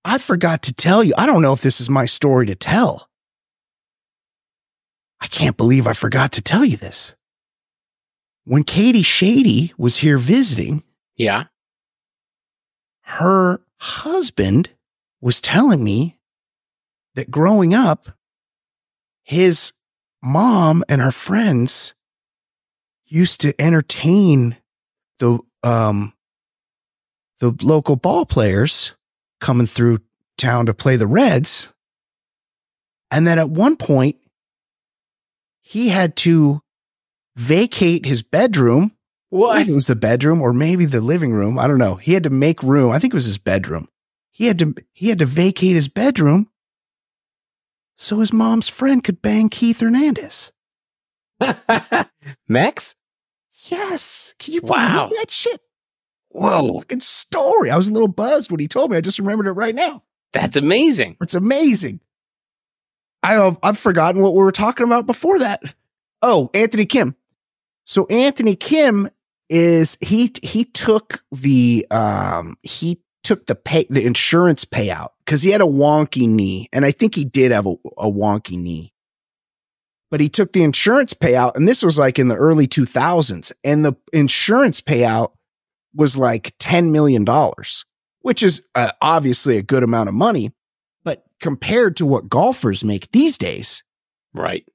[0.06, 1.14] I forgot to tell you.
[1.18, 3.10] I don't know if this is my story to tell.
[5.20, 7.14] I can't believe I forgot to tell you this.
[8.44, 10.84] When Katie Shady was here visiting,
[11.16, 11.46] Yeah.
[13.04, 14.70] her husband
[15.22, 16.20] was telling me
[17.16, 18.18] that growing up,
[19.24, 19.72] his
[20.24, 21.94] mom and her friends
[23.06, 24.58] used to entertain
[25.20, 26.14] the um
[27.40, 28.96] the local ball players
[29.40, 30.00] coming through
[30.38, 31.72] town to play the Reds.
[33.12, 34.18] And that at one point
[35.62, 36.62] he had to
[37.36, 38.92] vacate his bedroom
[39.30, 39.58] What?
[39.58, 41.58] think it was the bedroom or maybe the living room.
[41.58, 41.96] I don't know.
[41.96, 42.92] He had to make room.
[42.92, 43.88] I think it was his bedroom.
[44.32, 46.50] He had to he had to vacate his bedroom
[47.96, 50.52] so his mom's friend could bang Keith Hernandez.
[52.48, 52.96] Max?
[53.70, 54.34] Yes.
[54.40, 55.08] Can you Wow.
[55.08, 55.62] believe that shit?
[56.30, 57.70] Whoa, fucking story.
[57.70, 58.98] I was a little buzzed when he told me.
[58.98, 60.04] I just remembered it right now.
[60.34, 61.18] That's amazing.
[61.22, 62.00] It's amazing.
[63.22, 65.62] I have I've forgotten what we were talking about before that.
[66.22, 67.16] Oh, Anthony Kim.
[67.92, 69.10] So Anthony Kim
[69.50, 75.50] is he he took the um he took the pay the insurance payout because he
[75.50, 78.94] had a wonky knee, and I think he did have a, a wonky knee.
[80.10, 83.84] But he took the insurance payout, and this was like in the early 2000s, and
[83.84, 85.34] the insurance payout
[85.94, 87.26] was like $10 million,
[88.22, 90.54] which is uh, obviously a good amount of money.
[91.04, 93.84] But compared to what golfers make these days,
[94.34, 94.66] Right.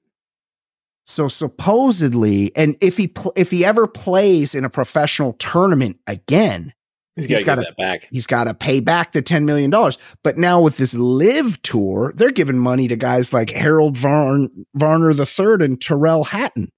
[1.09, 6.73] So supposedly, and if he pl- if he ever plays in a professional tournament again,
[7.15, 8.07] He's He's got to gotta- get that back.
[8.11, 9.97] he's got to pay back the ten million dollars.
[10.23, 15.09] But now with this LIV tour, they're giving money to guys like Harold Varn, Varner
[15.11, 16.69] III and Tyrrell Hatton.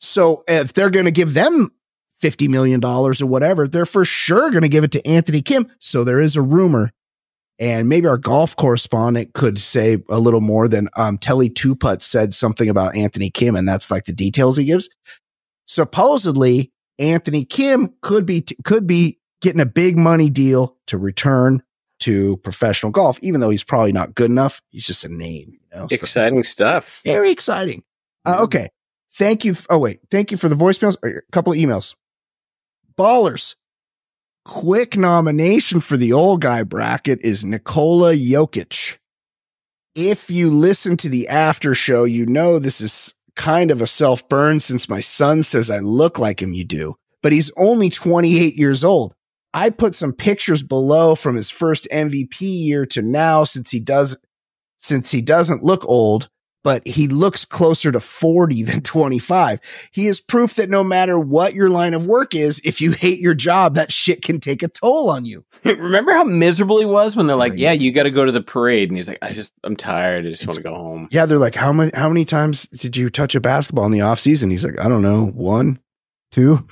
[0.00, 1.70] So if they're going to give them
[2.18, 5.66] fifty million dollars or whatever, they're for sure going to give it to Anthony Kim.
[5.78, 6.92] So there is a rumor.
[7.60, 12.34] And maybe our golf correspondent could say a little more than um, Telly Tuput said
[12.34, 14.88] something about Anthony Kim, and that's like the details he gives.
[15.66, 21.62] Supposedly, Anthony Kim could be could be getting a big money deal to return
[22.00, 24.62] to professional golf, even though he's probably not good enough.
[24.70, 25.86] He's just a name, you know.
[25.86, 27.02] So- Exciting stuff.
[27.04, 27.82] very exciting.
[28.24, 28.70] Uh, okay.
[29.14, 29.54] Thank you.
[29.68, 30.00] Oh, wait.
[30.10, 30.96] Thank you for the voicemails.
[31.04, 31.94] A couple of emails.
[32.98, 33.54] Ballers.
[34.46, 38.96] Quick nomination for the old guy bracket is Nikola Jokic.
[39.94, 44.26] If you listen to the after show, you know this is kind of a self
[44.30, 46.54] burn since my son says I look like him.
[46.54, 49.14] You do, but he's only 28 years old.
[49.52, 54.16] I put some pictures below from his first MVP year to now since he does
[54.80, 56.30] since he doesn't look old
[56.62, 59.60] but he looks closer to 40 than 25.
[59.92, 63.18] He is proof that no matter what your line of work is, if you hate
[63.20, 65.44] your job, that shit can take a toll on you.
[65.64, 67.54] Remember how miserable he was when they're like.
[67.56, 70.26] "Yeah, you got to go to the parade," and he's like, "I just, I'm tired.
[70.26, 72.96] I just want to go home." Yeah, they're like, how many how many times did
[72.96, 74.50] you touch a basketball in the off season?
[74.50, 75.78] He's like, I don't know, one,
[76.30, 76.66] two.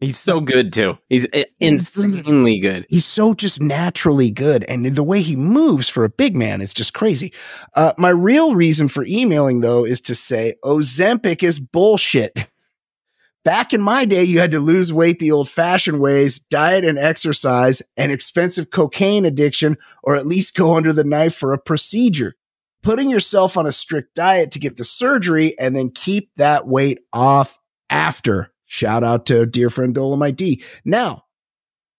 [0.00, 0.96] He's so good too.
[1.10, 2.86] He's uh, insanely good.
[2.88, 6.72] He's so just naturally good, and the way he moves for a big man is
[6.72, 7.34] just crazy.
[7.74, 12.48] Uh, my real reason for emailing though is to say Ozempic is bullshit.
[13.44, 16.98] Back in my day, you had to lose weight the old fashioned ways, diet and
[16.98, 22.34] exercise, and expensive cocaine addiction, or at least go under the knife for a procedure.
[22.82, 27.00] Putting yourself on a strict diet to get the surgery and then keep that weight
[27.12, 27.58] off
[27.90, 28.50] after.
[28.72, 30.62] Shout out to dear friend Dolomite D.
[30.84, 31.24] Now,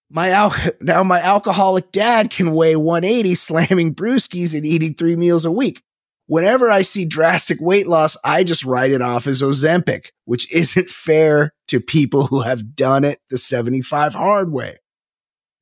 [0.08, 5.44] my al- now my alcoholic dad can weigh 180 slamming brewskis and eating three meals
[5.44, 5.82] a week.
[6.28, 10.88] Whenever I see drastic weight loss, I just write it off as Ozempic, which isn't
[10.88, 14.78] fair to people who have done it the 75 hard way.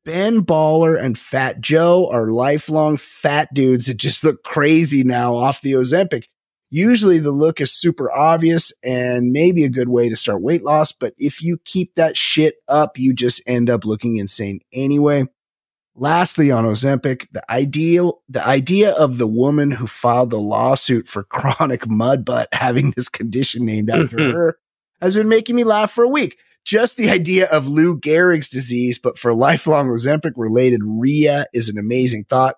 [0.05, 5.61] Ben Baller and Fat Joe are lifelong fat dudes that just look crazy now off
[5.61, 6.27] the Ozempic.
[6.71, 10.93] Usually the look is super obvious and maybe a good way to start weight loss,
[10.93, 15.25] but if you keep that shit up, you just end up looking insane anyway.
[15.97, 21.25] Lastly, on Ozempic, the ideal, the idea of the woman who filed the lawsuit for
[21.31, 24.37] chronic mud butt having this condition named after mm-hmm.
[24.37, 24.59] her
[25.03, 26.39] has been making me laugh for a week.
[26.65, 31.79] Just the idea of Lou Gehrig's disease, but for lifelong Ozempic related RIA is an
[31.79, 32.57] amazing thought.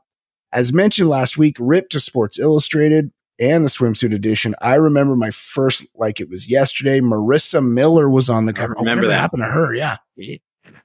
[0.53, 4.55] As mentioned last week, ripped to Sports Illustrated and the swimsuit edition.
[4.61, 7.01] I remember my first, like it was yesterday.
[7.01, 8.75] Marisa Miller was on the cover.
[8.77, 9.21] Oh, remember whatever that.
[9.21, 9.75] happened to her?
[9.75, 9.97] Yeah.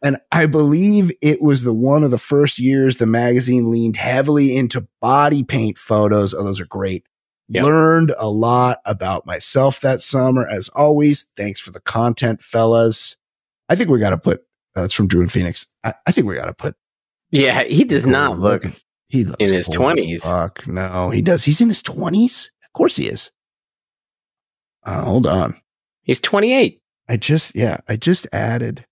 [0.02, 4.56] And I believe it was the one of the first years the magazine leaned heavily
[4.56, 6.34] into body paint photos.
[6.34, 7.06] Oh, those are great.
[7.50, 7.64] Yep.
[7.64, 10.48] Learned a lot about myself that summer.
[10.48, 13.16] As always, thanks for the content, fellas.
[13.70, 14.40] I think we got to put,
[14.76, 15.68] uh, that's from Drew and Phoenix.
[15.84, 16.76] I, I think we got to put,
[17.32, 18.66] Yeah, he does not look.
[19.08, 20.22] He looks in his 20s.
[20.22, 21.44] Fuck, no, he does.
[21.44, 22.50] He's in his 20s.
[22.66, 23.32] Of course he is.
[24.84, 25.60] Uh, hold on.
[26.04, 26.82] He's 28.
[27.10, 28.86] I just yeah, I just added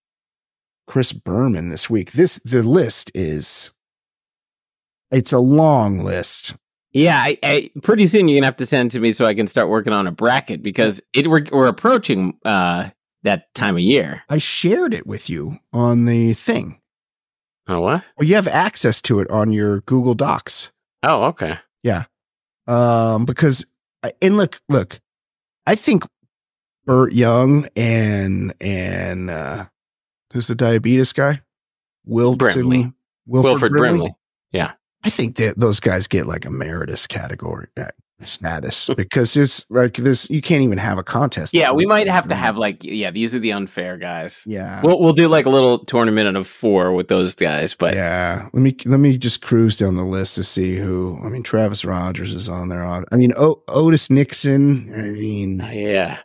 [0.87, 2.13] Chris Berman this week.
[2.13, 3.71] This the list is
[5.11, 6.55] it's a long list.
[6.91, 9.33] Yeah, I, I, pretty soon you're gonna have to send it to me so I
[9.33, 12.89] can start working on a bracket because it we're, we're approaching uh,
[13.23, 14.23] that time of year.
[14.29, 16.79] I shared it with you on the thing.
[17.67, 18.03] Oh what?
[18.17, 20.71] Well, you have access to it on your Google Docs.
[21.03, 21.57] Oh okay.
[21.83, 22.05] Yeah.
[22.67, 23.65] Um, because
[24.21, 24.99] and look, look,
[25.65, 26.03] I think
[26.85, 29.65] Burt Young and and uh
[30.33, 31.41] who's the diabetes guy?
[32.05, 32.93] Wilton Brimley.
[33.27, 33.97] Wilford, Wilford Brimley.
[33.97, 34.15] Brimley.
[34.51, 34.73] Yeah.
[35.03, 37.85] I think that those guys get like emeritus category uh,
[38.21, 41.53] status because it's like this you can't even have a contest.
[41.53, 44.43] Yeah, we might have to have like yeah, these are the unfair guys.
[44.45, 44.81] yeah.
[44.81, 48.61] We'll we'll do like a little tournament of four with those guys, but yeah, let
[48.61, 51.19] me let me just cruise down the list to see who.
[51.23, 52.85] I mean, Travis Rogers is on there.
[52.85, 54.93] I mean, o- Otis Nixon.
[54.93, 56.19] I mean, oh, yeah.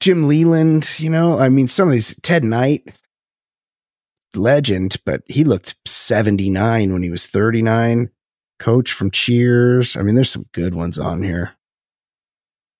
[0.00, 0.88] Jim Leyland.
[0.98, 2.88] You know, I mean, some of these Ted Knight,
[4.34, 8.08] legend, but he looked seventy nine when he was thirty nine.
[8.64, 9.94] Coach from Cheers.
[9.94, 11.52] I mean, there's some good ones on here.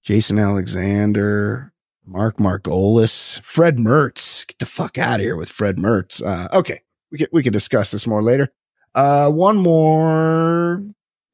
[0.03, 1.75] Jason Alexander,
[2.07, 4.47] Mark Margolis, Fred Mertz.
[4.47, 6.25] Get the fuck out of here with Fred Mertz.
[6.25, 6.81] Uh, okay,
[7.13, 8.51] we can we can discuss this more later.
[8.95, 10.83] Uh, one more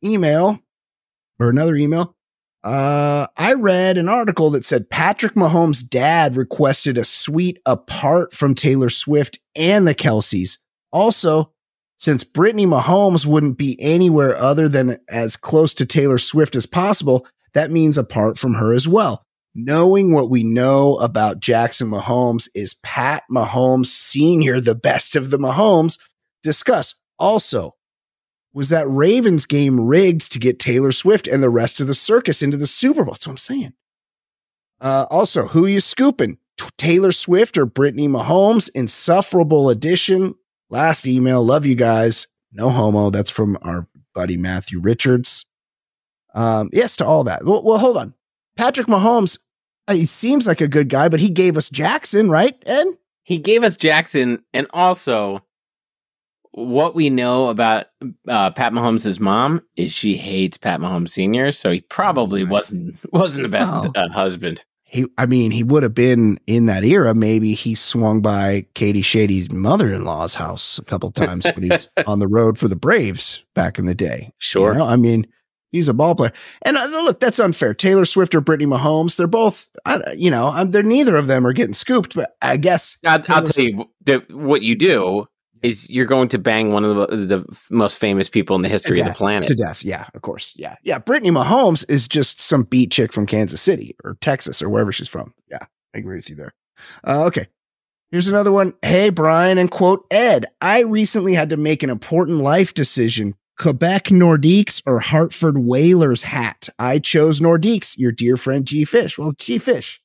[0.04, 0.58] email
[1.38, 2.16] or another email.
[2.64, 8.56] Uh, I read an article that said Patrick Mahomes' dad requested a suite apart from
[8.56, 10.58] Taylor Swift and the Kelces.
[10.90, 11.52] Also,
[12.00, 17.26] since Brittany Mahomes wouldn't be anywhere other than as close to Taylor Swift as possible,
[17.52, 19.26] that means apart from her as well.
[19.54, 24.62] Knowing what we know about Jackson Mahomes, is Pat Mahomes Sr.
[24.62, 25.98] the best of the Mahomes?
[26.42, 26.94] Discuss.
[27.18, 27.76] Also,
[28.54, 32.40] was that Ravens game rigged to get Taylor Swift and the rest of the circus
[32.40, 33.12] into the Super Bowl?
[33.12, 33.72] That's what I'm saying.
[34.80, 36.38] Uh, also, who you scooping?
[36.56, 38.70] T- Taylor Swift or Brittany Mahomes?
[38.74, 40.34] Insufferable edition.
[40.70, 41.44] Last email.
[41.44, 42.26] Love you guys.
[42.52, 43.10] No homo.
[43.10, 45.44] That's from our buddy Matthew Richards.
[46.34, 47.44] Um, yes to all that.
[47.44, 48.14] Well, well, hold on.
[48.56, 49.38] Patrick Mahomes,
[49.88, 52.60] uh, he seems like a good guy, but he gave us Jackson, right?
[52.66, 52.86] Ed?
[53.24, 55.42] He gave us Jackson and also
[56.52, 57.86] what we know about
[58.28, 62.50] uh, Pat Mahomes' mom is she hates Pat Mahomes Sr., so he probably Right.
[62.52, 63.92] wasn't wasn't the best Oh.
[63.94, 64.64] uh, husband.
[64.90, 67.14] He, I mean, he would have been in that era.
[67.14, 72.26] Maybe he swung by Katie Shady's mother-in-law's house a couple times when he's on the
[72.26, 74.32] road for the Braves back in the day.
[74.38, 74.72] Sure.
[74.72, 75.28] You know, I mean,
[75.70, 76.32] he's a ball player.
[76.62, 77.72] And uh, look, that's unfair.
[77.72, 81.46] Taylor Swift or Brittany Mahomes, they're both, I, you know, um, they're neither of them
[81.46, 82.16] are getting scooped.
[82.16, 83.86] But I guess I'll, I'll tell you
[84.30, 85.28] what you do
[85.62, 89.00] is you're going to bang one of the, the most famous people in the history
[89.00, 89.48] of the planet.
[89.48, 89.84] to death.
[89.84, 90.54] Yeah, of course.
[90.56, 90.98] Yeah, yeah.
[90.98, 95.08] Brittany Mahomes is just some beat chick from Kansas City or Texas or wherever she's
[95.08, 95.34] from.
[95.50, 95.64] Yeah,
[95.94, 96.54] I agree with you there.
[97.06, 97.46] Uh, okay.
[98.10, 98.74] Here's another one.
[98.82, 103.34] Hey, Brian, and quote Ed, I recently had to make an important life decision.
[103.56, 106.70] Quebec Nordiques or Hartford Whalers hat.
[106.78, 109.18] I chose Nordiques, your dear friend G Fish.
[109.18, 109.99] Well, G Fish,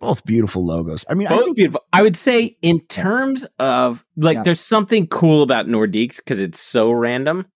[0.00, 1.04] both beautiful logos.
[1.08, 1.84] I mean, I Both think beautiful.
[1.92, 4.42] I would say in terms of like, Yeah.
[4.42, 7.46] there's something cool about Nordiques because it's so random.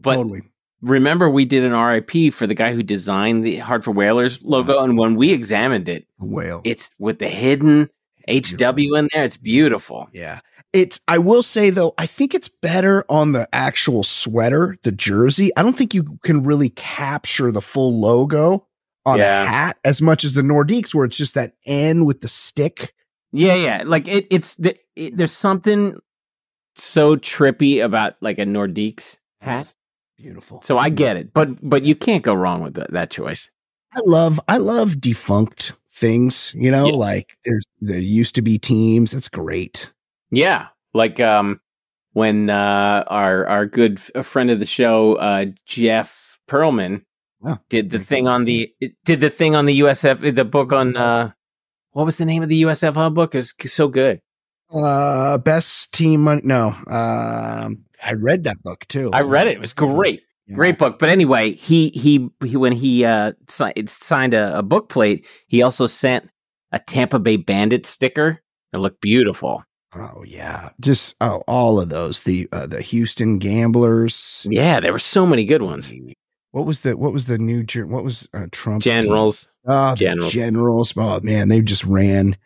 [0.00, 0.42] But totally.
[0.82, 4.84] remember, we did an RIP for the guy who designed the Hartford Whalers logo, uh-huh.
[4.84, 6.60] and when we examined it, whale.
[6.64, 7.90] it's with the hidden
[8.28, 9.24] HW in there.
[9.24, 10.08] It's beautiful.
[10.12, 10.40] Yeah.
[10.74, 15.50] It's I will say though, I think it's better on the actual sweater, the jersey.
[15.56, 18.66] I don't think you can really capture the full logo
[19.06, 19.42] on Yeah.
[19.44, 22.92] a hat as much as the Nordiques where it's just that N with the stick.
[23.32, 23.82] Yeah, yeah.
[23.86, 25.98] Like it, it's the, it, there's something
[26.76, 29.74] so trippy about like a Nordiques hat.
[30.16, 30.62] Beautiful.
[30.62, 33.50] So I get it, but but you can't go wrong with that, that choice.
[33.94, 36.94] I love I love defunct things, you know, Yeah.
[36.96, 39.12] like there's there used to be teams.
[39.12, 39.92] That's great.
[40.30, 41.60] Yeah, like um
[42.14, 47.04] when uh our our good friend of the show uh Jeff Perlman
[47.44, 48.32] Oh, did the thing cool.
[48.32, 48.72] on the
[49.04, 51.30] did the thing on the USF the book on uh
[51.92, 53.34] what was the name of the USFL book?
[53.34, 54.20] It was so good.
[54.72, 56.42] Uh best team money.
[56.44, 56.68] No.
[56.86, 59.10] Um I read that book too.
[59.12, 59.54] I read it.
[59.54, 60.22] It was great.
[60.46, 60.56] Yeah.
[60.56, 60.98] Great book.
[60.98, 65.62] But anyway, he he, he when he uh si- signed a, a book plate, he
[65.62, 66.28] also sent
[66.72, 68.40] a Tampa Bay Bandit sticker.
[68.72, 69.62] It looked beautiful.
[69.94, 70.70] Oh yeah.
[70.80, 72.20] Just oh all of those.
[72.20, 74.46] The uh, the Houston Gamblers.
[74.50, 75.92] Yeah, there were so many good ones.
[76.58, 79.02] What was the what was the new Jer- what was uh, Trump's team?
[79.02, 79.46] Generals.
[79.62, 80.32] The Generals.
[80.32, 80.92] generals.
[80.96, 82.36] Oh man, they just ran.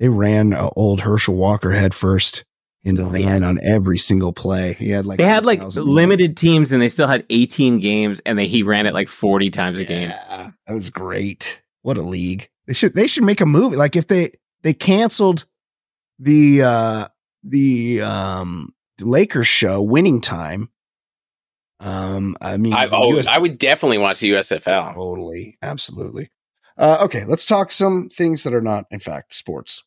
[0.00, 2.44] They ran uh, old Herschel Walker head first
[2.82, 4.72] into the line on every single play.
[4.72, 8.20] He had like They had like 8,000 limited teams and they still had 18 games
[8.26, 10.08] and they, he ran it like 40 times a game.
[10.08, 11.62] That was great.
[11.82, 12.50] What a league.
[12.66, 13.76] They should they should make a movie.
[13.76, 14.32] Like if they
[14.62, 15.46] they canceled
[16.18, 17.08] the uh
[17.44, 20.70] the um the Lakers show winning time.
[21.80, 24.94] Um I mean I, oh, US I would definitely watch the USFL.
[24.94, 25.56] totally.
[25.62, 26.30] Absolutely.
[26.76, 29.82] Uh okay, let's talk some things that are not in fact sports.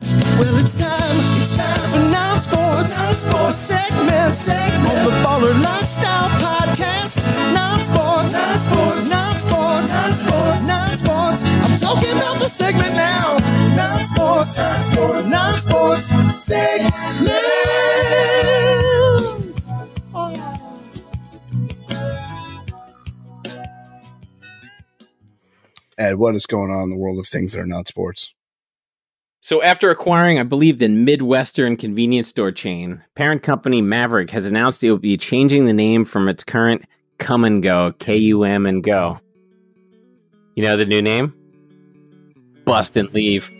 [0.00, 7.24] Well, it's time, it's time for non-sports, non-sports segment, segment on the Baller Lifestyle Podcast.
[7.54, 11.42] Non-sports, non-sports, non-sports, non-sports, non-sports.
[11.44, 13.38] I'm talking about the segment now.
[13.74, 16.08] Non-sports, non-sports, non-sports
[16.44, 17.32] segment.
[20.14, 20.62] Oh.
[25.98, 28.34] Ed, what is going on in the world of things that are not sports?
[29.40, 34.82] So, after acquiring, I believe, the Midwestern convenience store chain, parent company Maverik has announced
[34.82, 36.84] it will be changing the name from its current
[37.18, 39.20] Kum and Go, K U M and Go.
[40.54, 41.32] You know the new name?
[42.64, 43.52] Bust and Leave.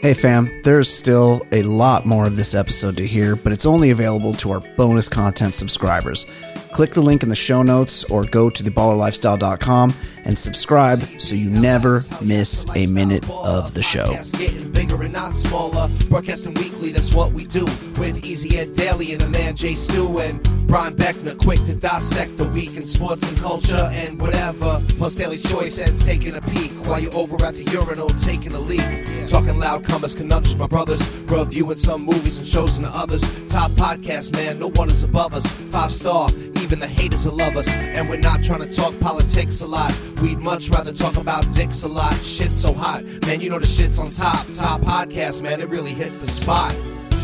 [0.01, 3.91] Hey fam, there's still a lot more of this episode to hear, but it's only
[3.91, 6.25] available to our bonus content subscribers.
[6.71, 9.93] Click the link in the show notes or go to theballerlifestyle.com
[10.25, 14.15] and subscribe so you never miss a minute of the show.
[14.37, 15.89] Getting bigger and not smaller.
[16.09, 17.65] Broadcasting weekly, that's what we do.
[17.97, 22.37] With Easy Ed Daily and a man Jay Stu and Brian Beckner, quick to dissect
[22.37, 24.79] the week in sports and culture and whatever.
[24.97, 28.59] Plus Daily Choice Ed's taking a peek while you're over at the urinal taking a
[28.59, 29.27] leak.
[29.27, 31.07] Talking loud comers, conundrums, my brothers.
[31.25, 33.21] Reviewing some movies and shows and others.
[33.47, 35.45] Top podcast, man, no one is above us.
[35.71, 36.29] Five star,
[36.61, 37.67] even the haters will love us.
[37.69, 39.93] And we're not trying to talk politics a lot.
[40.21, 42.15] We'd much rather talk about dicks a lot.
[42.23, 44.45] Shit's so hot, man, you know the shit's on top.
[44.53, 46.75] Top podcast, man, it really hits the spot.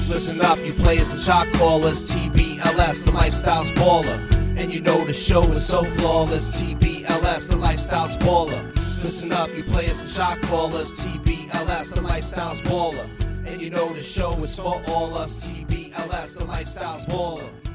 [0.07, 2.11] Listen up, you players and shot callers.
[2.11, 4.17] TBLS, the lifestyle's baller.
[4.57, 6.61] And you know the show is so flawless.
[6.61, 8.73] TBLS, the lifestyle's baller.
[9.03, 10.91] Listen up, you players and shot callers.
[10.99, 13.07] TBLS, the lifestyle's baller.
[13.45, 15.45] And you know the show is for all us.
[15.45, 17.74] TBLS, the lifestyle's baller.